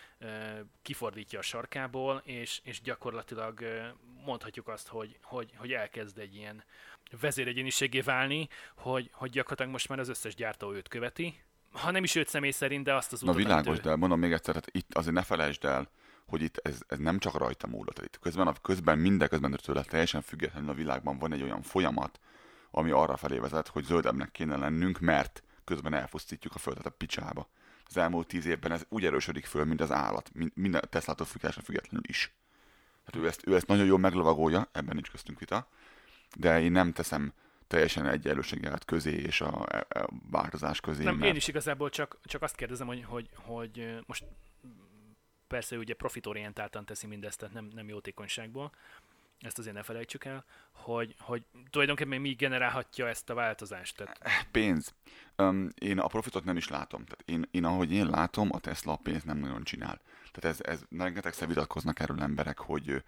kifordítja 0.81 1.39
a 1.39 1.41
sarkából, 1.41 2.21
és, 2.25 2.61
és 2.63 2.81
gyakorlatilag 2.81 3.63
mondhatjuk 4.25 4.67
azt, 4.67 4.87
hogy, 4.87 5.17
hogy, 5.21 5.53
hogy 5.55 5.71
elkezd 5.71 6.17
egy 6.17 6.35
ilyen 6.35 6.63
vezéregyéniségé 7.19 7.99
válni, 7.99 8.47
hogy, 8.75 9.09
hogy 9.13 9.29
gyakorlatilag 9.29 9.71
most 9.71 9.89
már 9.89 9.99
az 9.99 10.09
összes 10.09 10.35
gyártó 10.35 10.73
őt 10.73 10.87
követi, 10.87 11.41
ha 11.71 11.91
nem 11.91 12.03
is 12.03 12.15
őt 12.15 12.27
személy 12.27 12.51
szerint, 12.51 12.83
de 12.83 12.93
azt 12.93 13.13
az 13.13 13.21
Na 13.21 13.33
világos, 13.33 13.77
ő- 13.77 13.81
de 13.81 13.95
mondom 13.95 14.19
még 14.19 14.31
egyszer, 14.31 14.53
tehát 14.53 14.69
itt 14.71 14.93
azért 14.93 15.13
ne 15.13 15.23
felejtsd 15.23 15.65
el, 15.65 15.89
hogy 16.29 16.41
itt 16.41 16.57
ez, 16.57 16.81
ez 16.87 16.97
nem 16.97 17.19
csak 17.19 17.37
rajta 17.37 17.67
múlott. 17.67 17.99
Itt 17.99 18.19
közben, 18.19 18.47
a, 18.47 18.53
közben 18.61 18.97
mindeközben 18.99 19.57
tőle 19.63 19.83
teljesen 19.83 20.21
függetlenül 20.21 20.69
a 20.69 20.73
világban 20.73 21.17
van 21.17 21.33
egy 21.33 21.41
olyan 21.41 21.61
folyamat, 21.61 22.19
ami 22.71 22.91
arra 22.91 23.17
felé 23.17 23.37
vezet, 23.37 23.67
hogy 23.67 23.83
zöldebbnek 23.83 24.31
kéne 24.31 24.55
lennünk, 24.55 24.99
mert 24.99 25.43
közben 25.63 25.93
elpusztítjuk 25.93 26.55
a 26.55 26.59
földet 26.59 26.85
a 26.85 26.89
picsába. 26.89 27.49
Az 27.85 27.97
elmúlt 27.97 28.27
tíz 28.27 28.45
évben 28.45 28.71
ez 28.71 28.85
úgy 28.89 29.05
erősödik 29.05 29.45
föl, 29.45 29.65
mint 29.65 29.81
az 29.81 29.91
állat, 29.91 30.29
min- 30.33 30.55
minden 30.55 30.81
Teslától 30.89 31.25
függően 31.25 31.53
függetlenül 31.63 32.03
is. 32.07 32.33
Hát 33.05 33.15
ő 33.15 33.27
ezt, 33.27 33.47
ő 33.47 33.55
ezt 33.55 33.67
nagyon 33.67 33.85
jól 33.85 33.99
meglovagolja, 33.99 34.69
ebben 34.71 34.95
nincs 34.95 35.09
köztünk 35.09 35.39
vita, 35.39 35.67
de 36.35 36.61
én 36.61 36.71
nem 36.71 36.91
teszem 36.93 37.33
teljesen 37.67 38.05
egyenlőséget 38.05 38.85
közé 38.85 39.11
és 39.11 39.41
a, 39.41 39.65
a, 39.65 39.99
a 39.99 40.09
változás 40.31 40.79
közé. 40.79 41.03
Nem, 41.03 41.15
mert 41.15 41.29
én 41.31 41.35
is 41.35 41.47
igazából 41.47 41.89
csak, 41.89 42.19
csak 42.23 42.41
azt 42.41 42.55
kérdezem, 42.55 42.87
hogy, 42.87 43.03
hogy, 43.03 43.29
hogy 43.35 43.99
most 44.05 44.25
persze 45.49 45.77
ugye 45.77 45.93
profitorientáltan 45.93 46.85
teszi 46.85 47.07
mindezt, 47.07 47.39
tehát 47.39 47.53
nem, 47.53 47.69
nem 47.73 47.87
jótékonyságból, 47.87 48.71
ezt 49.39 49.57
azért 49.57 49.75
ne 49.75 49.83
felejtsük 49.83 50.25
el, 50.25 50.45
hogy, 50.71 51.15
hogy 51.19 51.43
tulajdonképpen 51.69 52.21
mi 52.21 52.33
generálhatja 52.33 53.07
ezt 53.07 53.29
a 53.29 53.33
változást. 53.33 53.95
Tehát 53.95 54.47
Pénz. 54.51 54.93
Um, 55.37 55.69
én 55.81 55.99
a 55.99 56.07
profitot 56.07 56.43
nem 56.43 56.57
is 56.57 56.67
látom. 56.67 57.05
Tehát 57.05 57.23
én, 57.25 57.47
én, 57.51 57.65
ahogy 57.65 57.91
én 57.91 58.07
látom, 58.07 58.49
a 58.51 58.59
Tesla 58.59 58.93
a 58.93 58.99
pénzt 59.03 59.25
nem 59.25 59.37
nagyon 59.37 59.63
csinál. 59.63 60.01
Tehát 60.31 60.59
ez, 60.59 60.73
ez 60.73 60.83
rengetegszer 60.97 61.47
vitatkoznak 61.47 61.99
erről 61.99 62.21
emberek, 62.21 62.59
hogy, 62.59 63.03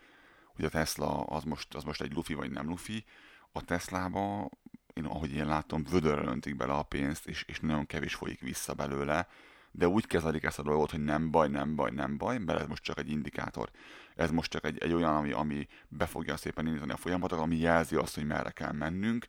hogy 0.56 0.66
a 0.66 0.70
Tesla 0.70 1.24
az 1.24 1.44
most, 1.44 1.76
az 1.76 1.84
most 1.84 2.02
egy 2.02 2.14
lufi 2.14 2.34
vagy 2.34 2.52
nem 2.52 2.68
lufi. 2.68 3.06
A 3.52 3.64
Teslába, 3.64 4.50
én, 4.94 5.06
ahogy 5.06 5.34
én 5.34 5.46
látom, 5.46 5.84
vödörrel 5.84 6.28
öntik 6.28 6.56
bele 6.56 6.74
a 6.74 6.84
pénzt, 6.84 7.28
és, 7.28 7.44
és 7.44 7.60
nagyon 7.60 7.86
kevés 7.86 8.16
folyik 8.16 8.39
vissza 8.39 8.74
belőle, 8.74 9.28
de 9.72 9.88
úgy 9.88 10.07
kezelik 10.07 10.43
ezt 10.43 10.59
a 10.59 10.63
dolgot, 10.63 10.91
hogy 10.91 11.03
nem 11.03 11.32
baj, 11.32 11.47
nem 11.47 11.76
baj, 11.76 11.91
nem 11.91 12.17
baj, 12.17 12.38
mert 12.38 12.59
ez 12.59 12.67
most 12.67 12.84
csak 12.84 12.97
egy 12.97 13.09
indikátor. 13.09 13.69
Ez 14.15 14.32
most 14.32 14.51
csak 14.51 14.65
egy, 14.65 14.78
egy 14.78 14.93
olyan, 14.93 15.15
ami, 15.15 15.32
ami 15.32 15.67
be 15.88 16.05
fogja 16.05 16.38
szépen 16.38 16.67
indítani 16.67 16.91
a 16.91 16.97
folyamatot, 16.97 17.39
ami 17.39 17.55
jelzi 17.57 17.95
azt, 17.95 18.15
hogy 18.15 18.26
merre 18.26 18.49
kell 18.49 18.72
mennünk, 18.72 19.26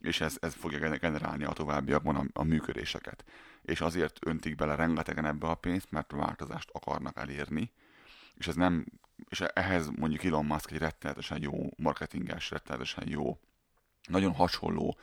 és 0.00 0.20
ez, 0.20 0.36
ez 0.40 0.54
fogja 0.54 0.78
gener- 0.78 1.00
generálni 1.00 1.44
a 1.44 1.52
továbbiakban 1.52 2.16
a, 2.16 2.24
a 2.32 2.42
működéseket. 2.42 3.24
És 3.62 3.80
azért 3.80 4.26
öntik 4.26 4.54
bele 4.54 4.74
rengetegen 4.74 5.24
ebbe 5.24 5.46
a 5.46 5.54
pénzt, 5.54 5.90
mert 5.90 6.12
változást 6.12 6.70
akarnak 6.72 7.18
elérni, 7.18 7.72
és 8.34 8.46
ez 8.46 8.54
nem, 8.54 8.86
és 9.28 9.40
ehhez 9.40 9.88
mondjuk 9.88 10.24
Elon 10.24 10.44
Musk 10.44 10.70
egy 10.70 10.78
rettenetesen 10.78 11.42
jó 11.42 11.68
marketinges, 11.76 12.50
rettenetesen 12.50 13.08
jó, 13.08 13.38
nagyon 14.08 14.32
hasonló 14.32 14.98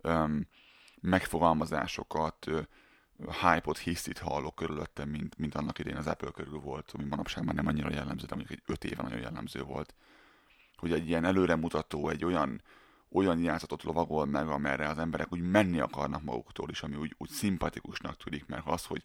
öm, 0.00 0.46
megfogalmazásokat, 1.00 2.46
ö, 2.46 2.60
hype-ot, 3.18 3.78
hisztit 3.78 4.18
hallok 4.18 4.54
körülöttem, 4.54 5.08
mint, 5.08 5.38
mint 5.38 5.54
annak 5.54 5.78
idén 5.78 5.96
az 5.96 6.06
Apple 6.06 6.30
körül 6.30 6.58
volt, 6.58 6.90
ami 6.94 7.04
manapság 7.04 7.44
már 7.44 7.54
nem 7.54 7.66
annyira 7.66 7.90
jellemző, 7.90 8.26
de 8.26 8.34
mondjuk 8.34 8.58
egy 8.58 8.64
öt 8.66 8.84
éve 8.84 9.02
nagyon 9.02 9.20
jellemző 9.20 9.62
volt. 9.62 9.94
Hogy 10.76 10.92
egy 10.92 11.08
ilyen 11.08 11.24
előremutató, 11.24 12.08
egy 12.08 12.24
olyan, 12.24 12.62
olyan 13.12 13.38
játszatot 13.38 13.82
lovagol 13.82 14.26
meg, 14.26 14.48
amerre 14.48 14.88
az 14.88 14.98
emberek 14.98 15.32
úgy 15.32 15.40
menni 15.40 15.80
akarnak 15.80 16.22
maguktól 16.22 16.70
is, 16.70 16.82
ami 16.82 16.96
úgy, 16.96 17.14
úgy 17.18 17.28
szimpatikusnak 17.28 18.16
tűnik, 18.16 18.46
mert 18.46 18.66
az, 18.66 18.84
hogy, 18.84 19.02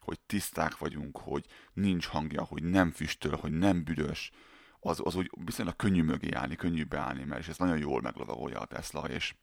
hogy 0.00 0.20
tiszták 0.26 0.78
vagyunk, 0.78 1.18
hogy 1.18 1.46
nincs 1.72 2.06
hangja, 2.06 2.44
hogy 2.44 2.62
nem 2.62 2.90
füstöl, 2.90 3.36
hogy 3.36 3.52
nem 3.52 3.84
büdös, 3.84 4.32
az, 4.80 5.00
az 5.04 5.14
úgy 5.14 5.30
viszonylag 5.44 5.76
könnyű 5.76 6.02
mögé 6.02 6.32
állni, 6.32 6.56
könnyű 6.56 6.84
beállni, 6.84 7.24
mert 7.24 7.40
és 7.40 7.48
ez 7.48 7.58
nagyon 7.58 7.78
jól 7.78 8.00
meglovagolja 8.00 8.60
a 8.60 8.64
Tesla, 8.66 9.08
és 9.08 9.34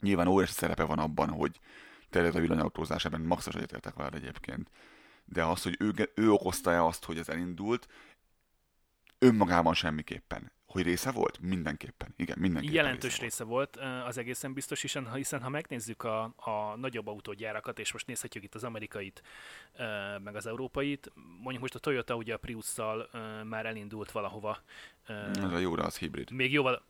nyilván 0.00 0.26
óriási 0.26 0.52
szerepe 0.52 0.84
van 0.84 0.98
abban, 0.98 1.28
hogy 1.28 1.60
terjed 2.10 2.34
a 2.34 2.40
villanyautózás, 2.40 3.04
ebben 3.04 3.20
maxos 3.20 3.54
egyetértek 3.54 3.94
veled 3.94 4.14
egyébként. 4.14 4.70
De 5.24 5.44
az, 5.44 5.62
hogy 5.62 5.76
ő, 5.78 6.10
ő 6.14 6.30
okozta-e 6.30 6.84
azt, 6.84 7.04
hogy 7.04 7.18
ez 7.18 7.28
elindult, 7.28 7.88
önmagában 9.18 9.74
semmiképpen. 9.74 10.52
Hogy 10.66 10.82
része 10.82 11.10
volt? 11.10 11.38
Mindenképpen. 11.40 12.14
Igen, 12.16 12.38
mindenképpen 12.38 12.76
jelentős 12.76 13.10
része, 13.10 13.22
része 13.22 13.44
volt 13.44 13.76
ö, 13.76 13.84
az 13.84 14.18
egészen 14.18 14.52
biztos, 14.52 14.80
hiszen 14.80 15.14
hiszen 15.14 15.42
ha 15.42 15.48
megnézzük 15.48 16.02
a, 16.02 16.22
a 16.36 16.76
nagyobb 16.76 17.06
autógyárakat, 17.06 17.78
és 17.78 17.92
most 17.92 18.06
nézhetjük 18.06 18.44
itt 18.44 18.54
az 18.54 18.64
amerikait, 18.64 19.22
meg 20.22 20.36
az 20.36 20.46
európait, 20.46 21.12
mondjuk 21.14 21.60
most 21.60 21.74
a 21.74 21.78
Toyota 21.78 22.14
ugye 22.14 22.34
a 22.34 22.38
Prius-szal 22.38 23.08
már 23.44 23.66
elindult 23.66 24.10
valahova, 24.10 24.58
volt. 25.06 25.36
Ez 25.36 25.52
a 25.52 25.58
jó, 25.58 25.74
de 25.74 25.82
az 25.82 25.98
hibrid. 25.98 26.30
még 26.30 26.52
jóval, 26.52 26.82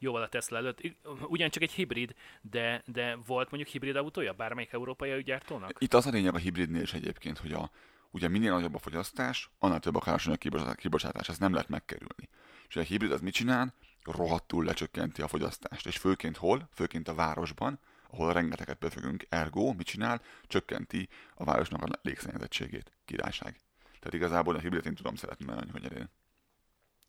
jóval 0.00 0.22
a 0.22 0.28
Tesla 0.28 0.56
előtt. 0.56 0.80
Ugyancsak 1.28 1.62
egy 1.62 1.72
hibrid, 1.72 2.14
de, 2.40 2.82
de 2.86 3.16
volt 3.26 3.50
mondjuk 3.50 3.72
hibrid 3.72 3.96
autója 3.96 4.32
bármelyik 4.32 4.72
európai 4.72 5.22
gyártónak? 5.22 5.76
Itt 5.78 5.94
az 5.94 6.06
a 6.06 6.10
lényeg 6.10 6.34
a 6.34 6.38
hibridnél 6.38 6.82
is 6.82 6.92
egyébként, 6.92 7.38
hogy 7.38 7.52
a, 7.52 7.70
ugye 8.10 8.28
minél 8.28 8.52
nagyobb 8.52 8.74
a 8.74 8.78
fogyasztás, 8.78 9.50
annál 9.58 9.80
több 9.80 9.96
a 9.96 10.00
károsanyag 10.00 10.74
kibocsátás, 10.76 11.28
ezt 11.28 11.40
nem 11.40 11.52
lehet 11.52 11.68
megkerülni. 11.68 12.28
És 12.68 12.76
a 12.76 12.80
hibrid 12.80 13.12
az 13.12 13.20
mit 13.20 13.34
csinál? 13.34 13.74
Rohadtul 14.04 14.64
lecsökkenti 14.64 15.22
a 15.22 15.28
fogyasztást. 15.28 15.86
És 15.86 15.96
főként 15.96 16.36
hol? 16.36 16.68
Főként 16.74 17.08
a 17.08 17.14
városban, 17.14 17.78
ahol 18.10 18.32
rengeteget 18.32 18.78
befogunk, 18.78 19.26
ergo 19.28 19.72
mit 19.72 19.86
csinál? 19.86 20.22
Csökkenti 20.46 21.08
a 21.34 21.44
városnak 21.44 21.82
a 21.82 21.98
légszennyezettségét. 22.02 22.92
Királyság. 23.04 23.60
Tehát 23.82 24.14
igazából 24.14 24.54
a 24.54 24.58
hibridet 24.58 24.86
én 24.86 24.94
tudom 24.94 25.14
szeretni, 25.14 25.44
mert 25.44 25.60
annyi, 25.60 25.70
hogy 25.70 25.84
elég. 25.84 26.08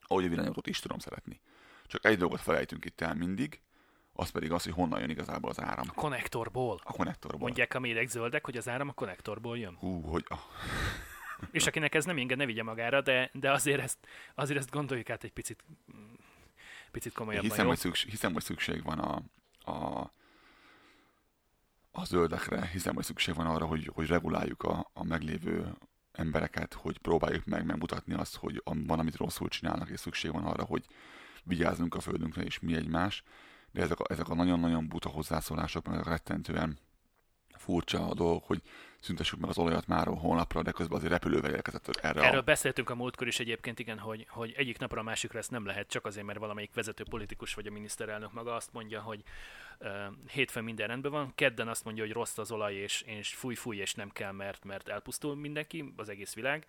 Ahogy 0.02 0.26
a 0.26 0.30
villanyautót 0.30 0.68
is 0.68 0.80
tudom 0.80 1.00
szeretni. 1.00 1.39
Csak 1.92 2.06
egy 2.06 2.18
dolgot 2.18 2.42
felejtünk 2.42 2.86
itt 2.86 3.02
el 3.02 3.16
mindig, 3.16 3.62
az 4.14 4.30
pedig 4.30 4.52
az, 4.52 4.64
hogy 4.64 4.74
honnan 4.74 5.00
jön 5.00 5.10
igazából 5.10 5.50
az 5.50 5.62
áram. 5.62 5.88
A 5.89 5.94
konnektorból. 5.94 6.80
A 6.84 6.92
konnektorból. 6.92 7.39
Mondják 7.39 7.74
a 7.74 7.80
méregzöldek, 7.80 8.22
zöldek, 8.22 8.46
hogy 8.46 8.58
az 8.58 8.70
áram 8.70 8.88
a 8.88 8.94
konnektorból 8.94 9.58
jön. 9.58 9.76
Hú, 9.76 10.02
hogy... 10.02 10.26
Ah, 10.28 10.39
És 11.52 11.68
akinek 11.68 11.96
ez 11.96 12.06
nem 12.06 12.18
inged, 12.18 12.38
ne 12.38 12.46
vigye 12.46 12.64
magára, 12.64 13.02
de, 13.02 13.30
de 13.34 13.52
azért, 13.52 13.82
ezt, 13.82 13.98
azért 14.36 14.60
ezt 14.60 14.70
gondoljuk 14.70 15.10
át 15.10 15.24
egy 15.24 15.32
picit, 15.32 15.64
picit 16.92 17.14
komolyabban, 17.14 17.50
hiszem, 17.50 17.64
jó? 17.64 17.70
hogy 17.70 17.80
szükség, 17.80 18.10
hiszem, 18.10 18.34
hogy 18.34 18.44
szükség 18.44 18.84
van 18.84 19.00
a, 19.00 19.22
a, 19.72 19.72
a 19.72 20.14
a 21.92 22.06
zöldekre, 22.06 22.66
hiszem, 22.66 22.96
hogy 22.96 23.04
szükség 23.04 23.36
van 23.36 23.46
arra, 23.46 23.66
hogy, 23.66 23.89
hogy 23.94 24.08
reguláljuk 24.08 24.64
a, 24.64 24.89
a 24.94 25.04
meglévő 25.04 25.74
embereket, 26.12 26.74
hogy 26.74 26.98
próbáljuk 26.98 27.46
meg 27.46 27.66
megmutatni 27.66 28.14
azt, 28.14 28.36
hogy 28.36 28.62
van, 28.64 29.00
amit 29.00 29.16
rosszul 29.16 29.48
csinálnak, 29.48 29.89
és 29.89 30.00
szükség 30.00 30.32
van 30.32 30.44
arra, 30.44 30.64
hogy 30.64 30.86
vigyázzunk 31.44 31.96
a 31.96 32.00
földünkre, 32.00 32.42
és 32.42 32.60
mi 32.60 32.76
egymás. 32.76 33.24
De 33.72 33.82
ezek 33.82 34.00
a, 34.00 34.04
ezek 34.10 34.30
a 34.30 34.36
nagyon-nagyon 34.36 34.88
buta 34.88 35.10
hozzászólások, 35.10 35.88
meg 35.88 36.04
rettentően 36.04 36.80
furcsa 37.62 38.08
a 38.08 38.14
dolog, 38.14 38.44
hogy 38.44 38.62
szüntessük 39.00 39.39
meg 39.39 39.50
az 39.50 39.58
olajat 39.58 39.88
már 39.88 40.08
holnapra, 40.08 40.62
de 40.62 40.72
közben 40.72 40.98
azért 40.98 41.12
repülővel 41.12 41.54
érkezett 41.54 41.88
erre. 41.88 42.22
Erről 42.22 42.39
a... 42.39 42.44
beszéltünk 42.44 42.89
a 42.89 42.96
múltkor 42.96 43.28
is 43.28 43.39
egyébként, 43.39 43.80
igen, 43.80 43.98
hogy, 43.98 44.26
hogy 44.30 44.54
egyik 44.58 44.78
napra 44.78 45.00
a 45.00 45.04
másikra 45.04 45.39
ezt 45.39 45.52
nem 45.52 45.66
lehet, 45.66 45.88
csak 45.88 46.06
azért, 46.06 46.26
mert 46.26 46.39
valamelyik 46.39 46.74
vezető 46.74 47.04
politikus 47.10 47.54
vagy 47.54 47.68
a 47.68 47.72
miniszterelnök 47.72 48.34
maga 48.34 48.56
azt 48.56 48.74
mondja, 48.74 49.02
hogy 49.02 49.24
uh, 49.80 49.89
hétfőn 50.28 50.64
minden 50.64 50.88
rendben 50.88 51.12
van, 51.12 51.32
kedden 51.36 51.68
azt 51.68 51.84
mondja, 51.84 52.04
hogy 52.04 52.14
rossz 52.14 52.38
az 52.38 52.52
olaj, 52.52 52.74
és, 52.74 53.02
és 53.02 53.34
fúj, 53.34 53.56
fúj, 53.56 53.78
és 53.78 53.94
nem 53.94 54.10
kell, 54.10 54.32
mert, 54.32 54.66
mert 54.66 54.88
elpusztul 54.88 55.36
mindenki, 55.36 55.94
az 55.96 56.10
egész 56.10 56.34
világ 56.34 56.66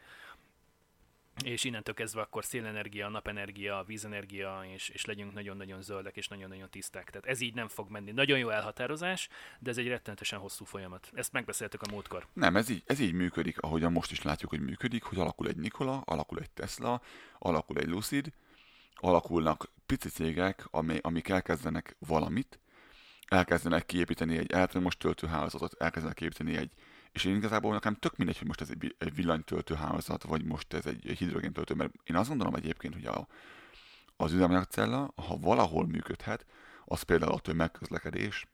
és 1.44 1.64
innentől 1.64 1.94
kezdve 1.94 2.20
akkor 2.20 2.44
szélenergia, 2.44 3.08
napenergia, 3.08 3.84
vízenergia, 3.86 4.62
és, 4.74 4.88
és 4.88 5.04
legyünk 5.04 5.32
nagyon-nagyon 5.32 5.82
zöldek 5.82 6.16
és 6.16 6.28
nagyon-nagyon 6.28 6.70
tiszták. 6.70 7.10
Tehát 7.10 7.26
ez 7.26 7.40
így 7.40 7.54
nem 7.54 7.68
fog 7.68 7.90
menni. 7.90 8.10
Nagyon 8.10 8.38
jó 8.38 8.48
elhatározás, 8.48 9.28
de 9.58 9.70
ez 9.70 9.78
egy 9.78 9.88
rettenetesen 9.88 10.38
hosszú 10.38 10.64
folyamat. 10.64 11.10
Ezt 11.14 11.32
megbeszéltük 11.32 11.82
a 11.82 11.90
múltkor. 11.90 12.26
Nem, 12.32 12.56
ez 12.56 12.68
így, 12.68 12.82
ez 12.86 13.00
így 13.00 13.12
működik, 13.12 13.60
ahogyan 13.60 13.92
most 13.92 14.10
is 14.10 14.22
látjuk, 14.22 14.50
hogy 14.50 14.60
működik, 14.60 15.02
hogy 15.02 15.18
alakul 15.18 15.48
egy 15.48 15.56
Nikola, 15.56 16.00
alakul 16.00 16.38
egy 16.38 16.50
Tesla, 16.50 17.02
alakul 17.38 17.78
egy 17.78 17.88
Lucid, 17.88 18.32
alakulnak 18.94 19.70
pici 19.86 20.08
cégek, 20.08 20.66
amely, 20.70 20.98
amik 21.02 21.28
elkezdenek 21.28 21.96
valamit, 21.98 22.58
elkezdenek 23.28 23.86
kiépíteni 23.86 24.36
egy 24.36 24.52
elektromos 24.52 24.96
töltőhálózatot, 24.96 25.74
elkezdenek 25.78 26.16
kiépíteni 26.16 26.56
egy 26.56 26.70
és 27.12 27.24
én 27.24 27.36
igazából 27.36 27.72
nekem 27.72 27.94
tök 27.94 28.16
mindegy, 28.16 28.38
hogy 28.38 28.46
most 28.46 28.60
ez 28.60 28.70
egy, 28.70 28.94
egy 28.98 29.14
villanytöltő 29.14 29.74
hálózat, 29.74 30.22
vagy 30.22 30.44
most 30.44 30.72
ez 30.72 30.86
egy, 30.86 31.18
hidrogéntöltő, 31.18 31.74
mert 31.74 31.92
én 32.04 32.16
azt 32.16 32.28
gondolom 32.28 32.54
egyébként, 32.54 32.94
hogy 32.94 33.04
a, 33.06 33.26
az 34.16 34.32
üzemanyagcella, 34.32 35.12
ha 35.16 35.36
valahol 35.36 35.86
működhet, 35.86 36.46
az 36.84 37.02
például 37.02 37.32
a 37.32 37.38
tömegközlekedés, 37.38 38.46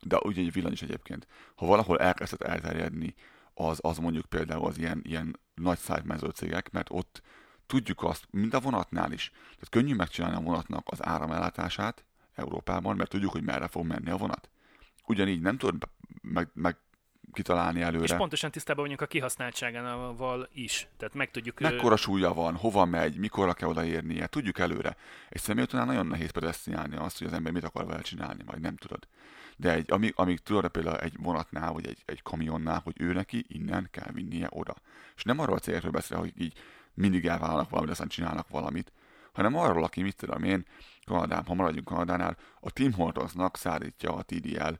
de 0.00 0.18
ugye 0.22 0.42
egy 0.42 0.52
villany 0.52 0.72
is 0.72 0.82
egyébként. 0.82 1.26
Ha 1.54 1.66
valahol 1.66 1.98
elkezdett 1.98 2.42
elterjedni, 2.42 3.14
az, 3.54 3.78
az 3.82 3.98
mondjuk 3.98 4.26
például 4.26 4.66
az 4.66 4.78
ilyen, 4.78 5.00
ilyen 5.04 5.40
nagy 5.54 5.78
szájmező 5.78 6.28
cégek, 6.28 6.70
mert 6.70 6.88
ott 6.90 7.22
tudjuk 7.66 8.02
azt, 8.02 8.26
mint 8.30 8.54
a 8.54 8.60
vonatnál 8.60 9.12
is. 9.12 9.30
Tehát 9.30 9.68
könnyű 9.70 9.94
megcsinálni 9.94 10.36
a 10.36 10.40
vonatnak 10.40 10.88
az 10.90 11.04
áramellátását 11.04 12.04
Európában, 12.34 12.96
mert 12.96 13.10
tudjuk, 13.10 13.32
hogy 13.32 13.42
merre 13.42 13.68
fog 13.68 13.86
menni 13.86 14.10
a 14.10 14.16
vonat. 14.16 14.50
Ugyanígy 15.06 15.40
nem 15.40 15.58
tudod 15.58 15.88
meg, 16.22 16.50
meg 16.52 16.76
kitalálni 17.32 17.80
előre. 17.80 18.04
És 18.04 18.12
pontosan 18.12 18.50
tisztában 18.50 18.82
vagyunk 18.82 19.00
a 19.00 19.06
kihasználtságával 19.06 20.48
is. 20.52 20.88
Tehát 20.96 21.14
meg 21.14 21.30
tudjuk... 21.30 21.60
Mekkora 21.60 21.96
súlya 21.96 22.32
van, 22.32 22.56
hova 22.56 22.84
megy, 22.84 23.16
mikorra 23.16 23.52
kell 23.52 23.68
odaérnie, 23.68 24.26
tudjuk 24.26 24.58
előre. 24.58 24.96
Egy 25.28 25.40
személyautónál 25.40 25.86
nagyon 25.86 26.06
nehéz 26.06 26.30
predestinálni 26.30 26.96
azt, 26.96 27.18
hogy 27.18 27.26
az 27.26 27.32
ember 27.32 27.52
mit 27.52 27.64
akar 27.64 27.86
vele 27.86 28.02
csinálni, 28.02 28.42
majd 28.46 28.60
nem 28.60 28.76
tudod. 28.76 29.08
De 29.56 29.72
egy, 29.72 29.92
amíg, 29.92 30.12
amíg 30.16 30.38
tudod 30.38 30.68
például 30.68 30.98
egy 30.98 31.14
vonatnál, 31.18 31.72
vagy 31.72 31.86
egy, 31.86 32.02
egy 32.04 32.22
kamionnál, 32.22 32.80
hogy 32.84 32.94
ő 32.98 33.12
neki 33.12 33.44
innen 33.48 33.88
kell 33.90 34.12
vinnie 34.12 34.46
oda. 34.50 34.74
És 35.16 35.22
nem 35.22 35.38
arról 35.38 35.56
a 35.56 35.58
célról 35.58 35.90
beszél, 35.90 36.18
hogy 36.18 36.32
így 36.36 36.52
mindig 36.94 37.26
elvállalnak 37.26 37.70
valamit, 37.70 37.90
aztán 37.90 38.08
csinálnak 38.08 38.48
valamit, 38.48 38.92
hanem 39.32 39.56
arról, 39.56 39.84
aki 39.84 40.02
mit 40.02 40.16
tudom 40.16 40.42
én, 40.42 40.64
Kanadán, 41.04 41.44
ha 41.44 41.54
maradjunk 41.54 41.86
Kanadánál, 41.86 42.36
a 42.60 42.70
Tim 42.70 42.92
Hortonsnak 42.92 43.56
szállítja 43.56 44.14
a 44.14 44.22
TDL 44.22 44.72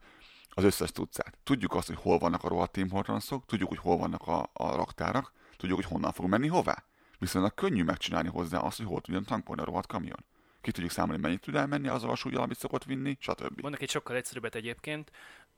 az 0.57 0.65
összes 0.65 0.93
tudszát. 0.93 1.39
Tudjuk 1.43 1.75
azt, 1.75 1.87
hogy 1.87 1.97
hol 1.97 2.19
vannak 2.19 2.45
a 2.45 2.49
rohadt 2.49 2.73
Tim 2.73 2.91
Hortonsok, 2.91 3.47
tudjuk, 3.47 3.69
hogy 3.69 3.79
hol 3.79 3.97
vannak 3.97 4.27
a, 4.27 4.51
a 4.53 4.77
raktárak, 4.77 5.33
tudjuk, 5.57 5.79
hogy 5.79 5.91
honnan 5.93 6.13
fog 6.13 6.29
menni 6.29 6.47
hová. 6.47 6.85
Viszont 7.19 7.55
könnyű 7.55 7.83
megcsinálni 7.83 8.29
hozzá 8.29 8.59
azt, 8.59 8.77
hogy 8.77 8.87
hol 8.87 9.01
tudjon 9.01 9.25
tankolni 9.25 9.63
a 9.63 9.65
rohadt 9.65 9.87
kamion. 9.87 10.25
Ki 10.61 10.71
tudjuk 10.71 10.93
számolni, 10.93 11.21
mennyit 11.23 11.41
tud 11.41 11.55
elmenni 11.55 11.89
az 11.89 12.05
a 12.05 12.15
súlyjal, 12.15 12.43
amit 12.43 12.59
szokott 12.59 12.85
vinni, 12.85 13.17
stb. 13.21 13.61
Mondok 13.61 13.83
egy 13.83 13.91
sokkal 13.91 14.17
egyszerűbbet 14.17 14.55
egyébként. 14.55 15.11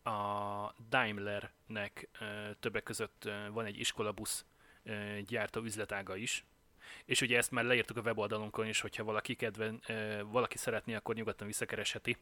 A 0.03 0.75
Daimlernek 0.89 2.09
többek 2.61 2.83
között 2.83 3.31
van 3.53 3.65
egy 3.65 3.79
iskolabusz 3.79 4.45
gyártó 5.27 5.63
üzletága 5.63 6.17
is, 6.17 6.45
és 7.05 7.21
ugye 7.21 7.37
ezt 7.37 7.51
már 7.51 7.65
leírtuk 7.65 7.97
a 7.97 8.01
weboldalunkon 8.01 8.67
is, 8.67 8.81
hogyha 8.81 9.05
valaki 9.05 9.35
kedven, 9.35 9.83
valaki 10.31 10.59
szeretné, 10.59 10.95
akkor 10.95 11.15
nyugodtan 11.15 11.47
visszakeresheti 11.47 12.17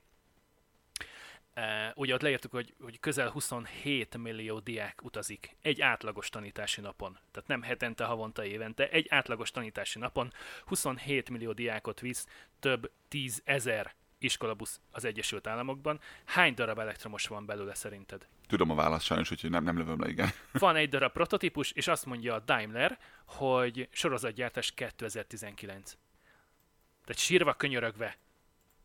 Uh, 1.57 1.63
ugye 1.95 2.15
ott 2.15 2.21
leírtuk, 2.21 2.51
hogy, 2.51 2.75
hogy 2.81 3.01
közel 3.01 3.29
27 3.29 4.17
millió 4.17 4.59
diák 4.59 5.05
utazik 5.05 5.57
egy 5.63 5.81
átlagos 5.81 6.29
tanítási 6.29 6.81
napon. 6.81 7.19
Tehát 7.31 7.49
nem 7.49 7.63
hetente, 7.63 8.05
havonta, 8.05 8.45
évente, 8.45 8.89
egy 8.89 9.07
átlagos 9.09 9.51
tanítási 9.51 9.99
napon 9.99 10.33
27 10.65 11.31
millió 11.31 11.53
diákot 11.53 12.01
visz 12.01 12.27
több 12.61 12.91
10 13.09 13.43
ezer 13.45 13.95
iskolabusz 14.19 14.81
az 14.91 15.05
Egyesült 15.05 15.47
Államokban. 15.47 16.01
Hány 16.25 16.55
darab 16.55 16.79
elektromos 16.79 17.27
van 17.27 17.47
belőle 17.47 17.75
szerinted? 17.75 18.27
Tudom 18.47 18.71
a 18.71 18.75
választ 18.75 19.05
sajnos, 19.05 19.31
úgyhogy 19.31 19.51
nem, 19.51 19.65
nem 19.65 19.79
lövöm 19.79 20.01
le, 20.01 20.09
igen. 20.09 20.31
Van 20.53 20.77
egy 20.77 20.89
darab 20.89 21.13
prototípus, 21.13 21.71
és 21.71 21.89
azt 21.89 22.07
mondja 22.07 22.35
a 22.35 22.41
Daimler, 22.41 22.99
hogy 23.25 23.89
sorozatgyártás 23.93 24.73
2019. 24.73 25.97
Tehát 27.05 27.23
sírva 27.23 27.55
könyörögve, 27.55 28.17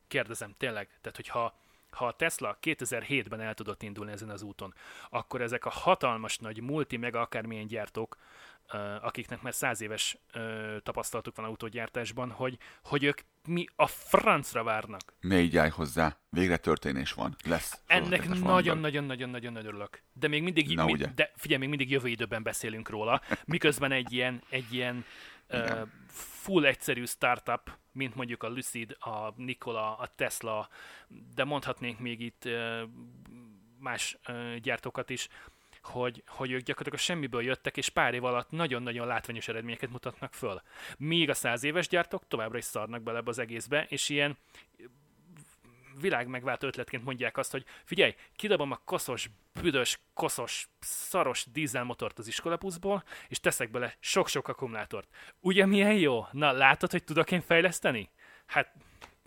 kérdezem 0.07 0.53
tényleg, 0.57 0.87
tehát 1.01 1.15
hogyha 1.15 1.60
ha 1.91 2.07
a 2.07 2.13
Tesla 2.13 2.57
2007-ben 2.61 3.41
el 3.41 3.53
tudott 3.53 3.83
indulni 3.83 4.11
ezen 4.11 4.29
az 4.29 4.41
úton, 4.41 4.73
akkor 5.09 5.41
ezek 5.41 5.65
a 5.65 5.69
hatalmas 5.69 6.37
nagy 6.37 6.61
multi 6.61 6.97
mega 6.97 7.21
akármilyen 7.21 7.67
gyártók, 7.67 8.17
akiknek 9.01 9.41
már 9.41 9.53
száz 9.53 9.81
éves 9.81 10.17
tapasztalatuk 10.83 11.35
van 11.35 11.45
autógyártásban, 11.45 12.31
hogy, 12.31 12.57
hogy 12.83 13.03
ők 13.03 13.21
mi 13.47 13.65
a 13.75 13.87
francra 13.87 14.63
várnak. 14.63 15.13
Ne 15.19 15.39
így 15.39 15.57
állj 15.57 15.69
hozzá, 15.69 16.17
végre 16.29 16.57
történés 16.57 17.13
van, 17.13 17.35
lesz. 17.45 17.81
Ennek 17.87 18.27
nagyon-nagyon-nagyon-nagyon 18.27 19.29
nagyon 19.29 19.65
örülök. 19.65 20.01
De 20.13 20.27
még 20.27 20.43
mindig, 20.43 20.75
Na, 20.75 20.85
mi, 20.85 20.93
de 20.93 21.31
figyelj, 21.35 21.59
még 21.59 21.69
mindig 21.69 21.91
jövő 21.91 22.07
időben 22.07 22.43
beszélünk 22.43 22.89
róla, 22.89 23.21
miközben 23.45 23.91
egy 23.91 24.13
ilyen, 24.13 24.41
egy 24.49 24.73
ilyen 24.73 25.05
full 26.41 26.65
egyszerű 26.65 27.05
startup, 27.05 27.77
mint 27.91 28.15
mondjuk 28.15 28.43
a 28.43 28.49
Lucid, 28.49 28.97
a 28.99 29.33
Nikola, 29.35 29.97
a 29.97 30.07
Tesla, 30.15 30.69
de 31.35 31.43
mondhatnénk 31.43 31.99
még 31.99 32.19
itt 32.19 32.49
más 33.79 34.17
gyártókat 34.61 35.09
is, 35.09 35.27
hogy, 35.81 36.23
hogy 36.27 36.51
ők 36.51 36.61
gyakorlatilag 36.61 36.99
a 36.99 37.03
semmiből 37.03 37.43
jöttek, 37.43 37.77
és 37.77 37.89
pár 37.89 38.13
év 38.13 38.23
alatt 38.23 38.51
nagyon-nagyon 38.51 39.07
látványos 39.07 39.47
eredményeket 39.47 39.89
mutatnak 39.89 40.33
föl. 40.33 40.61
Míg 40.97 41.29
a 41.29 41.33
száz 41.33 41.63
éves 41.63 41.87
gyártók 41.87 42.27
továbbra 42.27 42.57
is 42.57 42.63
szarnak 42.63 43.01
bele 43.01 43.21
az 43.25 43.39
egészbe, 43.39 43.85
és 43.89 44.09
ilyen 44.09 44.37
világmegváltó 46.01 46.67
ötletként 46.67 47.03
mondják 47.03 47.37
azt, 47.37 47.51
hogy 47.51 47.65
figyelj, 47.83 48.15
kidobom 48.35 48.71
a 48.71 48.81
koszos, 48.85 49.29
büdös, 49.61 49.99
koszos, 50.13 50.67
szaros 50.79 51.45
dízelmotort 51.51 52.19
az 52.19 52.27
iskolapuszból, 52.27 53.03
és 53.27 53.39
teszek 53.39 53.71
bele 53.71 53.95
sok-sok 53.99 54.47
akkumulátort. 54.47 55.07
Ugye 55.39 55.65
milyen 55.65 55.93
jó? 55.93 56.25
Na, 56.31 56.51
látod, 56.51 56.91
hogy 56.91 57.03
tudok 57.03 57.31
én 57.31 57.41
fejleszteni? 57.41 58.09
Hát 58.45 58.75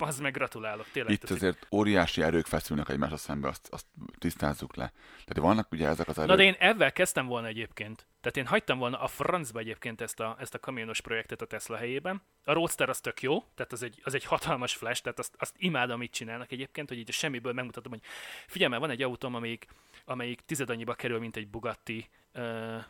az 0.06 0.18
meg 0.18 0.32
gratulálok, 0.32 0.86
tényleg. 0.92 1.12
Itt 1.12 1.30
azért 1.30 1.66
óriási 1.70 2.22
erők 2.22 2.46
feszülnek 2.46 2.88
egymásra 2.88 3.16
szembe, 3.16 3.48
azt, 3.48 3.68
azt 3.70 3.86
tisztázzuk 4.18 4.76
le. 4.76 4.92
Tehát 5.24 5.36
vannak 5.36 5.72
ugye 5.72 5.88
ezek 5.88 6.08
az 6.08 6.18
erők. 6.18 6.30
Na 6.30 6.36
de 6.36 6.42
én 6.42 6.56
ebben 6.58 6.92
kezdtem 6.92 7.26
volna 7.26 7.46
egyébként. 7.46 8.06
Tehát 8.20 8.36
én 8.36 8.46
hagytam 8.46 8.78
volna 8.78 9.00
a 9.00 9.06
francba 9.06 9.58
egyébként 9.58 10.00
ezt 10.00 10.20
a, 10.20 10.36
ezt 10.38 10.54
a 10.54 10.58
kamionos 10.58 11.00
projektet 11.00 11.42
a 11.42 11.46
Tesla 11.46 11.76
helyében. 11.76 12.22
A 12.44 12.52
Roadster 12.52 12.88
az 12.88 13.00
tök 13.00 13.22
jó, 13.22 13.44
tehát 13.54 13.72
az 13.72 13.82
egy, 13.82 14.00
az 14.04 14.14
egy 14.14 14.24
hatalmas 14.24 14.74
flash, 14.74 15.02
tehát 15.02 15.18
azt, 15.18 15.34
azt 15.38 15.54
imádom, 15.58 15.94
amit 15.94 16.12
csinálnak 16.12 16.52
egyébként, 16.52 16.88
hogy 16.88 16.98
így 16.98 17.10
semmiből 17.10 17.52
megmutatom, 17.52 17.92
hogy 17.92 18.02
figyelj, 18.46 18.70
mert 18.70 18.82
van 18.82 18.90
egy 18.90 19.02
autóm, 19.02 19.34
amelyik, 19.34 19.66
amelyik 20.04 20.40
tized 20.46 20.70
annyiba 20.70 20.94
kerül, 20.94 21.18
mint 21.18 21.36
egy 21.36 21.48
Bugatti 21.48 22.08
uh, 22.34 22.84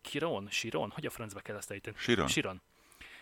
Chiron, 0.00 0.46
Chiron, 0.48 0.90
hogy 0.90 1.06
a 1.06 1.10
francba 1.10 1.40
kell 1.40 1.56
ezt 1.56 1.70
ejteni? 1.70 1.96
Chiron. 1.96 2.26
Chiron 2.26 2.62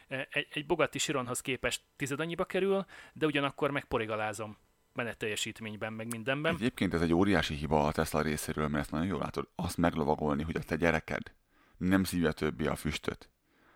egy, 0.09 0.47
egy 0.51 0.67
Bugatti 0.67 0.99
Chironhoz 0.99 1.41
képest 1.41 1.83
tized 1.97 2.21
annyiba 2.21 2.45
kerül, 2.45 2.87
de 3.13 3.27
ugyanakkor 3.27 3.71
meg 3.71 3.85
porigalázom 3.85 4.57
menet 4.93 5.17
teljesítményben, 5.17 5.93
meg 5.93 6.07
mindenben. 6.07 6.55
Egyébként 6.55 6.95
ez 6.95 7.03
egy 7.03 7.13
óriási 7.13 7.55
hiba 7.55 7.87
a 7.87 7.93
Tesla 7.93 8.23
részéről, 8.23 8.69
mert 8.69 8.83
ezt 8.83 8.91
nagyon 8.91 9.07
jól 9.07 9.19
látod, 9.19 9.49
azt 9.55 9.77
meglovagolni, 9.77 10.43
hogy 10.43 10.57
a 10.57 10.63
te 10.63 10.77
gyereked 10.77 11.33
nem 11.77 12.05
szívja 12.05 12.33
többi 12.33 12.67
a 12.67 12.77
füstöt, 12.77 13.31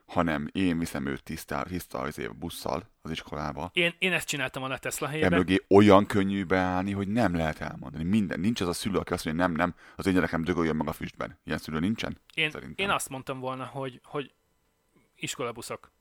hanem 0.07 0.49
én 0.53 0.79
viszem 0.79 1.07
őt 1.07 1.23
tisztá, 1.23 1.63
tiszta 1.63 1.99
az 1.99 2.19
év 2.19 2.35
busszal 2.35 2.91
az 3.03 3.11
iskolába. 3.11 3.71
Én, 3.73 3.95
én 3.99 4.13
ezt 4.13 4.29
csináltam 4.29 4.63
a 4.63 4.79
Tesla 4.79 5.07
helyében. 5.07 5.33
Emögé 5.33 5.65
olyan 5.69 6.07
könnyű 6.07 6.45
beállni, 6.45 6.93
hogy 6.93 7.09
nem 7.09 7.35
lehet 7.35 7.61
elmondani. 7.61 8.05
Minden. 8.05 8.41
Nincs 8.41 8.61
az 8.61 8.69
a 8.69 8.73
szülő, 8.73 8.99
aki 8.99 9.13
azt 9.13 9.25
mondja, 9.25 9.47
nem, 9.47 9.55
nem, 9.55 9.75
az 9.97 10.07
én 10.07 10.15
gyerekem 10.15 10.43
dögöljön 10.43 10.77
meg 10.77 10.89
a 10.89 10.93
füstben. 10.93 11.39
Ilyen 11.45 11.59
szülő 11.59 11.79
nincsen? 11.79 12.19
Én, 12.35 12.53
én 12.75 12.91
azt 12.91 13.09
mondtam 13.09 13.41
volna, 13.41 13.65
hogy, 13.65 14.01
hogy 14.05 14.35
iskolabuszok 15.15 15.93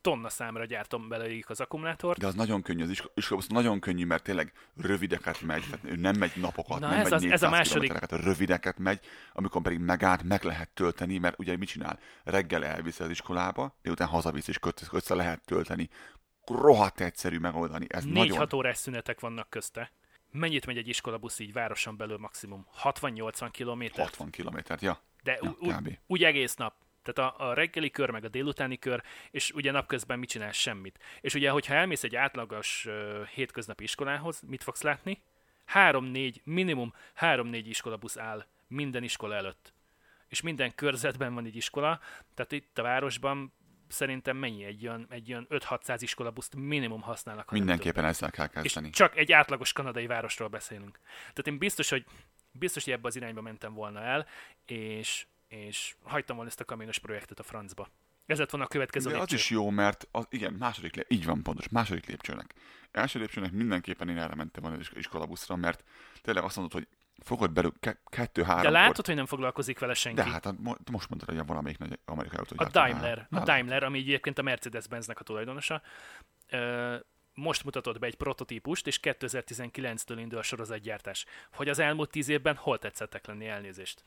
tonna 0.00 0.28
számra 0.28 0.64
gyártom 0.64 1.08
belőlük 1.08 1.50
az 1.50 1.60
akkumulátort. 1.60 2.18
De 2.18 2.26
az 2.26 2.34
nagyon 2.34 2.62
könnyű, 2.62 2.82
az 2.82 2.90
isko- 2.90 3.12
iskolabusz 3.14 3.48
nagyon 3.48 3.80
könnyű, 3.80 4.04
mert 4.04 4.22
tényleg 4.22 4.52
rövideket 4.76 5.40
megy, 5.40 5.62
tehát 5.70 5.84
ő 5.84 5.96
nem 5.96 6.16
megy 6.16 6.32
napokat, 6.36 6.80
Na 6.80 6.88
nem 6.88 6.98
ez 6.98 7.02
megy 7.10 7.12
az- 7.12 7.22
ez 7.22 7.42
a 7.42 7.48
400 7.48 7.50
második- 7.50 7.72
kilométereket, 7.82 8.24
rövideket 8.24 8.78
megy, 8.78 9.00
amikor 9.32 9.62
pedig 9.62 9.78
megállt, 9.78 10.22
meg 10.22 10.42
lehet 10.44 10.68
tölteni, 10.68 11.18
mert 11.18 11.38
ugye 11.38 11.56
mit 11.56 11.68
csinál? 11.68 11.98
Reggel 12.24 12.64
elviszi 12.64 13.02
az 13.02 13.10
iskolába, 13.10 13.76
délután 13.82 14.08
hazavisz 14.08 14.48
és 14.48 14.58
köt- 14.58 14.88
össze 14.92 15.14
lehet 15.14 15.44
tölteni. 15.44 15.88
Rohadt 16.46 17.00
egyszerű 17.00 17.38
megoldani. 17.38 17.86
Ez 17.88 18.04
4-6 18.04 18.12
nagyon... 18.12 18.48
órás 18.54 18.76
szünetek 18.76 19.20
vannak 19.20 19.50
közte. 19.50 19.92
Mennyit 20.32 20.66
megy 20.66 20.76
egy 20.76 20.88
iskolabusz 20.88 21.38
így 21.38 21.52
városon 21.52 21.96
belül 21.96 22.18
maximum? 22.18 22.66
60-80 22.82 23.48
kilométer? 23.50 24.04
60 24.04 24.30
kilométert, 24.30 24.80
ja. 24.82 25.00
De 25.22 25.38
Ja, 25.42 25.50
u- 25.60 25.98
úgy 26.06 26.24
egész 26.24 26.54
nap. 26.54 26.74
Tehát 27.02 27.32
a, 27.32 27.48
a 27.48 27.54
reggeli 27.54 27.90
kör, 27.90 28.10
meg 28.10 28.24
a 28.24 28.28
délutáni 28.28 28.78
kör, 28.78 29.02
és 29.30 29.50
ugye 29.50 29.70
napközben 29.70 30.18
mit 30.18 30.28
csinálsz 30.28 30.56
semmit. 30.56 30.98
És 31.20 31.34
ugye, 31.34 31.50
hogyha 31.50 31.74
elmész 31.74 32.02
egy 32.02 32.16
átlagos 32.16 32.86
uh, 32.86 33.26
hétköznapi 33.26 33.82
iskolához, 33.82 34.42
mit 34.46 34.62
fogsz 34.62 34.82
látni? 34.82 35.22
Három-négy, 35.64 36.40
minimum 36.44 36.94
három-négy 37.14 37.68
iskolabusz 37.68 38.18
áll 38.18 38.44
minden 38.66 39.02
iskola 39.02 39.34
előtt. 39.34 39.72
És 40.28 40.40
minden 40.40 40.74
körzetben 40.74 41.34
van 41.34 41.44
egy 41.44 41.56
iskola, 41.56 42.00
tehát 42.34 42.52
itt 42.52 42.78
a 42.78 42.82
városban 42.82 43.52
szerintem 43.88 44.36
mennyi 44.36 44.64
egy 44.64 44.86
olyan, 44.86 45.06
egy 45.10 45.30
olyan 45.30 45.46
5-600 45.50 45.96
iskolabuszt 45.98 46.54
minimum 46.54 47.00
használnak. 47.00 47.50
Mindenképpen 47.50 48.04
ezzel 48.04 48.30
kell 48.30 48.46
és 48.46 48.52
kezdeni. 48.52 48.90
csak 48.90 49.16
egy 49.16 49.32
átlagos 49.32 49.72
kanadai 49.72 50.06
városról 50.06 50.48
beszélünk. 50.48 50.98
Tehát 51.18 51.46
én 51.46 51.58
biztos, 51.58 51.88
hogy 51.88 52.04
biztos, 52.52 52.84
hogy 52.84 52.92
ebbe 52.92 53.08
az 53.08 53.16
irányba 53.16 53.40
mentem 53.40 53.74
volna 53.74 54.00
el, 54.00 54.26
és, 54.66 55.26
és 55.50 55.94
hagytam 56.02 56.36
volna 56.36 56.50
ezt 56.50 56.60
a 56.60 56.64
kamionos 56.64 56.98
projektet 56.98 57.38
a 57.38 57.42
francba. 57.42 57.88
Ez 58.26 58.38
lett 58.38 58.50
volna 58.50 58.66
a 58.66 58.68
következő 58.68 59.08
De 59.10 59.14
az 59.14 59.18
lépcső. 59.20 59.36
is 59.36 59.50
jó, 59.50 59.70
mert 59.70 60.08
az, 60.10 60.26
igen, 60.30 60.52
második 60.52 60.94
lép, 60.94 61.06
így 61.08 61.24
van 61.24 61.42
pontos, 61.42 61.68
második 61.68 62.06
lépcsőnek. 62.06 62.54
Első 62.90 63.18
lépcsőnek 63.18 63.52
mindenképpen 63.52 64.08
én 64.08 64.18
erre 64.18 64.34
mentem 64.34 64.62
volna 64.62 64.78
is- 64.78 64.92
iskolabuszra, 64.94 65.56
mert 65.56 65.84
tényleg 66.22 66.44
azt 66.44 66.56
mondod, 66.56 66.72
hogy 66.74 66.88
fogod 67.24 67.52
belül 67.52 67.72
ke- 67.80 68.00
kettő-három. 68.06 68.62
De 68.62 68.70
látod, 68.70 69.06
hogy 69.06 69.14
nem 69.14 69.26
foglalkozik 69.26 69.78
vele 69.78 69.94
senki. 69.94 70.22
De 70.22 70.28
hát 70.28 70.46
a, 70.46 70.54
mo- 70.58 70.90
most 70.90 71.08
mondtad, 71.08 71.28
hogy 71.30 71.38
a 71.38 71.44
valamelyik 71.44 71.78
nagy 71.78 71.98
amerikai 72.04 72.38
autó. 72.38 72.54
a 72.58 72.68
Daimler, 72.68 73.26
a 73.30 73.40
Daimler, 73.40 73.82
ami 73.82 73.98
egyébként 73.98 74.38
a 74.38 74.42
Mercedes-Benznek 74.42 75.20
a 75.20 75.24
tulajdonosa, 75.24 75.82
ö, 76.48 76.96
most 77.34 77.64
mutatott 77.64 77.98
be 77.98 78.06
egy 78.06 78.14
prototípust, 78.16 78.86
és 78.86 79.00
2019-től 79.02 80.16
indul 80.18 80.38
a 80.38 80.42
sorozatgyártás. 80.42 81.24
Hogy 81.52 81.68
az 81.68 81.78
elmúlt 81.78 82.10
tíz 82.10 82.28
évben 82.28 82.56
hol 82.56 82.78
tetszettek 82.78 83.26
lenni 83.26 83.46
elnézést? 83.46 84.04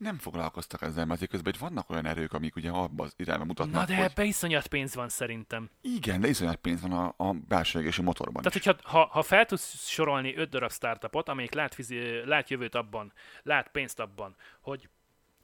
Nem 0.00 0.18
foglalkoztak 0.18 0.82
ezzel, 0.82 1.04
mert 1.04 1.10
azért 1.16 1.30
közben 1.30 1.52
itt 1.52 1.58
vannak 1.58 1.90
olyan 1.90 2.06
erők, 2.06 2.32
amik 2.32 2.56
ugye 2.56 2.70
abban 2.70 3.06
az 3.06 3.14
irányba 3.16 3.44
mutatnak, 3.44 3.74
Na 3.74 3.84
de 3.84 3.94
hogy 3.96 4.04
ebbe 4.04 4.24
iszonyat 4.24 4.66
pénz 4.66 4.94
van 4.94 5.08
szerintem. 5.08 5.70
igen, 5.80 6.20
de 6.20 6.28
iszonyat 6.28 6.56
pénz 6.56 6.80
van 6.80 6.92
a, 6.92 7.14
a 7.28 7.32
belső 7.32 7.80
égési 7.80 8.02
motorban 8.02 8.42
Tehát, 8.42 8.58
is. 8.58 8.64
hogyha 8.64 8.90
ha, 8.98 9.06
ha 9.12 9.22
fel 9.22 9.44
tudsz 9.46 9.86
sorolni 9.88 10.36
öt 10.36 10.48
darab 10.48 10.72
startupot, 10.72 11.28
amelyik 11.28 11.52
lát, 11.52 11.74
fizi, 11.74 12.24
lát 12.24 12.50
jövőt 12.50 12.74
abban, 12.74 13.12
lát 13.42 13.68
pénzt 13.68 14.00
abban, 14.00 14.36
hogy 14.60 14.88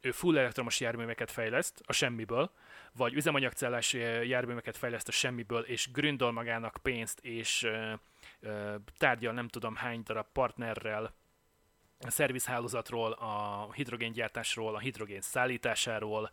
ő 0.00 0.10
full 0.10 0.38
elektromos 0.38 0.80
járműveket 0.80 1.30
fejleszt 1.30 1.82
a 1.86 1.92
semmiből, 1.92 2.50
vagy 2.92 3.14
üzemanyagcellás 3.14 3.92
járműveket 4.26 4.76
fejleszt 4.76 5.08
a 5.08 5.12
semmiből, 5.12 5.62
és 5.62 5.90
gründol 5.92 6.32
magának 6.32 6.78
pénzt, 6.82 7.18
és 7.20 7.62
ö, 7.62 7.92
ö, 8.40 8.74
tárgyal 8.98 9.32
nem 9.32 9.48
tudom 9.48 9.74
hány 9.74 10.02
darab 10.04 10.26
partnerrel 10.32 11.14
a 12.00 12.10
szervizhálózatról, 12.10 13.12
a 13.12 13.68
hidrogéngyártásról, 13.72 14.74
a 14.74 14.78
hidrogén 14.78 15.20
szállításáról, 15.20 16.30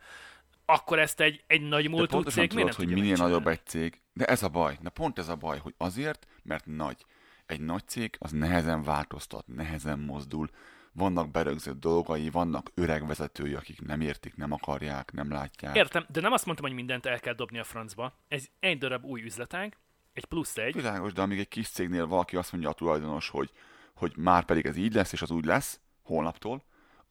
akkor 0.66 1.00
ezt 1.00 1.20
egy, 1.20 1.44
egy 1.48 1.62
nagy 1.62 1.90
múltú 1.90 2.22
cég 2.22 2.36
miért 2.36 2.50
tudod, 2.50 2.66
nem 2.66 2.76
hogy 2.76 2.94
minél 2.94 3.16
nagyobb 3.16 3.48
egy 3.48 3.66
cég, 3.66 4.02
de 4.14 4.26
ez 4.26 4.44
a 4.44 4.50
baj, 4.50 4.78
na 4.82 4.90
pont 4.90 5.20
ez 5.20 5.30
a 5.30 5.36
baj, 5.36 5.58
hogy 5.58 5.74
azért, 5.78 6.28
mert 6.44 6.66
nagy. 6.66 7.06
Egy 7.46 7.62
nagy 7.62 7.88
cég 7.88 8.16
az 8.20 8.32
nehezen 8.32 8.84
változtat, 8.84 9.48
nehezen 9.48 10.00
mozdul, 10.00 10.50
vannak 10.92 11.32
berögzött 11.32 11.80
dolgai, 11.80 12.30
vannak 12.30 12.72
öreg 12.74 13.08
vezetői, 13.08 13.54
akik 13.54 13.82
nem 13.82 14.02
értik, 14.02 14.36
nem 14.36 14.52
akarják, 14.52 15.12
nem 15.12 15.32
látják. 15.32 15.76
Értem, 15.76 16.06
de 16.10 16.22
nem 16.22 16.32
azt 16.32 16.46
mondtam, 16.46 16.68
hogy 16.68 16.76
mindent 16.76 17.06
el 17.06 17.20
kell 17.20 17.34
dobni 17.34 17.60
a 17.60 17.64
francba. 17.64 18.14
Ez 18.28 18.46
egy 18.60 18.78
darab 18.78 19.06
új 19.06 19.22
üzletág, 19.22 19.78
egy 20.14 20.26
plusz 20.26 20.58
egy. 20.58 20.74
Világos, 20.74 21.14
de 21.14 21.22
amíg 21.22 21.40
egy 21.40 21.48
kis 21.48 21.70
cégnél 21.70 22.08
valaki 22.08 22.36
azt 22.36 22.52
mondja 22.52 22.70
a 22.70 22.74
tulajdonos, 22.74 23.30
hogy, 23.30 23.52
hogy 23.94 24.18
már 24.18 24.46
pedig 24.46 24.66
ez 24.66 24.76
így 24.76 24.94
lesz, 24.94 25.12
és 25.12 25.22
az 25.22 25.32
úgy 25.32 25.46
lesz, 25.46 25.80
holnaptól, 26.04 26.64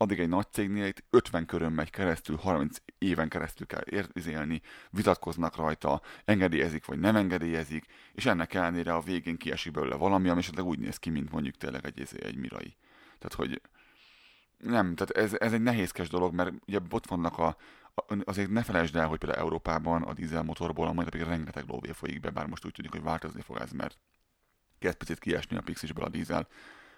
addig 0.02 0.20
egy 0.20 0.28
nagy 0.28 0.46
cégnél 0.50 0.86
itt 0.86 1.04
50 1.10 1.46
körön 1.46 1.72
megy 1.72 1.90
keresztül, 1.90 2.36
30 2.36 2.76
éven 2.98 3.28
keresztül 3.28 3.66
kell 3.66 3.82
érzélni, 3.84 4.60
vitatkoznak 4.90 5.56
rajta, 5.56 6.00
engedélyezik 6.24 6.84
vagy 6.84 6.98
nem 6.98 7.16
engedélyezik, 7.16 7.84
és 8.12 8.26
ennek 8.26 8.54
ellenére 8.54 8.94
a 8.94 9.00
végén 9.00 9.36
kiesik 9.36 9.72
belőle 9.72 9.94
valami, 9.94 10.28
ami 10.28 10.38
esetleg 10.38 10.64
úgy 10.64 10.78
néz 10.78 10.96
ki, 10.96 11.10
mint 11.10 11.32
mondjuk 11.32 11.56
tényleg 11.56 11.84
egy, 11.86 12.00
izé, 12.00 12.24
egy 12.24 12.36
mirai. 12.36 12.76
Tehát, 13.18 13.34
hogy 13.34 13.60
nem, 14.58 14.94
tehát 14.94 15.10
ez, 15.10 15.36
ez 15.38 15.52
egy 15.52 15.62
nehézkes 15.62 16.08
dolog, 16.08 16.34
mert 16.34 16.52
ugye 16.66 16.78
ott 16.90 17.06
vannak 17.06 17.38
a, 17.38 17.56
azért 18.24 18.50
ne 18.50 18.62
felejtsd 18.62 18.96
el, 18.96 19.06
hogy 19.06 19.18
például 19.18 19.42
Európában 19.42 20.02
a 20.02 20.12
dízelmotorból 20.12 20.86
a 20.86 20.92
mai 20.92 21.04
napig 21.04 21.22
rengeteg 21.22 21.64
lóvé 21.66 21.92
folyik 21.92 22.20
be, 22.20 22.30
bár 22.30 22.46
most 22.46 22.64
úgy 22.64 22.72
tűnik, 22.72 22.90
hogy 22.90 23.02
változni 23.02 23.40
fog 23.40 23.56
ez, 23.60 23.70
mert 23.70 23.98
kezd 24.82 24.96
picit 24.96 25.18
kiesni 25.18 25.56
a 25.56 25.60
pixisből 25.60 26.04
a 26.04 26.08
dízel, 26.08 26.48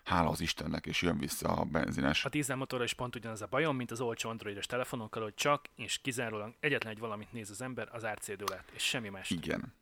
hála 0.05 0.29
az 0.29 0.41
Istennek, 0.41 0.87
és 0.87 1.03
jön 1.03 1.19
vissza 1.19 1.49
a 1.49 1.65
benzines. 1.65 2.25
A 2.25 2.29
dízelmotorra 2.29 2.85
is 2.85 2.93
pont 2.93 3.17
ugyanaz 3.17 3.43
a 3.43 3.47
bajom, 3.47 3.77
mint 3.77 3.91
az 3.91 4.01
olcsó 4.01 4.29
androidos 4.29 4.67
telefonokkal, 4.67 5.23
hogy 5.23 5.35
csak 5.35 5.65
és 5.77 5.99
kizárólag 5.99 6.55
egyetlen 6.61 6.93
egy 6.93 6.99
valamit 6.99 7.33
néz 7.33 7.51
az 7.51 7.63
ember, 7.63 7.89
az 7.93 8.05
árcédulát, 8.05 8.71
és 8.75 8.83
semmi 8.83 9.09
más. 9.09 9.31
Igen. 9.31 9.75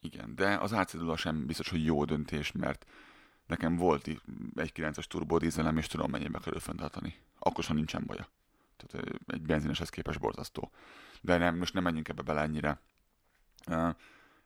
Igen, 0.00 0.34
de 0.34 0.56
az 0.56 0.72
átszedula 0.72 1.16
sem 1.16 1.46
biztos, 1.46 1.68
hogy 1.68 1.84
jó 1.84 2.04
döntés, 2.04 2.52
mert 2.52 2.86
nekem 3.46 3.76
volt 3.76 4.06
egy 4.54 4.72
9-es 4.74 5.04
turbo 5.04 5.38
dízelem, 5.38 5.76
és 5.76 5.86
tudom 5.86 6.10
mennyibe 6.10 6.38
kerül 6.38 6.60
fenntartani. 6.60 7.14
Akkor 7.38 7.64
sem 7.64 7.76
nincsen 7.76 8.04
baja. 8.06 8.28
Tehát 8.76 9.20
egy 9.26 9.42
benzineshez 9.42 9.88
képest 9.88 10.20
borzasztó. 10.20 10.70
De 11.20 11.36
nem, 11.36 11.56
most 11.56 11.74
nem 11.74 11.82
menjünk 11.82 12.08
ebbe 12.08 12.22
bele 12.22 12.40
ennyire. 12.40 12.80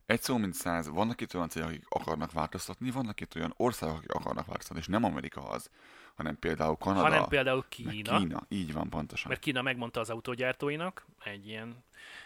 Egy 0.09 0.22
szó, 0.22 0.36
mint 0.36 0.54
száz, 0.54 0.88
vannak 0.88 1.20
itt 1.20 1.34
olyan 1.34 1.48
cégek, 1.48 1.68
akik 1.68 1.84
akarnak 1.88 2.32
változtatni, 2.32 2.90
vannak 2.90 3.20
itt 3.20 3.36
olyan 3.36 3.54
országok, 3.56 3.96
akik 3.96 4.12
akarnak 4.12 4.46
változtatni, 4.46 4.80
és 4.82 4.86
nem 4.86 5.04
Amerika 5.04 5.48
az, 5.48 5.70
hanem 6.14 6.38
például 6.38 6.76
Kanada, 6.76 7.02
hanem 7.02 7.28
például 7.28 7.64
Kína, 7.68 8.18
Kína. 8.18 8.42
Így 8.48 8.72
van, 8.72 8.88
pontosan. 8.88 9.28
mert 9.28 9.40
Kína 9.40 9.62
megmondta 9.62 10.00
az 10.00 10.11
autógyártóinak, 10.11 11.06
egy 11.24 11.46
ilyen 11.46 11.84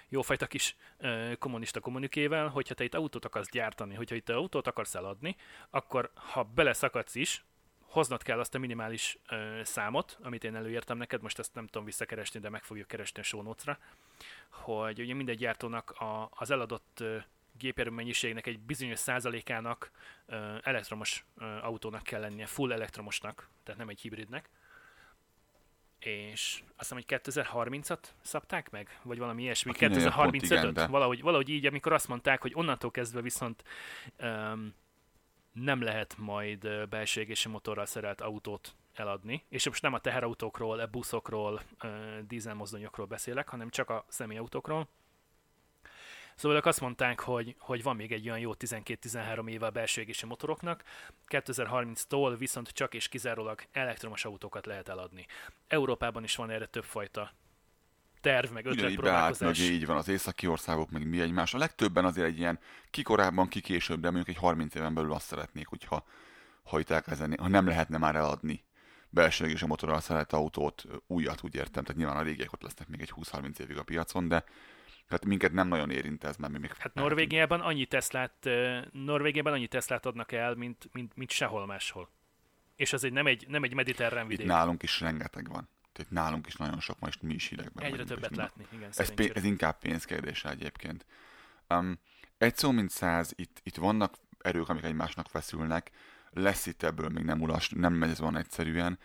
jófajta 0.08 0.46
kis 0.46 0.76
ö, 0.98 1.32
kommunista 1.38 1.80
kommunikével, 1.80 2.48
hogyha 2.48 2.74
te 2.74 2.84
itt 2.84 2.94
autót 2.94 3.24
akarsz 3.24 3.50
gyártani, 3.50 3.94
hogyha 3.94 4.14
itt 4.14 4.28
autót 4.28 4.66
akarsz 4.66 4.94
eladni, 4.94 5.36
akkor 5.70 6.10
ha 6.14 6.42
beleszakadsz 6.42 7.14
is, 7.14 7.44
hoznod 7.80 8.22
kell 8.22 8.38
azt 8.38 8.54
a 8.54 8.58
minimális 8.58 9.18
ö, 9.28 9.60
számot, 9.64 10.18
amit 10.22 10.44
én 10.44 10.56
előírtam 10.56 10.98
neked, 10.98 11.22
most 11.22 11.38
ezt 11.38 11.54
nem 11.54 11.66
tudom 11.66 11.84
visszakeresni, 11.84 12.40
de 12.40 12.48
meg 12.48 12.62
fogjuk 12.62 12.86
keresni 12.88 13.20
a 13.20 13.24
show 13.24 13.42
notes-ra, 13.42 13.78
hogy 14.48 15.00
ugye 15.00 15.14
mindegy 15.14 15.38
gyártónak 15.38 15.90
a, 15.90 16.28
az 16.32 16.50
eladott 16.50 17.00
ö, 17.00 17.16
gépjármű 17.58 17.94
mennyiségnek 17.94 18.46
egy 18.46 18.58
bizonyos 18.60 18.98
százalékának 18.98 19.90
elektromos 20.62 21.24
autónak 21.62 22.02
kell 22.02 22.20
lennie, 22.20 22.46
full 22.46 22.72
elektromosnak, 22.72 23.48
tehát 23.62 23.80
nem 23.80 23.88
egy 23.88 24.00
hibridnek. 24.00 24.50
És 25.98 26.62
azt 26.76 26.92
hiszem, 26.94 26.96
hogy 26.96 27.20
2030-at 27.20 27.98
szabták 28.20 28.70
meg? 28.70 28.98
Vagy 29.02 29.18
valami 29.18 29.42
ilyesmi? 29.42 29.70
A 29.70 29.74
kínaiak 29.74 30.14
pont 30.14 30.34
igen, 30.34 30.58
2035-öt? 30.58 30.72
de- 30.72 30.86
Valahogy, 30.86 31.22
valahogy 31.22 31.48
így, 31.48 31.66
amikor 31.66 31.92
azt 31.92 32.08
mondták, 32.08 32.40
hogy 32.40 32.52
onnantól 32.54 32.90
kezdve 32.90 33.20
viszont 33.20 33.64
um, 34.20 34.74
nem 35.52 35.82
lehet 35.82 36.16
majd 36.18 36.88
belső 36.88 37.20
égési 37.20 37.48
motorral 37.48 37.86
szerelt 37.86 38.20
autót 38.20 38.74
eladni. 38.94 39.44
És 39.48 39.66
most 39.66 39.82
nem 39.82 39.92
a 39.92 39.98
teherautókról, 39.98 40.78
a 40.78 40.86
buszokról, 40.86 41.62
ö, 41.80 42.18
dízelmozdonyokról 42.26 43.06
beszélek, 43.06 43.48
hanem 43.48 43.68
csak 43.68 43.90
a 43.90 44.04
személyautókról. 44.08 44.88
Szóval 46.34 46.56
ők 46.56 46.66
azt 46.66 46.80
mondták, 46.80 47.20
hogy, 47.20 47.56
hogy 47.58 47.82
van 47.82 47.96
még 47.96 48.12
egy 48.12 48.26
olyan 48.26 48.38
jó 48.38 48.52
12-13 48.58 49.48
éve 49.48 49.66
a 49.66 49.70
belső 49.70 50.00
égési 50.00 50.26
motoroknak, 50.26 50.82
2030-tól 51.28 52.34
viszont 52.38 52.68
csak 52.68 52.94
és 52.94 53.08
kizárólag 53.08 53.62
elektromos 53.72 54.24
autókat 54.24 54.66
lehet 54.66 54.88
eladni. 54.88 55.26
Európában 55.68 56.24
is 56.24 56.36
van 56.36 56.50
erre 56.50 56.66
többfajta 56.66 57.32
terv, 58.20 58.52
meg 58.52 58.66
ötlet 58.66 58.80
beállt 58.80 58.96
próbálkozás. 58.96 59.58
mögé, 59.58 59.72
így 59.72 59.86
van 59.86 59.96
az 59.96 60.08
északi 60.08 60.46
országok, 60.46 60.90
meg 60.90 61.08
mi 61.08 61.20
egymás. 61.20 61.54
A 61.54 61.58
legtöbben 61.58 62.04
azért 62.04 62.26
egy 62.26 62.38
ilyen 62.38 62.58
ki 62.90 63.02
korábban, 63.02 63.48
ki 63.48 63.60
később, 63.60 64.00
de 64.00 64.10
mondjuk 64.10 64.36
egy 64.36 64.42
30 64.42 64.74
éven 64.74 64.94
belül 64.94 65.12
azt 65.12 65.26
szeretnék, 65.26 65.66
hogyha 65.66 66.04
ha 66.62 66.78
itt 66.78 66.90
elkezdeni, 66.90 67.36
ha 67.36 67.48
nem 67.48 67.66
lehetne 67.66 67.98
már 67.98 68.14
eladni 68.14 68.64
belső 69.12 69.46
és 69.46 69.62
a 69.62 69.66
motorral 69.66 70.00
szerelt 70.00 70.32
autót, 70.32 70.84
újat 71.06 71.42
úgy 71.42 71.54
értem, 71.54 71.84
tehát 71.84 71.98
nyilván 72.00 72.16
a 72.16 72.22
régiek 72.22 72.52
ott 72.52 72.62
lesznek 72.62 72.88
még 72.88 73.00
egy 73.00 73.12
20-30 73.16 73.58
évig 73.58 73.76
a 73.76 73.82
piacon, 73.82 74.28
de 74.28 74.44
tehát 75.08 75.24
minket 75.24 75.52
nem 75.52 75.68
nagyon 75.68 75.90
érint 75.90 76.24
ez, 76.24 76.36
mert 76.36 76.52
mi 76.52 76.58
még... 76.58 76.74
Hát 76.78 76.94
Norvégiában 76.94 77.60
annyi 77.60 77.86
Teslát, 77.86 78.48
Norvégiában 78.92 79.52
annyi 79.52 79.66
Teslát 79.66 80.06
adnak 80.06 80.32
el, 80.32 80.54
mint, 80.54 80.88
mint, 80.92 81.16
mint 81.16 81.30
sehol 81.30 81.66
máshol. 81.66 82.10
És 82.76 82.92
az 82.92 83.04
egy 83.04 83.12
nem 83.12 83.26
egy, 83.26 83.44
nem 83.48 83.62
egy 83.62 83.74
mediterrán 83.74 84.24
Itt 84.24 84.30
vidék. 84.30 84.46
nálunk 84.46 84.82
is 84.82 85.00
rengeteg 85.00 85.48
van. 85.48 85.68
Tehát 85.92 86.12
nálunk 86.12 86.46
is 86.46 86.56
nagyon 86.56 86.80
sok 86.80 86.98
van, 86.98 87.08
és 87.08 87.18
mi 87.20 87.34
is 87.34 87.48
hidegben 87.48 87.84
Egyre 87.84 88.04
többet 88.04 88.36
látni, 88.36 88.66
igen, 88.72 88.88
Ez, 88.88 88.96
pé- 88.96 89.06
szerencsére. 89.06 89.34
ez 89.34 89.44
inkább 89.44 89.78
pénzkérdése 89.78 90.50
egyébként. 90.50 91.06
Um, 91.68 91.98
egy 92.38 92.56
szó 92.56 92.70
mint 92.70 92.90
száz, 92.90 93.32
itt, 93.36 93.60
itt 93.62 93.76
vannak 93.76 94.14
erők, 94.40 94.68
amik 94.68 94.82
egymásnak 94.84 95.28
feszülnek, 95.28 95.90
lesz 96.30 96.66
itt 96.66 96.82
ebből 96.82 97.08
még 97.08 97.24
nem 97.24 97.40
ulas, 97.40 97.68
nem 97.68 97.92
megy 97.92 98.10
ez 98.10 98.18
van 98.20 98.36
egyszerűen. 98.36 98.98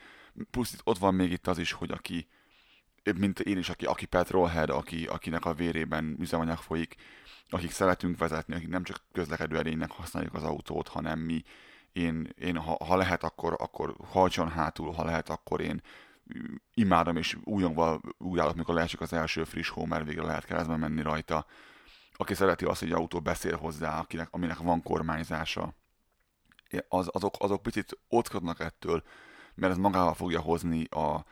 Plusz 0.52 0.74
itt, 0.74 0.82
ott 0.84 0.98
van 0.98 1.16
még 1.16 1.32
itt 1.32 1.48
az 1.48 1.58
is, 1.58 1.72
hogy 1.72 1.92
aki, 1.92 2.28
mint 3.16 3.40
én 3.40 3.58
is, 3.58 3.70
aki, 3.70 3.86
aki 3.86 4.06
petrolhead, 4.06 4.70
aki, 4.70 5.06
akinek 5.06 5.46
a 5.46 5.54
vérében 5.54 6.16
üzemanyag 6.20 6.58
folyik, 6.58 6.96
akik 7.50 7.72
szeretünk 7.72 8.18
vezetni, 8.18 8.56
akik 8.56 8.68
nem 8.68 8.84
csak 8.84 9.02
közlekedő 9.12 9.58
erénynek 9.58 9.92
használjuk 9.92 10.34
az 10.34 10.44
autót, 10.44 10.88
hanem 10.88 11.20
mi, 11.20 11.44
én, 11.94 12.34
én 12.40 12.58
ha, 12.58 12.86
ha 12.86 12.96
lehet, 12.96 13.24
akkor, 13.24 13.56
akkor 13.60 13.96
hajtson 14.12 14.50
hátul, 14.50 14.92
ha 14.92 15.06
lehet, 15.06 15.30
akkor 15.30 15.62
én 15.62 15.82
imádom, 16.74 17.18
és 17.18 17.38
újongva 17.44 18.02
állok, 18.36 18.56
mikor 18.56 18.76
leesik 18.76 19.02
az 19.02 19.14
első 19.14 19.44
friss 19.44 19.70
hó, 19.70 19.86
mert 19.86 20.06
végre 20.06 20.24
lehet 20.24 20.46
keresztbe 20.46 20.76
menni 20.76 21.02
rajta. 21.02 21.46
Aki 22.14 22.34
szereti 22.34 22.66
azt, 22.66 22.80
hogy 22.80 22.92
autó 22.92 23.20
beszél 23.20 23.56
hozzá, 23.58 24.00
akinek, 24.00 24.28
aminek 24.32 24.58
van 24.58 24.84
kormányzása, 24.84 25.76
az, 26.88 27.10
azok, 27.12 27.36
azok 27.40 27.62
picit 27.62 28.00
óckodnak 28.12 28.60
ettől, 28.60 29.04
mert 29.56 29.72
ez 29.72 29.78
magával 29.78 30.14
fogja 30.14 30.40
hozni 30.40 30.84
a, 30.84 31.26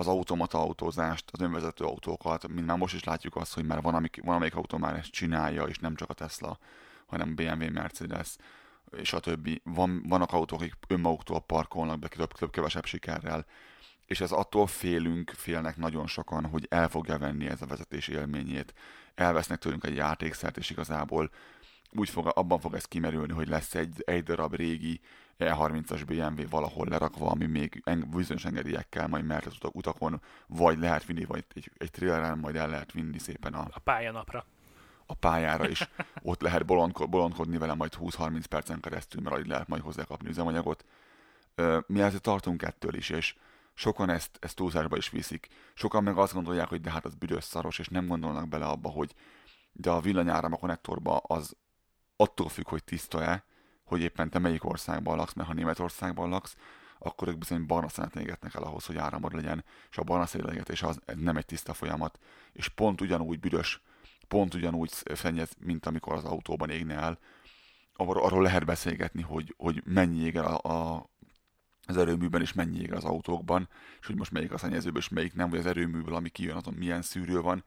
az 0.00 0.06
automata 0.06 0.58
autózást, 0.58 1.30
az 1.32 1.40
önvezető 1.40 1.84
autókat, 1.84 2.48
mint 2.48 2.66
már 2.66 2.76
most 2.76 2.94
is 2.94 3.04
látjuk 3.04 3.36
azt, 3.36 3.54
hogy 3.54 3.64
már 3.64 3.82
van, 3.82 3.94
amik, 3.94 4.20
van 4.24 4.34
amelyik 4.34 4.54
autó 4.54 4.76
már 4.78 4.94
ezt 4.94 5.10
csinálja, 5.10 5.64
és 5.64 5.78
nem 5.78 5.94
csak 5.94 6.10
a 6.10 6.14
Tesla, 6.14 6.58
hanem 7.06 7.34
BMW, 7.34 7.70
Mercedes, 7.70 8.36
és 8.96 9.12
a 9.12 9.20
többi. 9.20 9.60
Van, 9.64 10.02
vannak 10.08 10.32
autók, 10.32 10.60
akik 10.60 10.74
önmaguktól 10.88 11.40
parkolnak 11.40 11.98
be 11.98 12.08
több, 12.08 12.32
több 12.32 12.84
sikerrel, 12.84 13.46
és 14.06 14.20
ez 14.20 14.32
attól 14.32 14.66
félünk, 14.66 15.30
félnek 15.30 15.76
nagyon 15.76 16.06
sokan, 16.06 16.46
hogy 16.46 16.66
el 16.70 16.88
fogja 16.88 17.18
venni 17.18 17.46
ez 17.46 17.62
a 17.62 17.66
vezetés 17.66 18.08
élményét, 18.08 18.74
elvesznek 19.14 19.58
tőlünk 19.58 19.84
egy 19.84 19.96
játékszert, 19.96 20.56
és 20.56 20.70
igazából 20.70 21.30
úgy 21.90 22.08
fog, 22.08 22.32
abban 22.34 22.60
fog 22.60 22.74
ez 22.74 22.84
kimerülni, 22.84 23.32
hogy 23.32 23.48
lesz 23.48 23.74
egy, 23.74 24.02
egy 24.06 24.22
darab 24.22 24.54
régi 24.54 25.00
E30-as 25.38 26.02
BMW 26.06 26.48
valahol 26.48 26.86
lerakva, 26.88 27.30
ami 27.30 27.46
még 27.46 27.82
bizonyos 28.10 28.44
engedélyekkel 28.44 29.08
majd 29.08 29.24
mert 29.24 29.46
az 29.46 29.54
utak, 29.54 29.74
utakon, 29.74 30.20
vagy 30.46 30.78
lehet 30.78 31.04
vinni, 31.04 31.24
vagy 31.24 31.44
egy, 31.54 31.70
egy 31.76 31.90
traileren 31.90 32.38
majd 32.38 32.56
el 32.56 32.68
lehet 32.68 32.92
vinni 32.92 33.18
szépen 33.18 33.54
a, 33.54 33.68
a 33.70 33.78
pályanapra. 33.78 34.44
A 35.06 35.14
pályára 35.14 35.68
is. 35.68 35.88
Ott 36.22 36.40
lehet 36.40 36.66
bolondko, 36.66 37.06
bolondkodni 37.06 37.58
vele 37.58 37.74
majd 37.74 37.92
20-30 38.00 38.44
percen 38.48 38.80
keresztül, 38.80 39.20
mert 39.20 39.38
így 39.38 39.46
lehet 39.46 39.68
majd 39.68 39.82
hozzá 39.82 40.04
kapni 40.04 40.28
üzemanyagot. 40.28 40.84
Mi 41.86 42.00
ezért 42.00 42.22
tartunk 42.22 42.62
ettől 42.62 42.94
is, 42.94 43.08
és 43.08 43.34
sokan 43.74 44.10
ezt, 44.10 44.38
ezt 44.40 44.56
túlzásba 44.56 44.96
is 44.96 45.10
viszik. 45.10 45.48
Sokan 45.74 46.02
meg 46.02 46.16
azt 46.16 46.32
gondolják, 46.32 46.68
hogy 46.68 46.80
de 46.80 46.90
hát 46.90 47.04
az 47.04 47.14
büdös 47.14 47.44
szaros, 47.44 47.78
és 47.78 47.88
nem 47.88 48.06
gondolnak 48.06 48.48
bele 48.48 48.64
abba, 48.64 48.88
hogy 48.88 49.14
de 49.72 49.90
a 49.90 50.00
villanyáram 50.00 50.52
a 50.52 50.56
konnektorba 50.56 51.16
az 51.16 51.56
attól 52.16 52.48
függ, 52.48 52.68
hogy 52.68 52.84
tiszta-e, 52.84 53.44
hogy 53.88 54.00
éppen 54.00 54.30
te 54.30 54.38
melyik 54.38 54.64
országban 54.64 55.16
laksz, 55.16 55.32
mert 55.32 55.48
ha 55.48 55.54
Németországban 55.54 56.28
laksz, 56.28 56.56
akkor 56.98 57.28
ők 57.28 57.38
bizony 57.38 57.66
barna 57.66 57.88
szenet 57.88 58.16
égetnek 58.16 58.54
el 58.54 58.62
ahhoz, 58.62 58.86
hogy 58.86 58.96
áramod 58.96 59.34
legyen, 59.34 59.64
és 59.90 59.98
a 59.98 60.02
barna 60.02 60.26
szélegetés 60.26 60.82
az 60.82 61.00
nem 61.14 61.36
egy 61.36 61.46
tiszta 61.46 61.74
folyamat, 61.74 62.18
és 62.52 62.68
pont 62.68 63.00
ugyanúgy 63.00 63.40
büdös, 63.40 63.82
pont 64.28 64.54
ugyanúgy 64.54 64.90
szennyez, 65.14 65.50
mint 65.58 65.86
amikor 65.86 66.12
az 66.12 66.24
autóban 66.24 66.70
égne 66.70 66.94
el. 66.94 67.18
Arról, 67.94 68.22
arról 68.22 68.42
lehet 68.42 68.64
beszélgetni, 68.64 69.22
hogy, 69.22 69.54
hogy 69.56 69.82
mennyi 69.84 70.18
ég 70.18 70.36
el 70.36 70.44
a, 70.44 70.70
a, 70.70 71.10
az 71.86 71.96
erőműben, 71.96 72.40
és 72.40 72.52
mennyi 72.52 72.78
ég 72.80 72.92
az 72.92 73.04
autókban, 73.04 73.68
és 74.00 74.06
hogy 74.06 74.16
most 74.16 74.30
melyik 74.30 74.52
a 74.52 74.58
szennyezőbb, 74.58 74.96
és 74.96 75.08
melyik 75.08 75.34
nem, 75.34 75.50
vagy 75.50 75.58
az 75.58 75.66
erőműből, 75.66 76.14
ami 76.14 76.28
kijön, 76.28 76.56
azon 76.56 76.74
milyen 76.74 77.02
szűrő 77.02 77.40
van. 77.40 77.64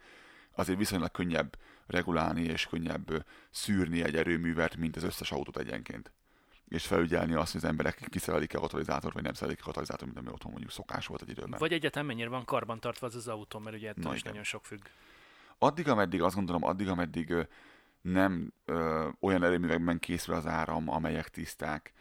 Azért 0.55 0.78
viszonylag 0.78 1.11
könnyebb 1.11 1.57
regulálni 1.91 2.43
és 2.43 2.65
könnyebb 2.65 3.25
szűrni 3.49 4.03
egy 4.03 4.15
erőművet, 4.15 4.75
mint 4.75 4.95
az 4.95 5.03
összes 5.03 5.31
autót 5.31 5.57
egyenként. 5.57 6.11
És 6.67 6.85
felügyelni 6.85 7.33
azt, 7.33 7.51
hogy 7.51 7.61
az 7.63 7.69
emberek 7.69 8.07
kiszerelik-e 8.09 8.57
a 8.57 8.61
katalizátort, 8.61 9.13
vagy 9.13 9.23
nem 9.23 9.33
szerelik 9.33 9.59
a 9.61 9.65
katalizátort, 9.65 10.05
mint 10.05 10.17
ami 10.17 10.33
otthon 10.33 10.51
mondjuk 10.51 10.71
szokás 10.71 11.07
volt 11.07 11.21
egy 11.21 11.29
időben. 11.29 11.59
Vagy 11.59 11.73
egyetem 11.73 12.05
mennyire 12.05 12.29
van 12.29 12.45
karbantartva 12.45 13.07
az 13.07 13.15
az 13.15 13.27
autó, 13.27 13.59
mert 13.59 13.75
ugye 13.75 13.89
ettől 13.89 14.13
is 14.13 14.21
nagyon 14.21 14.43
sok 14.43 14.65
függ. 14.65 14.81
Addig, 15.57 15.87
ameddig 15.87 16.21
azt 16.21 16.35
gondolom, 16.35 16.63
addig, 16.63 16.87
ameddig 16.87 17.33
nem 18.01 18.53
ö, 18.65 19.09
olyan 19.19 19.43
erőművekben 19.43 19.99
készül 19.99 20.33
az 20.33 20.45
áram, 20.45 20.89
amelyek 20.89 21.29
tiszták. 21.29 21.93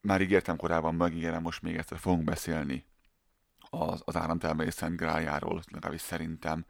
Már 0.00 0.20
ígértem 0.20 0.56
korábban, 0.56 0.94
megígérem 0.94 1.42
most 1.42 1.62
még 1.62 1.76
egyszer, 1.76 1.98
fogunk 1.98 2.24
beszélni 2.24 2.84
az, 3.70 4.02
az 4.04 4.16
áramtermelés 4.16 4.74
szent 4.74 4.96
grájáról, 4.96 5.62
legalábbis 5.70 6.00
szerintem 6.00 6.64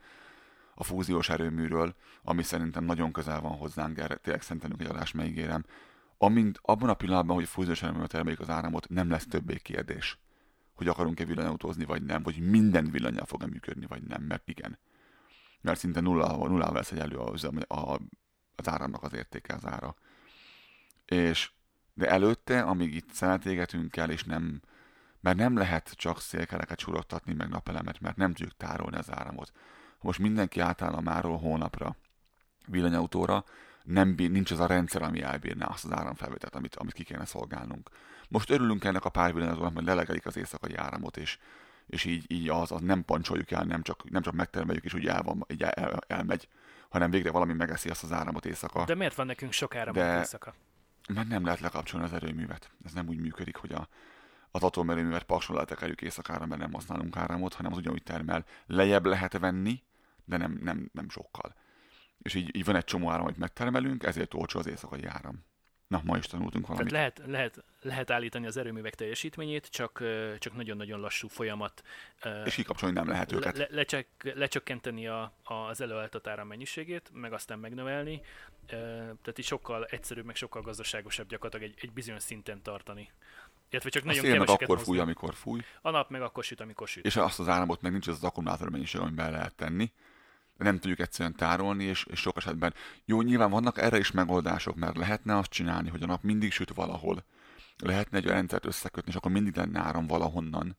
a 0.75 0.83
fúziós 0.83 1.29
erőműről, 1.29 1.95
ami 2.23 2.43
szerintem 2.43 2.83
nagyon 2.83 3.11
közel 3.11 3.41
van 3.41 3.57
hozzánk, 3.57 3.97
erre 3.97 4.15
tényleg 4.15 4.41
szentelünk 4.41 4.81
egy 4.81 4.89
adást, 4.89 5.13
megígérem. 5.13 5.65
Amint 6.17 6.59
abban 6.61 6.89
a 6.89 6.93
pillanatban, 6.93 7.35
hogy 7.35 7.43
a 7.43 7.47
fúziós 7.47 7.81
erőművel 7.81 8.07
termelik 8.07 8.39
az 8.39 8.49
áramot, 8.49 8.89
nem 8.89 9.09
lesz 9.09 9.25
többé 9.25 9.57
kérdés, 9.57 10.17
hogy 10.73 10.87
akarunk-e 10.87 11.25
villanyautózni, 11.25 11.85
vagy 11.85 12.03
nem, 12.03 12.23
vagy 12.23 12.39
minden 12.39 12.91
villanyjal 12.91 13.25
fog-e 13.25 13.45
működni, 13.45 13.85
vagy 13.85 14.03
nem, 14.03 14.21
mert 14.23 14.49
igen. 14.49 14.77
Mert 15.61 15.79
szinte 15.79 15.99
nulla, 15.99 16.47
nulla 16.47 16.71
vesz 16.71 16.91
egy 16.91 16.99
elő 16.99 17.17
az, 17.17 17.43
a, 17.67 17.99
az 18.55 18.67
áramnak 18.67 19.03
az 19.03 19.13
értéke, 19.13 19.53
az 19.53 19.65
ára. 19.65 19.95
És 21.05 21.51
de 21.93 22.09
előtte, 22.09 22.61
amíg 22.61 22.95
itt 22.95 23.11
szenetégetünk 23.11 23.97
el, 23.97 24.09
és 24.09 24.23
nem, 24.23 24.61
mert 25.19 25.37
nem 25.37 25.57
lehet 25.57 25.93
csak 25.95 26.21
szélkeleket 26.21 26.79
surottatni, 26.79 27.33
meg 27.33 27.49
napelemet, 27.49 27.99
mert 27.99 28.17
nem 28.17 28.33
tudjuk 28.33 28.57
tárolni 28.57 28.97
az 28.97 29.11
áramot 29.11 29.51
most 30.03 30.19
mindenki 30.19 30.59
átáll 30.59 30.93
a 30.93 31.01
máról 31.01 31.37
hónapra 31.37 31.95
villanyautóra, 32.67 33.43
nem 33.83 34.15
bír, 34.15 34.31
nincs 34.31 34.51
az 34.51 34.59
a 34.59 34.65
rendszer, 34.65 35.01
ami 35.01 35.21
elbírná 35.21 35.65
azt 35.65 35.85
az 35.85 35.91
áramfelvételt, 35.91 36.55
amit, 36.55 36.75
amit 36.75 36.93
ki 36.93 37.03
kéne 37.03 37.25
szolgálnunk. 37.25 37.89
Most 38.29 38.49
örülünk 38.49 38.83
ennek 38.83 39.05
a 39.05 39.09
pár 39.09 39.33
villanyautónak, 39.33 39.73
hogy 39.73 39.83
lelegelik 39.83 40.25
az 40.25 40.37
éjszakai 40.37 40.75
áramot, 40.75 41.17
és, 41.17 41.37
és 41.85 42.05
így, 42.05 42.31
így 42.31 42.49
az, 42.49 42.71
az, 42.71 42.81
nem 42.81 43.05
pancsoljuk 43.05 43.51
el, 43.51 43.63
nem 43.63 43.81
csak, 43.81 44.09
nem 44.09 44.21
csak 44.21 44.33
megtermeljük, 44.33 44.83
és 44.83 44.93
úgy 44.93 45.07
el 45.07 45.21
van, 45.21 45.45
így 45.47 45.63
el, 45.63 45.71
el, 45.71 45.99
elmegy, 46.07 46.47
hanem 46.89 47.11
végre 47.11 47.31
valami 47.31 47.53
megeszi 47.53 47.89
azt 47.89 48.03
az 48.03 48.11
áramot 48.11 48.45
éjszaka. 48.45 48.85
De 48.85 48.95
miért 48.95 49.15
van 49.15 49.25
nekünk 49.25 49.51
sok 49.51 49.75
áram 49.75 49.93
De, 49.93 50.17
éjszaka? 50.17 50.53
Mert 51.13 51.27
nem 51.27 51.43
lehet 51.43 51.59
lekapcsolni 51.59 52.05
az 52.05 52.13
erőművet. 52.13 52.71
Ez 52.85 52.91
nem 52.91 53.07
úgy 53.07 53.19
működik, 53.19 53.55
hogy 53.55 53.71
a, 53.71 53.87
az 54.51 54.63
atomerőművet 54.63 55.23
pakson 55.23 55.55
letekerjük 55.55 56.01
éjszakára, 56.01 56.45
mert 56.45 56.61
nem 56.61 56.73
használunk 56.73 57.17
áramot, 57.17 57.53
hanem 57.53 57.71
az 57.71 57.77
ugyanúgy 57.77 58.03
termel. 58.03 58.45
Lejjebb 58.65 59.05
lehet 59.05 59.37
venni, 59.37 59.83
de 60.25 60.37
nem, 60.37 60.59
nem, 60.61 60.89
nem 60.93 61.09
sokkal. 61.09 61.55
És 62.21 62.33
így, 62.33 62.55
így 62.55 62.65
van 62.65 62.75
egy 62.75 62.83
csomó 62.83 63.09
áram, 63.09 63.25
amit 63.25 63.37
megtermelünk, 63.37 64.03
ezért 64.03 64.33
olcsó 64.33 64.59
az 64.59 64.67
éjszakai 64.67 65.05
áram. 65.05 65.45
Na, 65.87 66.01
ma 66.03 66.17
is 66.17 66.25
tanultunk 66.25 66.67
valamit. 66.67 66.91
Tehát 66.91 67.17
lehet, 67.17 67.31
lehet, 67.31 67.63
lehet 67.81 68.11
állítani 68.11 68.45
az 68.45 68.57
erőművek 68.57 68.95
teljesítményét, 68.95 69.67
csak, 69.67 70.03
csak 70.39 70.55
nagyon-nagyon 70.55 70.99
lassú 70.99 71.27
folyamat. 71.27 71.83
És 72.45 72.55
kikapcsolni 72.55 72.95
nem 72.95 73.07
lehet 73.07 73.31
őket. 73.31 73.57
Le, 73.57 73.67
lecsek, 73.69 74.07
lecsökkenteni 74.35 75.07
a, 75.07 75.33
az 75.43 75.81
előállított 75.81 76.27
áram 76.27 76.47
mennyiségét, 76.47 77.09
meg 77.13 77.33
aztán 77.33 77.59
megnövelni. 77.59 78.21
Tehát 78.65 79.37
így 79.37 79.45
sokkal 79.45 79.85
egyszerűbb, 79.85 80.25
meg 80.25 80.35
sokkal 80.35 80.61
gazdaságosabb 80.61 81.27
gyakorlatilag 81.27 81.71
egy, 81.71 81.83
egy 81.83 81.93
bizonyos 81.93 82.23
szinten 82.23 82.61
tartani. 82.61 83.11
Illetve 83.69 83.89
csak 83.89 84.03
nagyon 84.03 84.37
meg 84.37 84.49
akkor 84.49 84.79
fúj, 84.79 84.99
amikor 84.99 85.33
fúj. 85.33 85.61
A 85.81 85.89
nap 85.89 86.09
meg 86.09 86.21
akkor 86.21 86.43
süt, 86.43 86.61
amikor 86.61 86.87
süt. 86.87 87.05
És 87.05 87.15
azt 87.15 87.39
az 87.39 87.47
áramot 87.47 87.81
meg 87.81 87.91
nincs 87.91 88.07
az, 88.07 88.15
az 88.15 88.23
akkumulátor 88.23 88.69
mennyiség, 88.69 89.01
amiben 89.01 89.31
lehet 89.31 89.55
tenni 89.55 89.91
nem 90.57 90.79
tudjuk 90.79 90.99
egyszerűen 90.99 91.35
tárolni, 91.35 91.83
és, 91.83 92.05
és 92.09 92.19
sok 92.19 92.37
esetben 92.37 92.73
jó, 93.05 93.21
nyilván 93.21 93.49
vannak 93.49 93.77
erre 93.77 93.97
is 93.97 94.11
megoldások, 94.11 94.75
mert 94.75 94.97
lehetne 94.97 95.37
azt 95.37 95.49
csinálni, 95.49 95.89
hogy 95.89 96.03
a 96.03 96.05
nap 96.05 96.23
mindig 96.23 96.51
süt 96.51 96.73
valahol. 96.73 97.23
Lehetne 97.77 98.17
egy 98.17 98.25
rendszert 98.25 98.65
összekötni, 98.65 99.09
és 99.09 99.17
akkor 99.17 99.31
mindig 99.31 99.55
lenne 99.55 99.79
áram 99.79 100.07
valahonnan 100.07 100.77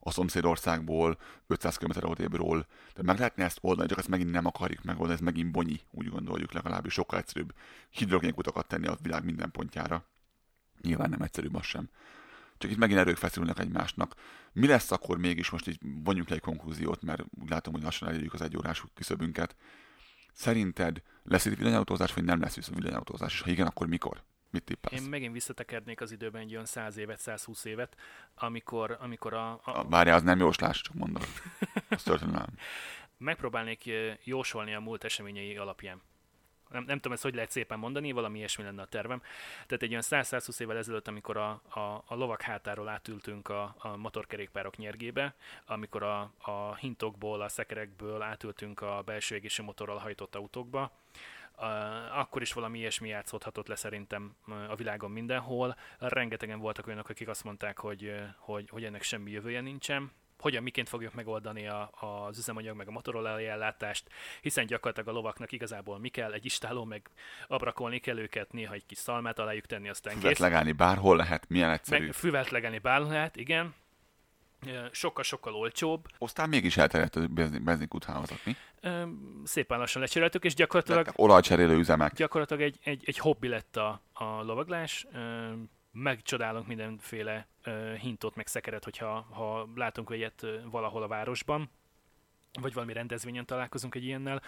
a 0.00 0.10
szomszédországból, 0.10 1.18
500 1.46 1.76
km 1.76 2.06
odébről. 2.06 2.66
De 2.94 3.02
meg 3.02 3.16
lehetne 3.18 3.44
ezt 3.44 3.58
oldani, 3.60 3.88
csak 3.88 3.98
ezt 3.98 4.08
megint 4.08 4.30
nem 4.30 4.46
akarjuk 4.46 4.82
megoldani, 4.82 5.18
ez 5.18 5.24
megint 5.24 5.50
bonyi, 5.50 5.80
úgy 5.90 6.08
gondoljuk 6.08 6.52
legalábbis 6.52 6.92
sokkal 6.92 7.18
egyszerűbb 7.18 7.54
hidrogénkutakat 7.90 8.66
tenni 8.66 8.86
a 8.86 8.98
világ 9.02 9.24
minden 9.24 9.50
pontjára. 9.50 10.04
Nyilván 10.82 11.10
nem 11.10 11.22
egyszerűbb 11.22 11.54
az 11.54 11.64
sem 11.64 11.88
csak 12.58 12.70
itt 12.70 12.76
megint 12.76 12.98
erők 12.98 13.16
feszülnek 13.16 13.58
egymásnak. 13.58 14.14
Mi 14.52 14.66
lesz 14.66 14.90
akkor 14.90 15.18
mégis, 15.18 15.50
most 15.50 15.68
így 15.68 15.78
vonjuk 15.80 16.28
le 16.28 16.34
egy 16.34 16.40
konklúziót, 16.40 17.02
mert 17.02 17.24
úgy 17.40 17.50
látom, 17.50 17.72
hogy 17.72 17.82
lassan 17.82 18.08
elérjük 18.08 18.32
az 18.32 18.40
egyórás 18.40 18.84
küszöbünket. 18.94 19.56
Szerinted 20.32 21.02
lesz 21.22 21.44
itt 21.44 21.58
villanyautózás, 21.58 22.14
vagy 22.14 22.24
nem 22.24 22.40
lesz 22.40 22.54
viszont 22.54 22.78
villanyautózás, 22.78 23.32
és 23.32 23.40
ha 23.40 23.50
igen, 23.50 23.66
akkor 23.66 23.86
mikor? 23.86 24.22
Mit 24.50 24.64
tippelsz? 24.64 25.02
Én 25.02 25.08
megint 25.08 25.32
visszatekernék 25.32 26.00
az 26.00 26.12
időben 26.12 26.42
egy 26.42 26.52
olyan 26.52 26.66
100 26.66 26.96
évet, 26.96 27.18
120 27.18 27.64
évet, 27.64 27.96
amikor, 28.34 28.96
amikor 29.00 29.34
a... 29.34 29.50
a... 29.50 29.60
a 29.64 29.84
várjál, 29.88 30.16
az 30.16 30.22
nem 30.22 30.38
jóslás, 30.38 30.80
csak 30.80 30.94
mondom. 30.94 31.22
Az 31.88 32.02
történelem. 32.02 32.48
Megpróbálnék 33.18 33.90
jósolni 34.24 34.74
a 34.74 34.80
múlt 34.80 35.04
eseményei 35.04 35.56
alapján 35.56 36.02
nem, 36.70 36.84
nem 36.84 36.96
tudom 36.96 37.12
ezt 37.12 37.22
hogy 37.22 37.34
lehet 37.34 37.50
szépen 37.50 37.78
mondani, 37.78 38.12
valami 38.12 38.38
ilyesmi 38.38 38.64
lenne 38.64 38.82
a 38.82 38.86
tervem. 38.86 39.22
Tehát 39.66 39.82
egy 39.82 39.90
olyan 39.90 40.02
100-120 40.04 40.60
évvel 40.60 40.76
ezelőtt, 40.76 41.08
amikor 41.08 41.36
a, 41.36 41.62
a, 41.68 42.02
a 42.06 42.14
lovak 42.14 42.42
hátáról 42.42 42.88
átültünk 42.88 43.48
a, 43.48 43.74
a 43.78 43.96
motorkerékpárok 43.96 44.76
nyergébe, 44.76 45.34
amikor 45.66 46.02
a, 46.02 46.32
a 46.38 46.74
hintokból, 46.74 47.40
a 47.40 47.48
szekerekből 47.48 48.22
átültünk 48.22 48.80
a 48.80 49.02
belső 49.04 49.34
égési 49.34 49.62
motorral 49.62 49.98
hajtott 49.98 50.34
autókba, 50.34 50.92
Uh, 51.58 52.18
akkor 52.18 52.42
is 52.42 52.52
valami 52.52 52.78
ilyesmi 52.78 53.08
játszódhatott 53.08 53.66
le 53.66 53.74
szerintem 53.74 54.36
a 54.68 54.74
világon 54.74 55.10
mindenhol. 55.10 55.76
Rengetegen 55.98 56.58
voltak 56.58 56.86
olyanok, 56.86 57.08
akik 57.08 57.28
azt 57.28 57.44
mondták, 57.44 57.78
hogy, 57.78 58.12
hogy, 58.38 58.68
hogy 58.68 58.84
ennek 58.84 59.02
semmi 59.02 59.30
jövője 59.30 59.60
nincsen 59.60 60.12
hogyan, 60.38 60.62
miként 60.62 60.88
fogjuk 60.88 61.14
megoldani 61.14 61.66
a, 61.68 61.90
az 62.00 62.38
üzemanyag 62.38 62.76
meg 62.76 62.88
a 62.88 62.90
Motorola 62.90 63.40
ellátást, 63.40 64.08
hiszen 64.40 64.66
gyakorlatilag 64.66 65.08
a 65.08 65.12
lovaknak 65.12 65.52
igazából 65.52 65.98
mi 65.98 66.08
kell, 66.08 66.32
egy 66.32 66.44
istáló, 66.44 66.84
meg 66.84 67.10
abrakolni 67.48 67.98
kell 67.98 68.18
őket, 68.18 68.52
néha 68.52 68.74
egy 68.74 68.86
kis 68.86 68.98
szalmát 68.98 69.38
alájuk 69.38 69.66
tenni, 69.66 69.88
aztán 69.88 70.14
Füvet 70.14 70.28
kész. 70.28 70.38
legelni 70.38 70.72
bárhol 70.72 71.16
lehet, 71.16 71.48
milyen 71.48 71.70
egyszerű. 71.70 72.04
Meg 72.04 72.12
füvet 72.14 72.50
legelni 72.50 72.78
bárhol 72.78 73.08
lehet, 73.08 73.36
igen. 73.36 73.74
Sokkal-sokkal 74.90 75.54
olcsóbb. 75.54 76.06
Aztán 76.18 76.48
mégis 76.48 76.76
elterjedt 76.76 77.16
a 77.16 77.26
benzi- 77.26 77.58
benzinkúthálózat, 77.58 78.38
mi? 78.44 78.56
Szépen 79.44 79.78
lassan 79.78 80.00
lecseréltük, 80.02 80.44
és 80.44 80.54
gyakorlatilag 80.54 80.98
Lettek 81.04 81.18
olajcserélő 81.22 81.76
üzemek. 81.76 82.12
gyakorlatilag 82.12 82.62
egy, 82.62 82.78
egy, 82.82 83.02
egy 83.06 83.18
hobbi 83.18 83.48
lett 83.48 83.76
a, 83.76 84.02
a 84.12 84.24
lovaglás. 84.42 85.06
Megcsodálunk 85.98 86.66
mindenféle 86.66 87.48
ö, 87.62 87.94
hintot, 87.94 88.34
meg 88.34 88.46
szekeret, 88.46 88.84
hogyha 88.84 89.20
ha 89.30 89.68
látunk 89.74 90.10
egyet 90.10 90.46
valahol 90.70 91.02
a 91.02 91.08
városban, 91.08 91.70
vagy 92.60 92.74
valami 92.74 92.92
rendezvényen 92.92 93.46
találkozunk 93.46 93.94
egy 93.94 94.04
ilyennel. 94.04 94.42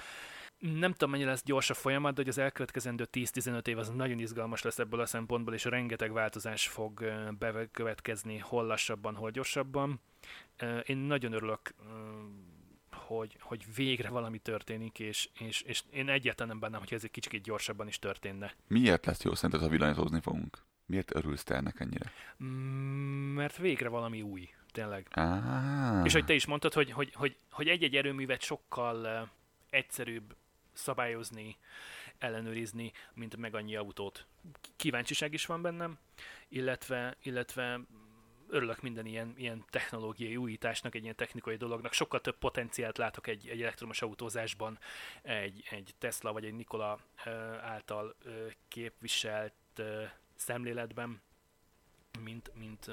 Nem 0.59 0.93
tudom, 0.93 1.11
mennyi 1.11 1.25
lesz 1.25 1.43
gyors 1.45 1.71
a 1.71 1.75
folyamat, 1.75 2.15
de 2.15 2.21
hogy 2.21 2.31
az 2.31 2.39
elkövetkezendő 2.39 3.09
10-15 3.13 3.67
év 3.67 3.79
az 3.79 3.89
nagyon 3.89 4.19
izgalmas 4.19 4.63
lesz 4.63 4.79
ebből 4.79 5.01
a 5.01 5.07
szempontból, 5.07 5.55
és 5.55 5.65
rengeteg 5.65 6.13
változás 6.13 6.69
fog 6.69 7.01
ö, 7.01 7.29
bekövetkezni, 7.39 8.39
hol 8.39 8.67
lassabban, 8.67 9.15
hol 9.15 9.31
gyorsabban. 9.31 10.01
Én 10.85 10.97
nagyon 10.97 11.33
örülök, 11.33 11.75
hogy, 12.93 13.37
hogy 13.41 13.75
végre 13.75 14.09
valami 14.09 14.39
történik, 14.39 14.99
és, 14.99 15.29
és, 15.39 15.63
és 15.63 15.83
én 15.91 16.09
egyáltalán 16.09 16.49
nem 16.49 16.61
bennem, 16.61 16.81
hogy 16.81 16.95
ez 16.95 17.05
egy 17.05 17.11
kicsit 17.11 17.43
gyorsabban 17.43 17.89
is 17.89 17.99
történne. 17.99 18.55
Miért 18.67 19.07
lesz 19.07 19.23
jó 19.23 19.35
szerinted, 19.35 19.61
ha 19.61 19.69
villanyozózni 19.69 20.21
fogunk? 20.21 20.67
Miért 20.89 21.15
örülsz 21.15 21.45
te 21.45 21.55
ennek 21.55 21.81
ennyire? 21.81 22.13
Mm, 22.45 23.35
Mert 23.35 23.57
végre 23.57 23.89
valami 23.89 24.23
új, 24.23 24.49
tényleg. 24.73 25.07
Ah. 25.11 26.05
És 26.05 26.13
hogy 26.13 26.25
te 26.25 26.33
is 26.35 26.47
mondtad, 26.47 26.73
hogy, 26.73 26.91
hogy, 26.91 27.13
hogy, 27.15 27.37
hogy 27.51 27.69
egy-egy 27.69 27.97
erőművet 27.97 28.43
sokkal 28.43 28.97
uh, 29.23 29.29
egyszerűbb 29.71 30.35
szabályozni, 30.73 31.57
ellenőrizni, 32.19 32.93
mint 33.15 33.37
meg 33.37 33.55
annyi 33.55 33.77
autót. 33.77 34.27
Kíváncsiság 34.77 35.33
is 35.33 35.47
van 35.47 35.63
bennem, 35.63 35.99
illetve, 36.49 37.17
illetve 37.23 37.81
örülök 38.49 38.83
minden 38.83 39.07
ilyen, 39.07 39.35
ilyen 39.37 39.65
technológiai 39.71 40.37
újításnak, 40.37 40.95
egy 40.95 41.03
ilyen 41.03 41.17
technikai 41.17 41.57
dolognak. 41.57 41.93
Sokkal 41.93 42.21
több 42.21 42.39
potenciált 42.39 42.99
látok 42.99 43.27
egy, 43.27 43.49
egy 43.49 43.63
elektromos 43.63 44.03
autózásban, 44.03 44.79
egy, 45.23 45.63
egy 45.71 45.95
Tesla 45.99 46.33
vagy 46.33 46.45
egy 46.45 46.55
Nikola 46.55 46.99
ö, 47.25 47.31
által 47.61 48.15
ö, 48.25 48.47
képviselt 48.69 49.83
szemléletben, 50.39 51.21
mint, 52.23 52.53
mint 52.55 52.91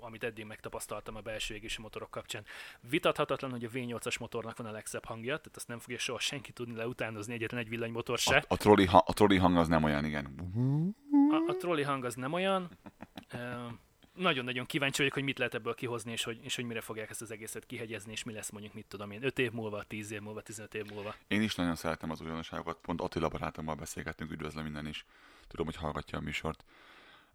amit 0.00 0.24
eddig 0.24 0.44
megtapasztaltam 0.44 1.16
a 1.16 1.20
belső 1.20 1.54
égési 1.54 1.80
motorok 1.80 2.10
kapcsán. 2.10 2.44
Vitathatatlan, 2.80 3.50
hogy 3.50 3.64
a 3.64 3.68
V8-as 3.68 4.20
motornak 4.20 4.56
van 4.56 4.66
a 4.66 4.70
legszebb 4.70 5.04
hangja, 5.04 5.36
tehát 5.36 5.56
azt 5.56 5.68
nem 5.68 5.78
fogja 5.78 5.98
soha 5.98 6.18
senki 6.18 6.52
tudni 6.52 6.74
leutánozni 6.74 7.34
egyetlen 7.34 7.60
egy 7.60 7.68
villanymotor 7.68 8.18
se. 8.18 8.36
A, 8.36 8.44
a, 8.48 8.56
trolli, 8.56 8.84
ha, 8.84 9.04
a 9.06 9.12
trolli 9.12 9.36
hang 9.36 9.56
az 9.56 9.68
nem 9.68 9.84
olyan, 9.84 10.04
igen. 10.04 10.26
A, 11.30 11.50
a 11.50 11.56
trolli 11.56 11.82
hang 11.82 12.04
az 12.04 12.14
nem 12.14 12.32
olyan. 12.32 12.78
Nagyon-nagyon 14.14 14.66
kíváncsi 14.66 14.98
vagyok, 14.98 15.14
hogy 15.14 15.22
mit 15.22 15.38
lehet 15.38 15.54
ebből 15.54 15.74
kihozni, 15.74 16.12
és 16.12 16.24
hogy, 16.24 16.38
és 16.42 16.54
hogy 16.54 16.64
mire 16.64 16.80
fogják 16.80 17.10
ezt 17.10 17.22
az 17.22 17.30
egészet 17.30 17.66
kihegyezni, 17.66 18.12
és 18.12 18.24
mi 18.24 18.32
lesz 18.32 18.50
mondjuk, 18.50 18.74
mit 18.74 18.86
tudom 18.86 19.10
én, 19.10 19.24
5 19.24 19.38
év 19.38 19.52
múlva, 19.52 19.82
10 19.82 20.10
év 20.10 20.20
múlva, 20.20 20.40
15 20.40 20.74
év 20.74 20.84
múlva. 20.92 21.14
Én 21.26 21.42
is 21.42 21.54
nagyon 21.54 21.74
szeretem 21.74 22.10
az 22.10 22.20
újdonságokat, 22.20 22.78
pont 22.80 23.00
Attila 23.00 23.28
barátommal 23.28 23.74
beszélgettünk, 23.74 24.30
üdvözlöm 24.30 24.64
minden 24.64 24.86
is. 24.86 25.04
Tudom, 25.50 25.66
hogy 25.66 25.76
hallgatja 25.76 26.18
a 26.18 26.20
műsort. 26.20 26.64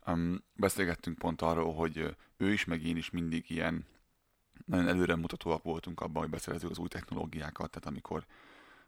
Um, 0.08 0.44
beszélgettünk 0.54 1.18
pont 1.18 1.42
arról, 1.42 1.74
hogy 1.74 2.16
ő 2.38 2.52
is, 2.54 2.66
meg 2.66 2.84
én 2.84 2.98
is 2.98 3.10
mindig 3.10 3.50
ilyen 3.50 3.86
nagyon 4.66 4.88
előremutatóak 4.88 5.64
voltunk 5.64 6.02
abban, 6.02 6.22
hogy 6.22 6.32
beszerezzük 6.32 6.70
az 6.70 6.78
új 6.78 6.88
technológiákat, 6.88 7.70
tehát 7.70 7.88
amikor 7.88 8.26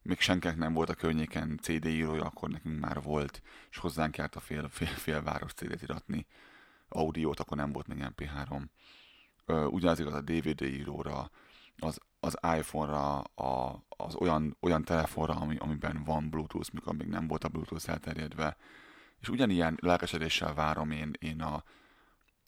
még 0.02 0.20
senkinek 0.20 0.58
nem 0.58 0.74
volt 0.74 0.90
a 0.90 0.94
környéken 0.94 1.60
CD 1.62 1.86
írója, 1.86 2.26
akkor 2.26 2.50
nekünk 2.50 2.80
már 2.80 3.02
volt, 3.02 3.42
és 3.70 3.78
hozzánk 3.78 4.18
járt 4.18 4.36
a 4.36 4.40
fél, 4.40 4.70
fél, 4.70 4.88
fél 4.88 5.24
város 5.24 5.54
CD-t 5.54 5.82
iratni, 5.82 6.28
audiót, 6.90 7.40
akkor 7.40 7.58
nem 7.58 7.72
volt 7.72 7.88
még 7.88 7.98
MP3. 8.02 8.64
Ö, 9.46 9.66
ugyanaz 9.66 10.00
igaz 10.00 10.14
a 10.14 10.22
DVD 10.22 10.62
íróra, 10.62 11.32
az, 11.78 12.00
az 12.20 12.38
iPhone-ra, 12.58 13.20
a, 13.20 13.84
az 13.90 14.16
olyan, 14.16 14.58
olyan 14.60 14.84
telefonra, 14.84 15.34
ami, 15.34 15.56
amiben 15.58 16.04
van 16.04 16.30
Bluetooth, 16.30 16.74
mikor 16.74 16.96
még 16.96 17.08
nem 17.08 17.28
volt 17.28 17.44
a 17.44 17.50
Bluetooth 17.50 17.90
elterjedve. 17.90 18.58
És 19.22 19.30
ugyanilyen 19.30 19.78
lelkesedéssel 19.82 20.54
várom 20.54 20.92
én, 20.92 21.12
én 21.20 21.42
a, 21.42 21.64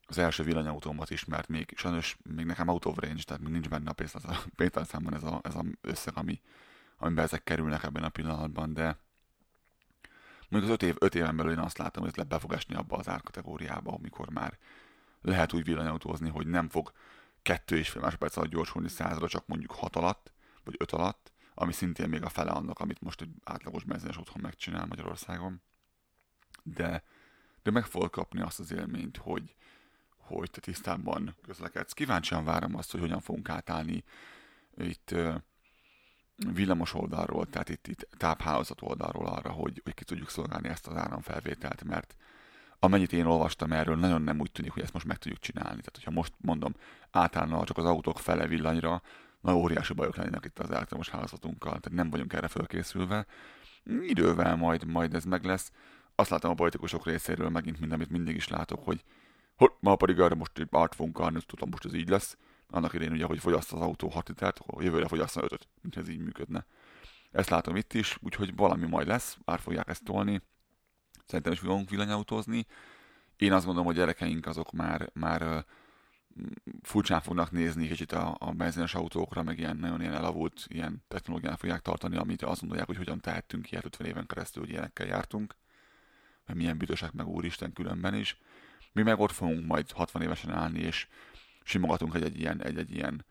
az 0.05 0.17
első 0.17 0.43
villanyautómat 0.43 1.09
is, 1.09 1.25
mert 1.25 1.47
még 1.47 1.73
sajnos 1.75 2.17
még 2.23 2.45
nekem 2.45 2.67
out 2.67 2.85
of 2.85 2.97
range, 2.97 3.23
tehát 3.23 3.41
még 3.41 3.51
nincs 3.51 3.69
benne 3.69 3.89
a 3.89 3.93
pénztár- 3.93 4.49
pénztárcámban 4.55 5.13
ez 5.13 5.23
a, 5.23 5.39
ez 5.43 5.55
a 5.55 5.63
összeg, 5.81 6.17
ami, 6.17 6.41
amiben 6.97 7.23
ezek 7.23 7.43
kerülnek 7.43 7.83
ebben 7.83 8.03
a 8.03 8.09
pillanatban, 8.09 8.73
de 8.73 8.97
mondjuk 10.49 10.71
az 10.71 10.77
öt, 10.81 10.83
év, 10.83 10.95
öt 10.99 11.15
éven 11.15 11.35
belül 11.35 11.51
én 11.51 11.59
azt 11.59 11.77
látom, 11.77 12.01
hogy 12.03 12.11
ez 12.11 12.17
le 12.17 12.23
be 12.23 12.39
fog 12.39 12.53
esni 12.53 12.75
abba 12.75 12.97
az 12.97 13.09
árkategóriába, 13.09 13.91
amikor 13.91 14.29
már 14.29 14.57
lehet 15.21 15.53
úgy 15.53 15.63
villanyautózni, 15.63 16.29
hogy 16.29 16.47
nem 16.47 16.69
fog 16.69 16.91
kettő 17.41 17.77
és 17.77 17.89
fél 17.89 18.01
másodperc 18.01 18.37
alatt 18.37 18.49
gyorsulni 18.49 18.89
százra, 18.89 19.27
csak 19.27 19.47
mondjuk 19.47 19.71
hat 19.71 19.95
alatt, 19.95 20.31
vagy 20.63 20.75
öt 20.77 20.91
alatt, 20.91 21.31
ami 21.53 21.71
szintén 21.71 22.09
még 22.09 22.23
a 22.23 22.29
fele 22.29 22.51
annak, 22.51 22.79
amit 22.79 23.01
most 23.01 23.21
egy 23.21 23.29
átlagos 23.43 23.83
benzines 23.83 24.17
otthon 24.17 24.41
megcsinál 24.41 24.85
Magyarországon. 24.85 25.61
De, 26.63 27.03
de 27.63 27.71
meg 27.71 27.85
fogod 27.85 28.09
kapni 28.09 28.41
azt 28.41 28.59
az 28.59 28.71
élményt, 28.71 29.17
hogy, 29.17 29.55
hogy 30.17 30.51
te 30.51 30.59
tisztában 30.59 31.35
közlekedsz. 31.41 31.93
Kíváncsian 31.93 32.43
várom 32.43 32.75
azt, 32.75 32.91
hogy 32.91 32.99
hogyan 32.99 33.19
fogunk 33.19 33.49
átállni 33.49 34.03
itt 34.77 35.15
villamos 36.53 36.93
oldalról, 36.93 37.45
tehát 37.45 37.69
itt, 37.69 37.87
itt 37.87 38.07
táphálózat 38.17 38.81
oldalról 38.81 39.25
arra, 39.25 39.49
hogy, 39.49 39.81
hogy 39.83 39.93
ki 39.93 40.03
tudjuk 40.03 40.29
szolgálni 40.29 40.67
ezt 40.67 40.87
az 40.87 40.95
áramfelvételt, 40.95 41.83
mert 41.83 42.15
amennyit 42.79 43.13
én 43.13 43.25
olvastam 43.25 43.71
erről, 43.71 43.95
nagyon 43.95 44.21
nem 44.21 44.39
úgy 44.39 44.51
tűnik, 44.51 44.71
hogy 44.71 44.83
ezt 44.83 44.93
most 44.93 45.05
meg 45.05 45.17
tudjuk 45.17 45.39
csinálni. 45.39 45.79
Tehát, 45.79 45.95
hogyha 45.95 46.11
most 46.11 46.33
mondom, 46.37 46.75
átállna 47.11 47.63
csak 47.63 47.77
az 47.77 47.85
autók 47.85 48.19
fele 48.19 48.47
villanyra, 48.47 49.01
na 49.41 49.55
óriási 49.55 49.93
bajok 49.93 50.15
lennének 50.15 50.45
itt 50.45 50.59
az 50.59 50.71
elektromos 50.71 51.09
hálózatunkkal, 51.09 51.79
tehát 51.79 51.97
nem 51.97 52.09
vagyunk 52.09 52.33
erre 52.33 52.47
fölkészülve. 52.47 53.25
Idővel 54.01 54.55
majd, 54.55 54.85
majd 54.85 55.13
ez 55.13 55.25
meg 55.25 55.43
lesz. 55.43 55.71
Azt 56.19 56.29
látom 56.29 56.51
a 56.51 56.53
politikusok 56.53 57.05
részéről 57.05 57.49
megint 57.49 57.79
mind, 57.79 57.91
amit 57.91 58.09
mindig 58.09 58.35
is 58.35 58.47
látok, 58.47 58.83
hogy 58.83 59.03
hogy 59.55 59.71
ma 59.79 59.95
pedig 59.95 60.19
erre 60.19 60.35
most 60.35 60.67
át 60.71 60.95
fogunk 60.95 61.19
állni, 61.19 61.39
tudom, 61.45 61.69
most 61.69 61.85
ez 61.85 61.93
így 61.93 62.09
lesz. 62.09 62.37
Annak 62.69 62.93
idején 62.93 63.13
ugye, 63.13 63.25
hogy 63.25 63.39
fogyaszt 63.39 63.73
az 63.73 63.81
autó 63.81 64.07
6 64.07 64.27
litert, 64.27 64.59
jövőre 64.77 65.07
fogyassza 65.07 65.41
5 65.43 65.67
mint 65.81 65.97
ez 65.97 66.09
így 66.09 66.19
működne. 66.19 66.65
Ezt 67.31 67.49
látom 67.49 67.75
itt 67.75 67.93
is, 67.93 68.17
úgyhogy 68.21 68.55
valami 68.55 68.87
majd 68.87 69.07
lesz, 69.07 69.37
át 69.45 69.61
fogják 69.61 69.87
ezt 69.87 70.03
tolni. 70.03 70.41
Szerintem 71.25 71.53
is 71.53 71.59
fogunk 71.59 71.89
villanyautózni. 71.89 72.65
Én 73.35 73.53
azt 73.53 73.65
gondolom, 73.65 73.87
hogy 73.87 73.97
gyerekeink 73.97 74.45
azok 74.45 74.71
már, 74.71 75.09
már 75.13 75.65
furcsán 76.81 77.21
fognak 77.21 77.51
nézni 77.51 77.87
kicsit 77.87 78.11
a, 78.11 78.35
a 78.39 78.51
benzines 78.51 78.95
autókra, 78.95 79.43
meg 79.43 79.59
ilyen 79.59 79.77
nagyon 79.77 80.01
ilyen 80.01 80.13
elavult 80.13 80.65
ilyen 80.67 81.03
technológián 81.07 81.57
fogják 81.57 81.81
tartani, 81.81 82.17
amit 82.17 82.41
azt 82.41 82.59
gondolják, 82.59 82.87
hogy 82.87 82.97
hogyan 82.97 83.19
tehettünk 83.19 83.71
ilyet 83.71 83.85
50 83.85 84.07
éven 84.07 84.25
keresztül, 84.25 84.63
hogy 84.63 84.71
ilyenekkel 84.71 85.07
jártunk. 85.07 85.55
Mert 86.49 86.61
milyen 86.61 86.77
büdösek 86.77 87.11
meg 87.11 87.27
úristen 87.27 87.73
különben 87.73 88.13
is. 88.13 88.37
Mi 88.91 89.01
meg 89.01 89.19
ott 89.19 89.31
fogunk 89.31 89.65
majd 89.65 89.91
60 89.91 90.21
évesen 90.21 90.51
állni, 90.51 90.79
és 90.79 91.07
simogatunk 91.63 92.15
egy, 92.15 92.23
egy, 92.23 92.39
ilyen, 92.39 92.63
egy, 92.63 92.77
egy 92.77 92.95
ilyen 92.95 93.25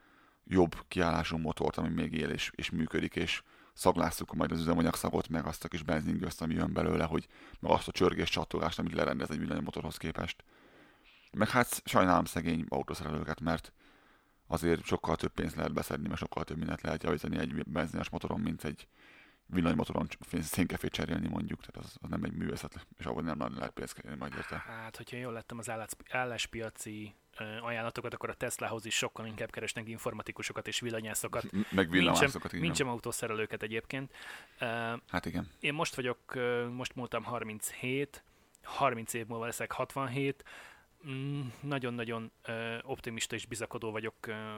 jobb 0.45 0.85
kiállású 0.89 1.37
motort, 1.37 1.77
ami 1.77 1.89
még 1.89 2.13
él 2.13 2.29
és, 2.29 2.51
és 2.55 2.71
működik, 2.71 3.17
és 3.17 3.43
szaglásszuk 3.73 4.35
majd 4.35 4.53
az 4.53 4.61
üzemanyag 4.61 4.95
szagot, 4.95 5.29
meg 5.29 5.47
azt 5.47 5.65
a 5.65 5.69
kis 5.69 5.83
benzingőzt, 5.83 6.43
ami 6.43 6.55
jön 6.55 6.73
belőle, 6.73 7.05
hogy 7.05 7.27
meg 7.61 7.73
azt 7.73 7.89
a 7.89 7.93
csörgés 7.93 8.29
csattogást, 8.31 8.79
amit 8.79 8.95
lerendez 8.95 9.31
egy 9.31 9.39
villanymotorhoz 9.39 9.97
képest. 9.97 10.45
Meg 11.33 11.49
hát 11.49 11.83
sajnálom 11.85 12.25
szegény 12.25 12.65
autószerelőket, 12.69 13.41
mert 13.41 13.73
azért 14.47 14.85
sokkal 14.85 15.17
több 15.17 15.33
pénzt 15.33 15.57
lehet 15.57 15.73
beszedni, 15.73 16.09
mert 16.09 16.21
sokkal 16.21 16.45
több 16.45 16.57
mindent 16.57 16.81
lehet 16.81 17.03
javítani 17.03 17.39
egy 17.39 17.65
benzines 17.67 18.09
motoron, 18.09 18.41
mint 18.41 18.65
egy 18.65 18.89
villanymotoron 19.49 20.09
szénkefét 20.41 20.93
cserélni 20.93 21.29
mondjuk, 21.29 21.61
tehát 21.61 21.89
az, 21.89 21.97
az 22.03 22.09
nem 22.09 22.25
egy 22.25 22.33
művészet, 22.33 22.87
és 22.99 23.05
ahol 23.05 23.23
nem 23.23 23.37
nagyon 23.37 23.57
lehet 23.57 23.73
pénzt 23.73 24.01
kérni 24.01 24.17
majd 24.17 24.35
érte. 24.37 24.57
Hát, 24.67 24.97
hogyha 24.97 25.17
jól 25.17 25.33
lettem 25.33 25.59
az 25.59 25.71
állás, 25.71 25.91
álláspiaci 26.11 27.15
ajánlatokat, 27.61 28.15
akkor 28.15 28.31
a 28.31 28.35
Teslahoz 28.35 28.85
is 28.85 28.95
sokkal 28.95 29.27
inkább 29.27 29.51
keresnek 29.51 29.89
informatikusokat 29.89 30.67
és 30.69 30.81
villanyászokat. 30.81 31.45
Meg 31.71 31.91
villamászokat, 31.91 32.53
igen. 32.53 32.65
Mint 32.65 32.77
sem 32.77 32.89
autószerelőket 32.89 33.63
egyébként. 33.63 34.13
Hát 35.09 35.27
igen. 35.27 35.49
Én 35.61 35.75
most 35.75 35.95
vagyok, 35.95 36.19
most 36.73 36.95
múltam 36.95 37.25
37, 37.25 38.23
30 38.63 39.13
év 39.13 39.27
múlva 39.27 39.45
leszek 39.45 39.73
67, 39.73 40.45
mm, 40.45 40.49
nagyon-nagyon 41.61 42.31
ö, 42.43 42.79
optimista 42.83 43.35
és 43.35 43.47
bizakodó 43.47 43.91
vagyok 43.91 44.15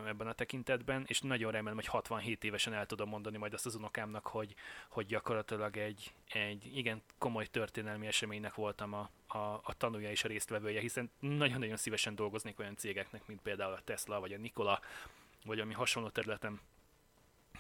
ebben 0.06 0.26
a 0.26 0.32
tekintetben, 0.32 1.04
és 1.06 1.20
nagyon 1.20 1.52
remélem, 1.52 1.74
hogy 1.74 1.86
67 1.86 2.44
évesen 2.44 2.72
el 2.72 2.86
tudom 2.86 3.08
mondani 3.08 3.36
majd 3.36 3.52
azt 3.52 3.66
az 3.66 3.74
unokámnak, 3.74 4.26
hogy, 4.26 4.54
hogy 4.88 5.06
gyakorlatilag 5.06 5.76
egy, 5.76 6.12
egy 6.28 6.76
igen 6.76 7.02
komoly 7.18 7.46
történelmi 7.46 8.06
eseménynek 8.06 8.54
voltam 8.54 8.92
a, 8.92 9.10
a, 9.26 9.38
a 9.38 9.74
tanúja 9.76 10.10
és 10.10 10.24
a 10.24 10.28
résztvevője, 10.28 10.80
hiszen 10.80 11.10
nagyon-nagyon 11.18 11.76
szívesen 11.76 12.14
dolgoznék 12.14 12.58
olyan 12.58 12.76
cégeknek, 12.76 13.26
mint 13.26 13.42
például 13.42 13.72
a 13.72 13.80
Tesla, 13.84 14.20
vagy 14.20 14.32
a 14.32 14.38
Nikola, 14.38 14.80
vagy 15.44 15.60
ami 15.60 15.74
hasonló 15.74 16.08
területen 16.08 16.60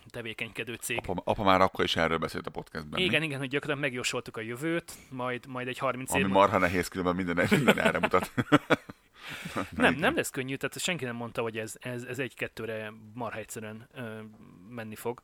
tevékenykedő 0.08 0.74
cég. 0.74 0.98
Apa, 0.98 1.22
apa 1.24 1.42
már 1.42 1.60
akkor 1.60 1.84
is 1.84 1.96
erről 1.96 2.18
beszélt 2.18 2.46
a 2.46 2.50
podcastben. 2.50 3.00
Igen, 3.00 3.20
mi? 3.20 3.26
igen, 3.26 3.38
hogy 3.38 3.48
gyakorlatilag 3.48 3.90
megjósoltuk 3.90 4.36
a 4.36 4.40
jövőt, 4.40 4.92
majd, 5.10 5.46
majd 5.46 5.68
egy 5.68 5.78
30 5.78 6.12
Ami 6.12 6.20
év 6.20 6.28
marha 6.28 6.58
nehéz, 6.58 6.88
különben 6.88 7.14
minden, 7.14 7.46
minden 7.50 7.78
erre 7.78 7.98
mutat. 7.98 8.32
Nem, 9.70 9.94
nem 9.94 10.14
lesz 10.14 10.30
könnyű, 10.30 10.56
tehát 10.56 10.78
senki 10.78 11.04
nem 11.04 11.16
mondta, 11.16 11.42
hogy 11.42 11.58
ez, 11.58 11.74
ez, 11.80 12.02
ez 12.02 12.18
egy-kettőre 12.18 12.92
marha 13.14 13.38
egyszerűen 13.38 13.88
ö, 13.92 14.20
menni 14.68 14.94
fog, 14.94 15.22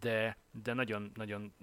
de, 0.00 0.36
de 0.62 0.72
nagyon, 0.72 1.10
nagyon 1.14 1.54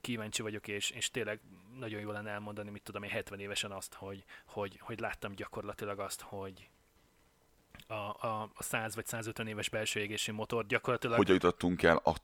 kíváncsi 0.00 0.42
vagyok, 0.42 0.68
és, 0.68 0.90
és 0.90 1.10
tényleg 1.10 1.40
nagyon 1.78 2.00
jó 2.00 2.10
lenne 2.10 2.30
elmondani, 2.30 2.70
mit 2.70 2.82
tudom 2.82 3.02
én 3.02 3.10
70 3.10 3.40
évesen 3.40 3.70
azt, 3.70 3.94
hogy, 3.94 4.24
hogy, 4.46 4.78
hogy 4.80 5.00
láttam 5.00 5.34
gyakorlatilag 5.34 5.98
azt, 5.98 6.20
hogy 6.20 6.70
a, 7.92 8.26
a, 8.26 8.50
a 8.54 8.62
100 8.62 8.94
vagy 8.94 9.06
150 9.06 9.46
éves 9.46 9.68
belső 9.68 10.00
égési 10.00 10.30
motor 10.30 10.66
gyakorlatilag 10.66 11.16
Hogy 11.16 11.28
jutottunk 11.28 11.82
el 11.82 11.96
a, 11.96 12.14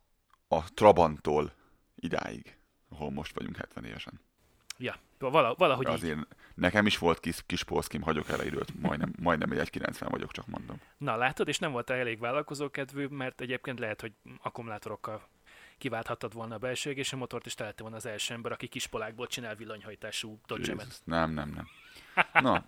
a 0.57 0.64
Trabantól 0.75 1.53
idáig, 1.95 2.57
ahol 2.89 3.11
most 3.11 3.35
vagyunk 3.35 3.57
70 3.57 3.85
évesen. 3.85 4.21
Ja, 4.79 4.95
vala, 5.19 5.55
valahogy 5.55 5.87
így. 5.87 5.93
Azért 5.93 6.19
nekem 6.55 6.87
is 6.87 6.99
volt 6.99 7.21
kis, 7.21 7.43
kis 7.47 7.64
polszkim, 7.64 8.03
hagyok 8.03 8.29
el 8.29 8.45
időt, 8.45 8.81
majdnem, 8.81 9.12
majdnem 9.19 9.53
egy 9.53 9.71
1,90 9.71 10.07
vagyok, 10.11 10.33
csak 10.33 10.47
mondom. 10.47 10.81
Na 10.99 11.16
látod, 11.16 11.49
és 11.49 11.59
nem 11.59 11.73
volt 11.73 11.91
elég 11.91 12.19
vállalkozókedvű, 12.19 13.07
mert 13.07 13.41
egyébként 13.41 13.79
lehet, 13.79 14.01
hogy 14.01 14.12
akkumulátorokkal 14.43 15.29
kiválthattad 15.79 16.33
volna 16.33 16.55
a 16.55 16.59
belső 16.59 16.91
égési 16.91 17.16
motort, 17.16 17.47
és 17.47 17.55
te 17.55 17.64
lettél 17.64 17.83
volna 17.83 17.97
az 17.97 18.07
első 18.07 18.35
ember, 18.35 18.53
aki 18.53 18.66
kispolákból 18.66 19.27
csinál 19.27 19.55
villanyhajtású 19.55 20.41
dodge 20.47 20.75
nem, 21.05 21.31
nem, 21.31 21.51
nem. 21.51 21.69
Na, 22.43 22.64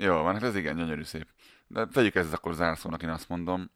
jó, 0.00 0.22
van, 0.22 0.32
hát 0.32 0.42
ez 0.42 0.56
igen, 0.56 0.76
gyönyörű 0.76 1.02
szép. 1.02 1.26
De 1.66 1.86
tegyük 1.86 2.14
ezt 2.14 2.32
akkor 2.32 2.54
zárszónak, 2.54 3.02
én 3.02 3.08
azt 3.08 3.28
mondom. 3.28 3.70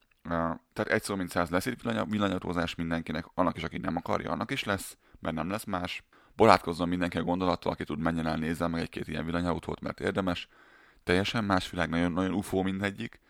Tehát 0.73 0.87
egy 0.87 1.03
szó 1.03 1.15
mint 1.15 1.31
száz 1.31 1.51
lesz 1.51 1.67
itt 1.67 1.83
villany- 1.83 2.11
villanyautózás 2.11 2.75
mindenkinek, 2.75 3.27
annak 3.35 3.57
is, 3.57 3.63
aki 3.63 3.79
nem 3.79 3.97
akarja, 3.97 4.31
annak 4.31 4.51
is 4.51 4.65
lesz, 4.65 4.97
mert 5.21 5.35
nem 5.35 5.51
lesz 5.51 5.65
más. 5.65 6.03
Borátkozzon 6.37 6.89
mindenki 6.89 7.19
a 7.19 7.23
gondolattal, 7.23 7.73
aki 7.73 7.85
tud, 7.85 7.99
menjen 7.99 8.27
el, 8.27 8.37
nézzen 8.37 8.71
meg 8.71 8.81
egy-két 8.81 9.09
ilyen 9.09 9.25
villanyautót, 9.25 9.81
mert 9.81 10.01
érdemes. 10.01 10.49
Teljesen 11.05 11.45
más 11.45 11.71
világ, 11.71 11.89
nagyon, 11.89 12.13
nagyon 12.13 12.33
UFO 12.33 12.63
mindegyik 12.63 13.21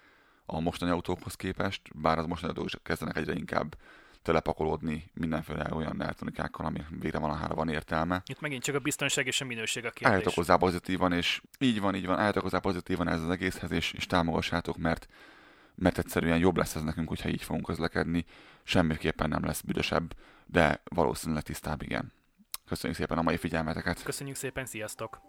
a 0.46 0.60
mostani 0.60 0.90
autókhoz 0.90 1.34
képest, 1.34 1.82
bár 1.94 2.18
az 2.18 2.26
mostani 2.26 2.52
autók 2.52 2.66
is 2.66 2.78
kezdenek 2.82 3.16
egyre 3.16 3.34
inkább 3.34 3.76
telepakolódni 4.22 5.10
mindenféle 5.14 5.66
olyan 5.70 6.02
elektronikákkal, 6.02 6.66
ami 6.66 6.80
végre 7.00 7.18
valahára 7.18 7.54
van 7.54 7.68
értelme. 7.68 8.22
Itt 8.26 8.40
megint 8.40 8.62
csak 8.62 8.74
a 8.74 8.78
biztonság 8.78 9.26
és 9.26 9.40
a 9.40 9.44
minőség 9.44 9.84
a 9.84 9.90
kérdés. 9.90 10.08
Álljatok 10.08 10.34
hozzá 10.34 10.56
pozitívan, 10.56 11.12
és 11.12 11.42
így 11.58 11.80
van, 11.80 11.94
így 11.94 12.06
van, 12.06 12.18
álljatok 12.18 12.42
hozzá 12.42 12.58
pozitívan 12.58 13.08
ez 13.08 13.22
az 13.22 13.30
egészhez, 13.30 13.70
és, 13.70 13.92
és 13.92 14.06
támogassátok, 14.06 14.76
mert, 14.76 15.08
mert 15.74 15.98
egyszerűen 15.98 16.38
jobb 16.38 16.56
lesz 16.56 16.74
ez 16.74 16.82
nekünk, 16.82 17.08
hogyha 17.08 17.28
így 17.28 17.42
fogunk 17.42 17.66
közlekedni. 17.66 18.24
Semmiképpen 18.62 19.28
nem 19.28 19.44
lesz 19.44 19.60
büdösebb, 19.60 20.14
de 20.46 20.82
valószínűleg 20.84 21.42
tisztább, 21.42 21.82
igen. 21.82 22.12
Köszönjük 22.66 22.98
szépen 22.98 23.18
a 23.18 23.22
mai 23.22 23.36
figyelmeteket! 23.36 24.02
Köszönjük 24.02 24.36
szépen, 24.36 24.66
sziasztok! 24.66 25.20